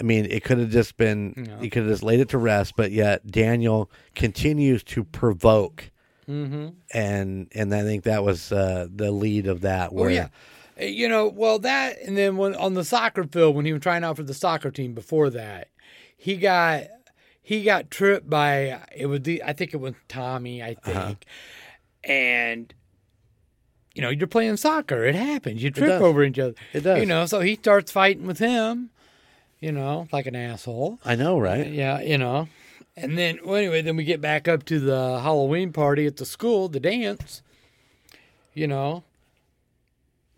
I 0.00 0.02
mean, 0.04 0.24
it 0.24 0.42
could 0.42 0.58
have 0.58 0.70
just 0.70 0.96
been 0.96 1.34
No. 1.36 1.60
you 1.60 1.68
could 1.68 1.82
have 1.82 1.92
just 1.92 2.02
laid 2.02 2.18
it 2.20 2.30
to 2.30 2.38
rest, 2.38 2.74
but 2.76 2.92
yet 2.92 3.30
Daniel 3.30 3.90
continues 4.14 4.82
to 4.84 5.04
provoke, 5.04 5.90
Mm-hmm. 6.28 6.68
and 6.94 7.48
and 7.52 7.74
I 7.74 7.82
think 7.82 8.04
that 8.04 8.22
was 8.22 8.52
uh, 8.52 8.86
the 8.94 9.10
lead 9.10 9.46
of 9.46 9.62
that. 9.62 9.90
Oh 9.90 9.94
Where, 9.94 10.10
yeah. 10.10 10.28
Uh, 10.80 10.84
You 10.84 11.08
know, 11.08 11.28
well 11.28 11.58
that 11.58 12.00
and 12.02 12.16
then 12.16 12.36
when 12.36 12.54
on 12.54 12.74
the 12.74 12.84
soccer 12.84 13.24
field 13.24 13.56
when 13.56 13.64
he 13.64 13.72
was 13.72 13.82
trying 13.82 14.04
out 14.04 14.16
for 14.16 14.22
the 14.22 14.34
soccer 14.34 14.70
team 14.70 14.94
before 14.94 15.30
that, 15.30 15.68
he 16.16 16.36
got 16.36 16.84
he 17.42 17.64
got 17.64 17.90
tripped 17.90 18.30
by 18.30 18.80
it 18.96 19.06
was 19.06 19.22
the 19.22 19.42
I 19.42 19.52
think 19.52 19.74
it 19.74 19.78
was 19.78 19.94
Tommy, 20.08 20.62
I 20.62 20.74
think. 20.74 20.96
Uh-huh. 20.96 21.14
And 22.04 22.72
you 23.94 24.00
know, 24.02 24.08
you're 24.08 24.26
playing 24.26 24.56
soccer, 24.56 25.04
it 25.04 25.14
happens. 25.14 25.62
You 25.62 25.70
trip 25.70 26.00
over 26.00 26.22
each 26.24 26.38
other. 26.38 26.54
It 26.72 26.80
does. 26.80 27.00
You 27.00 27.06
know, 27.06 27.26
so 27.26 27.40
he 27.40 27.56
starts 27.56 27.92
fighting 27.92 28.26
with 28.26 28.38
him, 28.38 28.90
you 29.60 29.70
know, 29.72 30.08
like 30.12 30.26
an 30.26 30.34
asshole. 30.34 30.98
I 31.04 31.14
know, 31.14 31.38
right? 31.38 31.66
Yeah, 31.66 32.00
you 32.00 32.16
know. 32.16 32.48
And 32.96 33.16
then, 33.16 33.38
well, 33.44 33.56
anyway, 33.56 33.80
then 33.82 33.96
we 33.96 34.04
get 34.04 34.20
back 34.20 34.46
up 34.48 34.64
to 34.66 34.78
the 34.78 35.20
Halloween 35.20 35.72
party 35.72 36.06
at 36.06 36.16
the 36.18 36.26
school, 36.26 36.68
the 36.68 36.80
dance. 36.80 37.42
You 38.54 38.66
know, 38.66 39.02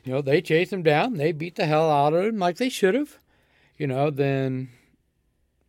you 0.05 0.13
know, 0.13 0.23
they 0.23 0.41
chase 0.41 0.73
him 0.73 0.83
down. 0.85 1.15
They 1.17 1.33
beat 1.33 1.57
the 1.57 1.67
hell 1.67 1.91
out 1.91 2.13
of 2.15 2.25
him 2.27 2.39
like 2.39 2.59
they 2.59 2.69
should 2.69 2.95
have. 2.95 3.19
You 3.77 3.89
know, 3.89 4.11
then 4.11 4.69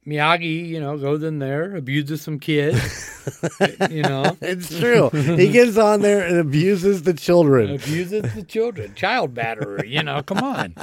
Miyagi, 0.05 0.67
you 0.67 0.79
know, 0.79 0.95
goes 0.99 1.23
in 1.23 1.39
there, 1.39 1.75
abuses 1.75 2.21
some 2.21 2.37
kid. 2.37 2.75
you 3.89 4.03
know, 4.03 4.37
It's 4.41 4.77
true. 4.77 5.09
he 5.09 5.51
gets 5.51 5.77
on 5.77 6.01
there 6.01 6.23
and 6.23 6.37
abuses 6.37 7.01
the 7.01 7.15
children. 7.15 7.71
abuses 7.71 8.31
the 8.35 8.43
children, 8.43 8.93
child 8.93 9.33
battery. 9.33 9.89
You 9.89 10.03
know, 10.03 10.21
come 10.21 10.37
on. 10.43 10.75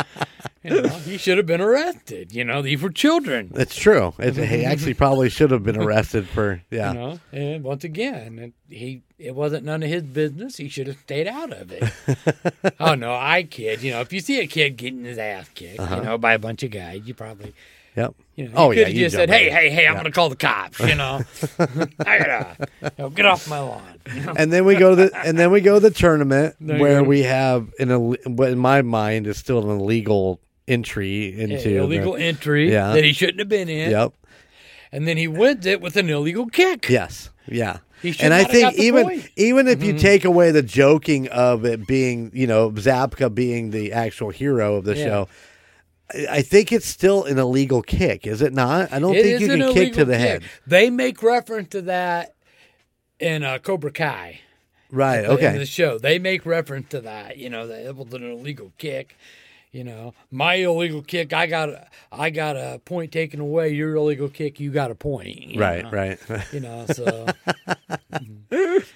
You 0.64 0.82
know, 0.82 0.88
he 0.90 1.16
should 1.18 1.38
have 1.38 1.46
been 1.46 1.60
arrested. 1.60 2.32
You 2.32 2.44
know, 2.44 2.62
these 2.62 2.80
were 2.80 2.90
children. 2.90 3.50
It's 3.56 3.74
true. 3.74 4.14
He 4.20 4.64
actually 4.64 4.94
probably 4.94 5.28
should 5.28 5.50
have 5.50 5.64
been 5.64 5.76
arrested 5.76 6.28
for 6.28 6.62
yeah. 6.70 6.92
You 6.92 6.98
know, 6.98 7.20
and 7.32 7.64
once 7.64 7.82
again, 7.84 8.38
it, 8.38 8.52
he 8.74 9.02
it 9.18 9.34
wasn't 9.34 9.64
none 9.64 9.82
of 9.82 9.88
his 9.88 10.02
business. 10.04 10.56
He 10.56 10.68
should 10.68 10.86
have 10.86 10.98
stayed 10.98 11.26
out 11.26 11.52
of 11.52 11.72
it. 11.72 12.74
oh 12.80 12.94
no, 12.94 13.12
I 13.12 13.42
kid. 13.42 13.82
You 13.82 13.90
know, 13.92 14.00
if 14.02 14.12
you 14.12 14.20
see 14.20 14.38
a 14.40 14.46
kid 14.46 14.76
getting 14.76 15.04
his 15.04 15.18
ass 15.18 15.48
kicked, 15.54 15.80
Uh-huh. 15.80 15.96
you 15.96 16.02
know, 16.02 16.18
by 16.18 16.34
a 16.34 16.38
bunch 16.38 16.62
of 16.62 16.70
guys, 16.70 17.02
you 17.04 17.14
probably 17.14 17.54
Yep. 17.96 18.14
You 18.36 18.48
know, 18.48 18.52
Oh, 18.56 18.70
yeah, 18.70 18.84
could 18.84 18.94
you 18.94 19.00
just 19.04 19.16
said, 19.16 19.28
"Hey, 19.28 19.50
hey, 19.50 19.68
hey, 19.68 19.86
I'm 19.86 19.92
Yeah. 19.92 20.00
going 20.00 20.04
to 20.06 20.10
call 20.12 20.30
the 20.30 20.36
cops." 20.36 20.80
You 20.80 20.94
know, 20.94 21.20
I 21.58 22.18
gotta 22.18 22.56
you 22.82 22.88
know, 22.98 23.10
get 23.10 23.26
off 23.26 23.46
my 23.48 23.58
lawn. 23.60 23.98
you 24.14 24.22
know? 24.22 24.32
and 24.36 24.50
then 24.50 24.64
we 24.64 24.76
go 24.76 24.90
to 24.90 24.96
the 24.96 25.16
and 25.26 25.38
then 25.38 25.50
we 25.50 25.60
go 25.60 25.74
to 25.74 25.80
the 25.80 25.90
tournament 25.90 26.56
There 26.60 26.78
where 26.78 27.04
we 27.04 27.24
have 27.24 27.68
an 27.78 27.90
what 28.36 28.50
in 28.50 28.58
my 28.58 28.80
mind 28.82 29.26
is 29.26 29.36
still 29.36 29.58
an 29.70 29.78
illegal 29.78 30.40
entry 30.72 31.38
into 31.40 31.56
the- 31.68 31.76
illegal 31.76 32.16
entry 32.16 32.70
Yeah. 32.72 32.92
that 32.92 33.04
he 33.04 33.12
shouldn't 33.12 33.38
have 33.38 33.48
been 33.48 33.68
in, 33.68 33.90
Yep. 33.90 34.12
and 34.92 35.06
then 35.06 35.16
he 35.16 35.28
wins 35.28 35.66
it 35.66 35.80
with 35.80 35.96
an 35.96 36.08
illegal 36.10 36.46
kick. 36.46 36.88
Yes. 36.88 37.30
Yeah. 37.46 37.78
And 38.18 38.34
I 38.34 38.42
think 38.44 38.74
even 38.74 39.04
point. 39.04 39.30
even 39.36 39.68
if 39.68 39.78
Mm-hmm. 39.78 39.86
you 39.86 39.98
take 39.98 40.24
away 40.24 40.50
the 40.50 40.62
joking 40.62 41.28
of 41.28 41.64
it 41.64 41.86
being, 41.86 42.32
you 42.34 42.48
know, 42.48 42.70
Zabka 42.72 43.32
being 43.32 43.70
the 43.70 43.92
actual 43.92 44.30
hero 44.30 44.74
of 44.76 44.84
the 44.84 44.96
Yeah. 44.96 45.04
show, 45.04 45.28
I- 46.12 46.26
I 46.38 46.42
think 46.42 46.72
it's 46.72 46.86
still 46.86 47.24
an 47.24 47.38
illegal 47.38 47.80
kick, 47.80 48.26
is 48.26 48.42
it 48.42 48.52
not? 48.52 48.92
I 48.92 48.98
don't 48.98 49.14
It 49.14 49.22
think 49.22 49.40
you 49.40 49.46
can 49.48 49.72
kick 49.72 49.92
to 49.94 50.04
the 50.04 50.14
kick. 50.14 50.20
head. 50.20 50.42
They 50.66 50.90
make 50.90 51.22
reference 51.22 51.68
to 51.70 51.82
that 51.82 52.34
in 53.20 53.44
uh, 53.44 53.58
Cobra 53.58 53.92
Kai. 53.92 54.40
Right. 54.90 55.24
in 55.24 55.30
Okay. 55.30 55.56
the 55.56 55.64
show. 55.64 55.96
They 55.98 56.18
make 56.18 56.44
reference 56.44 56.88
to 56.90 57.00
that. 57.00 57.38
You 57.38 57.48
know, 57.48 57.66
that 57.68 57.86
it 57.86 57.96
was 57.96 58.12
an 58.12 58.30
illegal 58.30 58.72
kick. 58.78 59.16
You 59.72 59.84
know, 59.84 60.12
my 60.30 60.54
illegal 60.56 61.00
kick, 61.00 61.32
I 61.32 61.46
got, 61.46 61.70
a- 61.70 61.86
I 62.12 62.28
got 62.28 62.56
a 62.56 62.78
point 62.84 63.10
taken 63.10 63.40
away. 63.40 63.70
Your 63.70 63.94
illegal 63.96 64.28
kick, 64.28 64.60
you 64.60 64.70
got 64.70 64.90
a 64.90 64.94
point. 64.94 65.56
Right. 65.58 65.82
know? 65.82 65.90
Right. 65.90 66.18
You 66.52 66.60
know, 66.60 66.84
so 66.92 67.26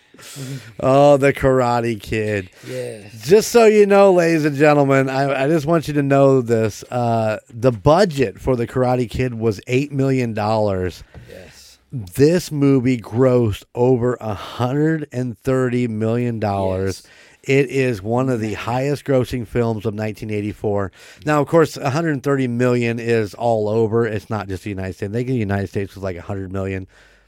oh, 0.81 1.17
the 1.17 1.33
Karate 1.33 2.01
Kid. 2.01 2.51
yeah, 2.67 3.09
Just 3.23 3.51
so 3.53 3.65
you 3.67 3.87
know, 3.87 4.13
ladies 4.13 4.45
and 4.45 4.55
gentlemen, 4.57 5.09
I, 5.09 5.45
I 5.45 5.49
just 5.49 5.65
want 5.67 5.89
you 5.89 5.95
to 5.95 6.03
know 6.03 6.41
this. 6.43 6.83
Uh, 6.91 7.39
the 7.49 7.73
budget 7.73 8.39
for 8.41 8.55
the 8.57 8.67
Karate 8.67 9.09
Kid 9.09 9.35
was 9.35 9.61
eight 9.67 9.93
million 9.93 10.35
dollars. 10.35 11.03
yes, 11.29 11.79
This 11.91 12.53
movie 12.53 12.99
grossed 13.01 13.65
over 13.75 14.17
a 14.21 14.35
hundred 14.35 15.09
and 15.13 15.39
thirty 15.39 15.89
million 15.89 16.39
dollars. 16.39 17.03
Yes. 17.05 17.13
It 17.47 17.71
is 17.71 18.03
one 18.03 18.29
of 18.29 18.41
the 18.41 18.55
highest 18.55 19.05
grossing 19.05 19.47
films 19.47 19.87
of 19.87 19.95
1984. 19.95 20.91
Now, 21.25 21.41
of 21.41 21.47
course, 21.49 21.77
130 21.77 22.49
million 22.49 22.99
is 22.99 23.35
all 23.35 23.69
over. 23.69 24.05
It's 24.07 24.29
not 24.29 24.49
just 24.49 24.65
the 24.65 24.71
United 24.71 24.95
States. 24.95 25.11
I 25.11 25.13
think 25.13 25.29
the 25.29 25.35
United 25.35 25.69
States 25.69 25.95
was 25.95 26.03
like 26.03 26.17
100 26.17 26.51
million, 26.53 26.87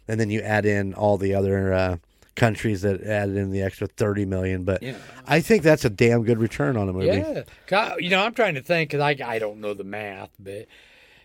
and 0.08 0.18
then 0.18 0.28
you 0.28 0.40
add 0.40 0.66
in 0.66 0.92
all 0.94 1.18
the 1.18 1.34
other 1.34 1.72
uh, 1.72 1.96
countries 2.34 2.82
that 2.82 3.02
added 3.04 3.36
in 3.36 3.52
the 3.52 3.62
extra 3.62 3.86
30 3.86 4.24
million. 4.24 4.64
But 4.64 4.82
Yeah. 4.82 4.96
I 5.26 5.40
think 5.40 5.62
that's 5.62 5.84
a 5.84 5.90
damn 5.90 6.24
good 6.24 6.38
return 6.38 6.76
on 6.76 6.88
a 6.88 6.92
movie. 6.92 7.06
yeah. 7.70 7.94
You 7.98 8.10
know, 8.10 8.24
I'm 8.24 8.34
trying 8.34 8.54
to 8.56 8.62
think 8.62 8.90
because 8.90 9.00
I, 9.00 9.16
I 9.24 9.38
don't 9.38 9.60
know 9.60 9.72
the 9.74 9.84
math, 9.84 10.30
but 10.40 10.66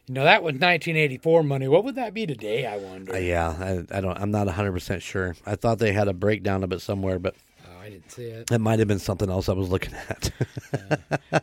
you 0.05 0.13
know 0.15 0.23
that 0.25 0.43
was 0.43 0.51
1984 0.53 1.43
money. 1.43 1.67
What 1.67 1.83
would 1.85 1.95
that 1.95 2.13
be 2.13 2.27
today? 2.27 2.65
I 2.67 2.77
wonder. 2.77 3.15
Uh, 3.15 3.17
yeah, 3.17 3.49
I, 3.91 3.97
I 3.97 4.01
don't. 4.01 4.17
I'm 4.19 4.31
not 4.31 4.45
100 4.45 4.71
percent 4.71 5.01
sure. 5.01 5.35
I 5.45 5.55
thought 5.55 5.79
they 5.79 5.93
had 5.93 6.07
a 6.07 6.13
breakdown 6.13 6.63
of 6.63 6.71
it 6.73 6.81
somewhere, 6.81 7.19
but 7.19 7.35
I 7.83 7.89
didn't 7.89 8.11
see 8.11 8.23
it. 8.23 8.49
it 8.49 8.59
might 8.59 8.79
have 8.79 8.87
been 8.87 8.99
something 8.99 9.29
else 9.29 9.49
I 9.49 9.53
was 9.53 9.69
looking 9.69 9.93
at. 10.09 10.31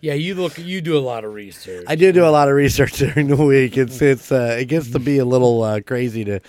yeah, 0.00 0.14
you 0.14 0.34
look, 0.34 0.58
you 0.58 0.80
do 0.80 0.96
a 0.96 1.00
lot 1.00 1.24
of 1.24 1.34
research. 1.34 1.84
I 1.86 1.96
do 1.96 2.12
do 2.12 2.24
a 2.24 2.30
lot 2.30 2.48
of 2.48 2.54
research 2.54 2.92
during 2.98 3.26
the 3.28 3.36
week. 3.36 3.76
It's 3.76 4.00
it's 4.00 4.32
uh, 4.32 4.56
it 4.58 4.66
gets 4.66 4.90
to 4.92 4.98
be 4.98 5.18
a 5.18 5.24
little 5.24 5.62
uh, 5.62 5.80
crazy 5.82 6.24
to 6.24 6.40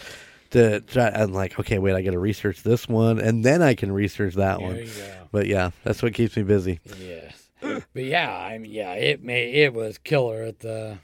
to 0.51 0.79
try. 0.81 1.09
I'm 1.09 1.33
like, 1.33 1.59
okay, 1.59 1.77
wait, 1.79 1.95
I 1.95 2.01
got 2.01 2.11
to 2.11 2.19
research 2.19 2.63
this 2.63 2.87
one, 2.87 3.19
and 3.19 3.43
then 3.43 3.61
I 3.61 3.73
can 3.75 3.91
research 3.91 4.35
that 4.35 4.59
There 4.59 4.67
one. 4.67 4.77
you 4.77 4.85
go. 4.85 5.13
But 5.31 5.47
yeah, 5.47 5.71
that's 5.83 6.01
what 6.01 6.13
keeps 6.13 6.35
me 6.37 6.43
busy. 6.43 6.79
Yes, 6.99 7.49
but 7.59 8.03
yeah, 8.03 8.33
I 8.33 8.57
mean, 8.57 8.71
yeah, 8.71 8.93
it 8.93 9.23
may 9.23 9.51
it 9.51 9.73
was 9.73 9.97
killer 9.97 10.43
at 10.43 10.59
the, 10.59 10.97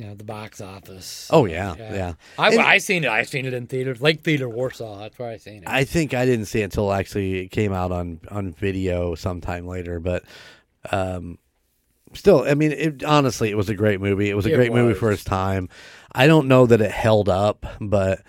you 0.00 0.06
know, 0.06 0.14
the 0.14 0.24
box 0.24 0.60
office. 0.62 1.28
Oh 1.30 1.44
yeah, 1.44 1.74
yeah. 1.78 2.12
I 2.38 2.50
And- 2.52 2.60
I 2.60 2.78
seen 2.78 3.04
it. 3.04 3.10
I 3.10 3.22
seen 3.24 3.44
it 3.44 3.52
in 3.52 3.66
theaters, 3.66 4.00
Lake 4.00 4.22
Theater, 4.22 4.48
Warsaw. 4.48 4.98
That's 5.00 5.18
where 5.18 5.28
I 5.30 5.36
seen 5.36 5.58
it. 5.58 5.68
I 5.68 5.84
think 5.84 6.14
I 6.14 6.24
didn't 6.24 6.46
see 6.46 6.60
it 6.62 6.64
until 6.64 6.92
actually 6.92 7.40
it 7.40 7.48
came 7.48 7.72
out 7.72 7.92
on 7.92 8.20
on 8.30 8.52
video 8.52 9.14
sometime 9.14 9.66
later, 9.66 10.00
but 10.00 10.24
um 10.90 11.38
still 12.14 12.44
I 12.48 12.54
mean 12.54 12.72
it 12.72 13.04
honestly 13.04 13.50
it 13.50 13.56
was 13.56 13.68
a 13.68 13.74
great 13.74 14.00
movie. 14.00 14.30
It 14.30 14.34
was 14.34 14.46
a 14.46 14.52
It 14.52 14.56
great 14.56 14.72
movie 14.72 14.90
was. 14.92 14.98
for 14.98 15.12
its 15.12 15.24
time. 15.24 15.68
I 16.12 16.26
don't 16.26 16.48
know 16.48 16.66
that 16.66 16.80
it 16.80 16.90
held 16.90 17.28
up, 17.28 17.66
but 17.80 18.22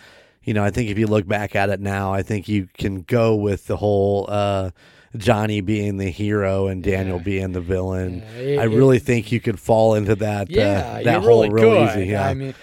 you 0.43 0.53
know, 0.53 0.63
I 0.63 0.72
think 0.72 0.89
if 0.89 0.97
you 0.97 1.07
look 1.07 1.28
back 1.28 1.55
at 1.55 1.69
it 1.69 1.80
now, 1.80 2.13
I 2.13 2.24
think 2.24 2.47
you 2.47 2.67
can 2.78 3.03
go 3.03 3.36
with 3.36 3.67
the 3.67 3.78
whole 3.78 4.26
uh 4.28 4.72
Johnny 5.18 5.62
being 5.62 5.97
the 5.97 6.09
hero 6.09 6.68
and 6.68 6.84
Daniel 6.84 7.18
Yeah. 7.18 7.24
being 7.24 7.51
the 7.51 7.62
villain. 7.62 8.24
Yeah, 8.36 8.41
it- 8.41 8.59
I 8.59 8.64
really 8.64 8.99
think 8.99 9.32
you 9.32 9.39
could 9.39 9.59
fall 9.59 9.93
into 9.95 10.16
that 10.16 10.49
yeah, 10.49 10.97
uh, 10.99 11.03
that 11.03 11.22
whole 11.22 11.47
really 11.49 11.76
real 11.76 11.89
easy. 11.89 12.05
Yeah. 12.12 12.28
I 12.28 12.34
mean, 12.34 12.53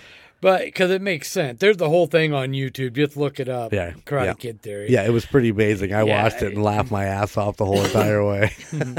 but 0.41 0.65
because 0.65 0.93
it 0.93 1.03
makes 1.03 1.29
sense. 1.29 1.59
There's 1.59 1.79
the 1.79 1.89
whole 1.89 2.07
thing 2.07 2.33
on 2.33 2.51
YouTube. 2.53 2.93
Just 2.95 3.17
look 3.17 3.41
it 3.41 3.49
up. 3.49 3.73
Yeah, 3.73 3.91
Karate 4.07 4.27
yeah. 4.27 4.33
Kid 4.35 4.63
Theory. 4.63 4.87
Yeah, 4.89 5.03
it 5.05 5.11
was 5.11 5.27
pretty 5.27 5.49
amazing. 5.49 5.93
I 5.93 6.05
Yeah. 6.05 6.23
watched 6.23 6.43
it 6.43 6.55
and 6.55 6.63
laughed 6.63 6.93
my 6.93 7.07
ass 7.07 7.37
off 7.37 7.57
the 7.57 7.65
whole 7.67 7.85
entire 7.85 8.25
way. 8.25 8.53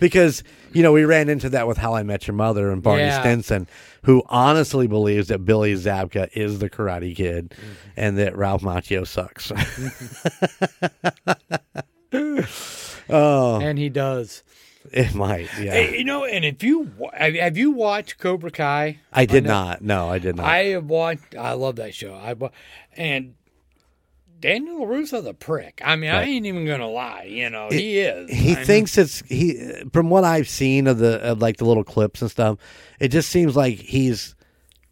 because, 0.00 0.44
you 0.72 0.84
know, 0.84 0.92
we 0.92 1.04
ran 1.04 1.28
into 1.28 1.48
that 1.50 1.66
with 1.66 1.78
How 1.78 1.94
I 1.94 2.04
Met 2.04 2.28
Your 2.28 2.36
Mother 2.36 2.70
and 2.70 2.80
Barney 2.80 3.02
Yeah. 3.02 3.20
Stinson, 3.20 3.66
who 4.04 4.22
honestly 4.28 4.86
believes 4.86 5.26
that 5.28 5.44
Billy 5.44 5.74
Zabka 5.74 6.28
is 6.32 6.60
the 6.60 6.70
Karate 6.70 7.14
Kid 7.16 7.50
Mm-hmm. 7.50 7.72
and 7.96 8.18
that 8.18 8.36
Ralph 8.36 8.62
Macchio 8.62 9.04
sucks. 9.04 9.50
oh, 13.10 13.60
and 13.60 13.78
he 13.78 13.88
does. 13.88 14.42
it 14.92 15.14
might. 15.14 15.48
Yeah. 15.58 15.72
Hey, 15.72 15.98
you 15.98 16.04
know, 16.04 16.24
and 16.24 16.44
if 16.44 16.62
you 16.62 16.90
have, 17.14 17.56
you 17.56 17.70
watched 17.72 18.18
Cobra 18.18 18.50
Kai? 18.50 18.98
I 19.12 19.26
did 19.26 19.44
know- 19.44 19.50
not. 19.50 19.82
No, 19.82 20.08
I 20.08 20.18
did 20.18 20.36
not. 20.36 20.46
I 20.46 20.64
have 20.66 20.86
watched. 20.86 21.34
I 21.36 21.52
love 21.52 21.76
that 21.76 21.94
show. 21.94 22.14
I 22.14 22.34
and 22.96 23.34
Daniel 24.40 24.86
Russo's 24.86 25.26
a 25.26 25.34
prick. 25.34 25.80
I 25.84 25.96
mean, 25.96 26.10
I 26.10 26.22
ain't 26.24 26.46
even 26.46 26.66
gonna 26.66 26.88
lie. 26.88 27.24
You 27.24 27.50
know, 27.50 27.68
he 27.70 27.98
is. 27.98 28.30
he 28.30 28.52
I 28.52 28.56
mean, 28.56 28.64
thinks 28.64 28.96
it's 28.96 29.20
he 29.22 29.82
from 29.92 30.10
what 30.10 30.24
I've 30.24 30.48
seen 30.48 30.86
of 30.86 30.98
the 30.98 31.20
of 31.22 31.40
like 31.42 31.56
the 31.56 31.64
little 31.64 31.84
clips 31.84 32.22
and 32.22 32.30
stuff, 32.30 32.58
it 33.00 33.08
just 33.08 33.30
seems 33.30 33.56
like 33.56 33.78
he's 33.78 34.34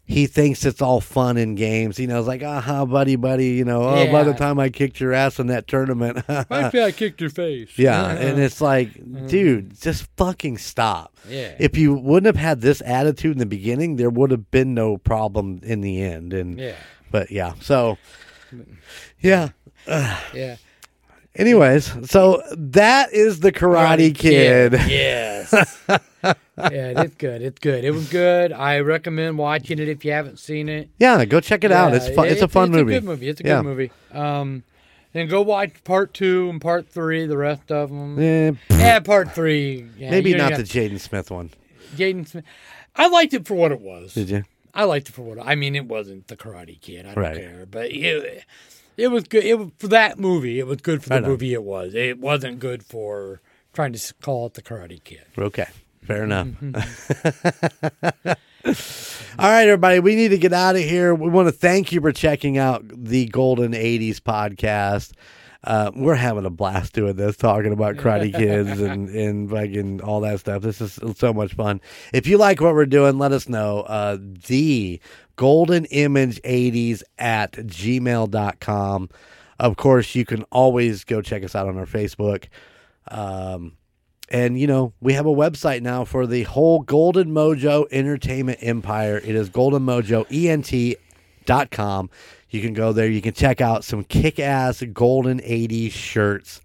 he 0.09 0.25
thinks 0.25 0.65
it's 0.65 0.81
all 0.81 1.01
fun 1.01 1.35
and 1.35 1.57
games. 1.57 1.99
You 1.99 2.07
know, 2.07 2.17
it's 2.19 2.27
like, 2.27 2.41
aha, 2.41 2.85
buddy, 2.85 3.17
buddy, 3.17 3.47
you 3.49 3.65
know, 3.65 3.83
oh, 3.83 4.09
by 4.11 4.23
the 4.23 4.33
time 4.33 4.57
I 4.57 4.69
kicked 4.69 5.01
your 5.01 5.11
ass 5.11 5.37
in 5.37 5.47
that 5.47 5.67
tournament. 5.67 6.23
I 6.29 6.69
feel 6.69 6.85
I 6.85 6.91
kicked 6.93 7.19
your 7.19 7.29
face. 7.29 7.77
yeah. 7.77 8.11
And 8.11 8.39
it's 8.39 8.61
like, 8.61 8.93
Mm-hmm. 8.93 9.27
dude, 9.27 9.79
just 9.81 10.07
fucking 10.15 10.57
stop. 10.59 11.15
Yeah. 11.27 11.55
If 11.59 11.77
you 11.77 11.93
wouldn't 11.93 12.25
have 12.33 12.41
had 12.41 12.61
this 12.61 12.81
attitude 12.85 13.33
in 13.33 13.37
the 13.39 13.45
beginning, 13.45 13.97
there 13.97 14.09
would 14.09 14.31
have 14.31 14.49
been 14.49 14.73
no 14.73 14.97
problem 14.97 15.59
in 15.63 15.81
the 15.81 16.01
end. 16.01 16.33
And, 16.33 16.57
yeah. 16.57 16.75
but 17.11 17.29
yeah, 17.29 17.53
so, 17.59 17.97
yeah. 19.19 19.49
Yeah. 19.87 20.55
Anyways, 21.37 22.09
so 22.09 22.41
that 22.51 23.13
is 23.13 23.39
the 23.41 23.51
Karate, 23.51 24.13
Kid. 24.13 24.73
Yes. 24.87 25.53
yeah, 26.23 26.33
it's 26.57 27.15
good. 27.15 27.41
It's 27.43 27.59
good. 27.59 27.83
It 27.85 27.91
was 27.91 28.09
good. 28.09 28.51
I 28.51 28.79
recommend 28.79 29.37
watching 29.37 29.77
it 29.79 29.87
if 29.87 30.03
you 30.03 30.11
haven't 30.11 30.39
seen 30.39 30.67
it. 30.67 30.89
Yeah, 30.97 31.23
go 31.25 31.39
check 31.39 31.63
it 31.63 31.71
out. 31.71 31.93
It's 31.93 32.09
fun. 32.09 32.27
It's, 32.27 32.41
a 32.41 32.47
fun 32.47 32.69
it's 32.69 32.77
movie. 32.77 32.95
a 32.95 32.99
good 32.99 33.05
movie. 33.07 33.29
It's 33.29 33.39
a 33.39 33.43
Yeah. 33.45 33.57
good 33.57 33.65
movie. 33.65 33.91
Um, 34.11 34.63
then 35.13 35.27
go 35.27 35.41
watch 35.43 35.83
part 35.83 36.13
two 36.13 36.49
and 36.49 36.59
part 36.59 36.89
three. 36.89 37.27
The 37.27 37.37
rest 37.37 37.71
of 37.71 37.89
them. 37.89 38.17
Eh, 38.19 38.51
Yeah, 38.71 38.99
part 38.99 39.33
three. 39.35 39.87
Yeah, 39.97 40.09
maybe 40.11 40.33
not 40.33 40.51
you 40.51 40.57
the 40.57 40.63
Jaden 40.63 40.99
Smith 40.99 41.29
one. 41.29 41.51
Jaden 41.95 42.27
Smith. 42.27 42.43
I 42.95 43.07
liked 43.09 43.33
it 43.35 43.47
for 43.47 43.53
what 43.53 43.71
it 43.71 43.79
was. 43.79 44.15
Did 44.15 44.29
you? 44.31 44.43
I 44.73 44.83
liked 44.85 45.09
it 45.09 45.11
for 45.13 45.21
what 45.21 45.37
I 45.39 45.53
mean. 45.55 45.75
It 45.75 45.85
wasn't 45.85 46.27
the 46.27 46.35
Karate 46.35 46.81
Kid. 46.81 47.05
I 47.05 47.13
don't 47.13 47.23
Right. 47.23 47.37
care, 47.37 47.65
but 47.69 47.91
it 47.91 48.43
it 48.97 49.09
was 49.09 49.23
good. 49.25 49.43
It 49.43 49.59
was, 49.59 49.69
for 49.77 49.87
that 49.89 50.19
movie. 50.19 50.59
It 50.59 50.67
was 50.67 50.81
good 50.81 51.03
for 51.03 51.09
the 51.09 51.21
movie. 51.21 51.53
It 51.53 51.63
was. 51.63 51.93
It 51.93 52.19
wasn't 52.19 52.59
good 52.59 52.83
for 52.83 53.41
trying 53.73 53.93
to 53.93 54.13
call 54.21 54.47
it 54.47 54.55
the 54.55 54.61
Karate 54.61 55.03
Kid. 55.03 55.23
Okay, 55.37 55.67
fair 56.03 56.23
enough. 56.23 56.47
Mm-hmm. 56.47 58.29
All 59.39 59.49
right, 59.49 59.67
everybody, 59.67 59.99
we 59.99 60.15
need 60.15 60.29
to 60.29 60.37
get 60.37 60.51
out 60.51 60.75
of 60.75 60.81
here. 60.81 61.13
We 61.13 61.29
want 61.29 61.47
to 61.47 61.51
thank 61.51 61.91
you 61.91 62.01
for 62.01 62.11
checking 62.11 62.57
out 62.57 62.83
the 62.91 63.27
Golden 63.27 63.71
80s 63.71 64.17
podcast. 64.17 65.13
Uh, 65.63 65.91
we're 65.95 66.15
having 66.15 66.45
a 66.45 66.49
blast 66.49 66.93
doing 66.93 67.15
this, 67.15 67.37
talking 67.37 67.71
about 67.71 67.97
Karate 67.97 68.33
Kids 68.33 68.79
and, 68.79 69.09
and 69.15 69.49
fucking 69.49 70.01
all 70.01 70.21
that 70.21 70.39
stuff. 70.39 70.61
This 70.61 70.81
is 70.81 70.99
so 71.15 71.33
much 71.33 71.53
fun. 71.53 71.81
If 72.13 72.27
you 72.27 72.37
like 72.37 72.61
what 72.61 72.73
we're 72.73 72.85
doing, 72.85 73.17
let 73.17 73.31
us 73.31 73.47
know. 73.47 73.81
Uh, 73.81 74.17
the 74.19 74.99
Golden 75.37 75.85
Image 75.85 76.41
80s 76.41 77.03
at 77.17 77.53
gmail.com. 77.53 79.09
Of 79.59 79.77
course, 79.77 80.13
you 80.13 80.25
can 80.25 80.43
always 80.51 81.05
go 81.05 81.21
check 81.21 81.43
us 81.43 81.55
out 81.55 81.67
on 81.67 81.77
our 81.77 81.85
Facebook. 81.85 82.47
Um, 83.07 83.77
and 84.29 84.59
you 84.59 84.67
know, 84.67 84.93
we 84.99 85.13
have 85.13 85.25
a 85.25 85.33
website 85.33 85.81
now 85.81 86.03
for 86.03 86.27
the 86.27 86.43
whole 86.43 86.81
Golden 86.81 87.29
Mojo 87.29 87.85
Entertainment 87.91 88.59
Empire. 88.61 89.17
It 89.17 89.35
is 89.35 89.49
golden 89.49 89.83
mojo 89.85 90.25
goldenmojoent.com. 91.47 92.09
You 92.49 92.61
can 92.61 92.73
go 92.73 92.93
there. 92.93 93.07
You 93.07 93.21
can 93.21 93.33
check 93.33 93.61
out 93.61 93.83
some 93.83 94.03
kick 94.03 94.39
ass 94.39 94.81
Golden 94.93 95.39
80s 95.39 95.91
shirts. 95.91 96.61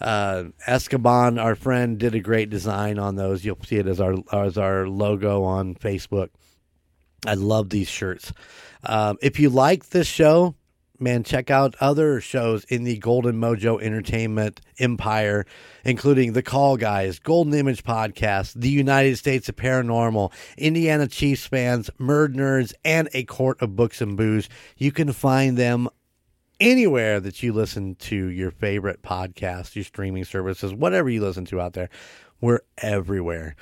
Uh, 0.00 0.44
Esteban, 0.66 1.38
our 1.38 1.54
friend, 1.54 1.98
did 1.98 2.14
a 2.14 2.20
great 2.20 2.50
design 2.50 2.98
on 2.98 3.16
those. 3.16 3.44
You'll 3.44 3.58
see 3.64 3.76
it 3.76 3.86
as 3.86 4.00
our 4.00 4.14
as 4.32 4.58
our 4.58 4.88
logo 4.88 5.42
on 5.42 5.74
Facebook. 5.74 6.28
I 7.26 7.34
love 7.34 7.70
these 7.70 7.88
shirts. 7.88 8.32
Um, 8.82 9.18
if 9.20 9.38
you 9.40 9.50
like 9.50 9.90
this 9.90 10.06
show, 10.06 10.54
man, 11.00 11.24
check 11.24 11.50
out 11.50 11.74
other 11.80 12.20
shows 12.20 12.64
in 12.64 12.84
the 12.84 12.98
Golden 12.98 13.40
Mojo 13.40 13.80
Entertainment 13.80 14.60
empire, 14.78 15.46
including 15.84 16.32
The 16.32 16.42
Call 16.42 16.76
Guys, 16.76 17.18
Golden 17.18 17.54
Image 17.54 17.84
Podcast, 17.84 18.54
The 18.54 18.70
United 18.70 19.16
States 19.16 19.48
of 19.48 19.56
Paranormal, 19.56 20.32
Indiana 20.56 21.06
Chiefs 21.06 21.46
fans, 21.46 21.90
Murd 21.98 22.34
Nerds, 22.34 22.72
and 22.84 23.08
A 23.14 23.24
Court 23.24 23.60
of 23.60 23.76
Books 23.76 24.00
and 24.00 24.16
Booze. 24.16 24.48
You 24.76 24.92
can 24.92 25.12
find 25.12 25.56
them 25.56 25.88
anywhere 26.60 27.20
that 27.20 27.42
you 27.42 27.52
listen 27.52 27.94
to 27.96 28.16
your 28.16 28.50
favorite 28.50 29.02
podcasts, 29.02 29.74
your 29.74 29.84
streaming 29.84 30.24
services, 30.24 30.72
whatever 30.72 31.10
you 31.10 31.20
listen 31.20 31.44
to 31.46 31.60
out 31.60 31.74
there. 31.74 31.90
We're 32.40 32.60
everywhere. 32.78 33.56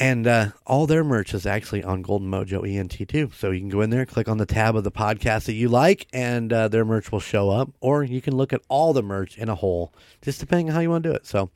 And 0.00 0.28
uh, 0.28 0.50
all 0.64 0.86
their 0.86 1.02
merch 1.02 1.34
is 1.34 1.44
actually 1.44 1.82
on 1.82 2.02
Golden 2.02 2.30
Mojo 2.30 2.68
ENT 2.68 3.08
too. 3.08 3.32
So 3.34 3.50
you 3.50 3.58
can 3.58 3.68
go 3.68 3.80
in 3.80 3.90
there, 3.90 4.06
click 4.06 4.28
on 4.28 4.38
the 4.38 4.46
tab 4.46 4.76
of 4.76 4.84
the 4.84 4.92
podcast 4.92 5.46
that 5.46 5.54
you 5.54 5.68
like, 5.68 6.06
and 6.12 6.52
uh, 6.52 6.68
their 6.68 6.84
merch 6.84 7.10
will 7.10 7.20
show 7.20 7.50
up. 7.50 7.70
Or 7.80 8.04
you 8.04 8.20
can 8.20 8.36
look 8.36 8.52
at 8.52 8.62
all 8.68 8.92
the 8.92 9.02
merch 9.02 9.36
in 9.36 9.48
a 9.48 9.56
whole, 9.56 9.92
just 10.22 10.38
depending 10.38 10.68
on 10.68 10.74
how 10.74 10.80
you 10.80 10.90
want 10.90 11.02
to 11.02 11.10
do 11.10 11.14
it. 11.16 11.26
So 11.26 11.50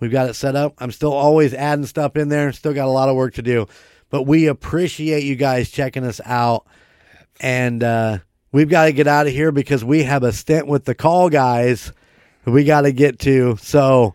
we've 0.00 0.10
got 0.10 0.30
it 0.30 0.34
set 0.34 0.56
up. 0.56 0.74
I'm 0.78 0.90
still 0.90 1.12
always 1.12 1.52
adding 1.52 1.84
stuff 1.84 2.16
in 2.16 2.30
there. 2.30 2.50
Still 2.52 2.72
got 2.72 2.86
a 2.86 2.90
lot 2.90 3.10
of 3.10 3.16
work 3.16 3.34
to 3.34 3.42
do. 3.42 3.66
But 4.08 4.22
we 4.22 4.46
appreciate 4.46 5.24
you 5.24 5.36
guys 5.36 5.70
checking 5.70 6.04
us 6.04 6.20
out. 6.24 6.66
And 7.40 7.84
uh, 7.84 8.18
we've 8.52 8.70
got 8.70 8.86
to 8.86 8.92
get 8.92 9.06
out 9.06 9.26
of 9.26 9.34
here 9.34 9.52
because 9.52 9.84
we 9.84 10.04
have 10.04 10.22
a 10.22 10.32
stint 10.32 10.66
with 10.66 10.86
the 10.86 10.94
call 10.94 11.28
guys 11.28 11.92
we 12.46 12.64
got 12.64 12.82
to 12.82 12.92
get 12.92 13.18
to. 13.20 13.56
So 13.56 14.14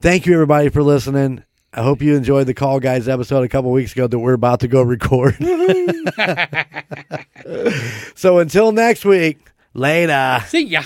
thank 0.00 0.24
you, 0.24 0.34
everybody, 0.34 0.68
for 0.70 0.82
listening. 0.82 1.42
I 1.76 1.82
hope 1.82 2.00
you 2.00 2.16
enjoyed 2.16 2.46
the 2.46 2.54
Call 2.54 2.80
Guys 2.80 3.06
episode 3.06 3.44
a 3.44 3.48
couple 3.48 3.70
weeks 3.70 3.92
ago 3.92 4.06
that 4.06 4.18
we're 4.18 4.32
about 4.32 4.60
to 4.60 4.68
go 4.68 4.80
record. 4.80 5.36
so 8.16 8.38
until 8.38 8.72
next 8.72 9.04
week, 9.04 9.38
later. 9.74 10.42
See 10.46 10.64
ya. 10.64 10.84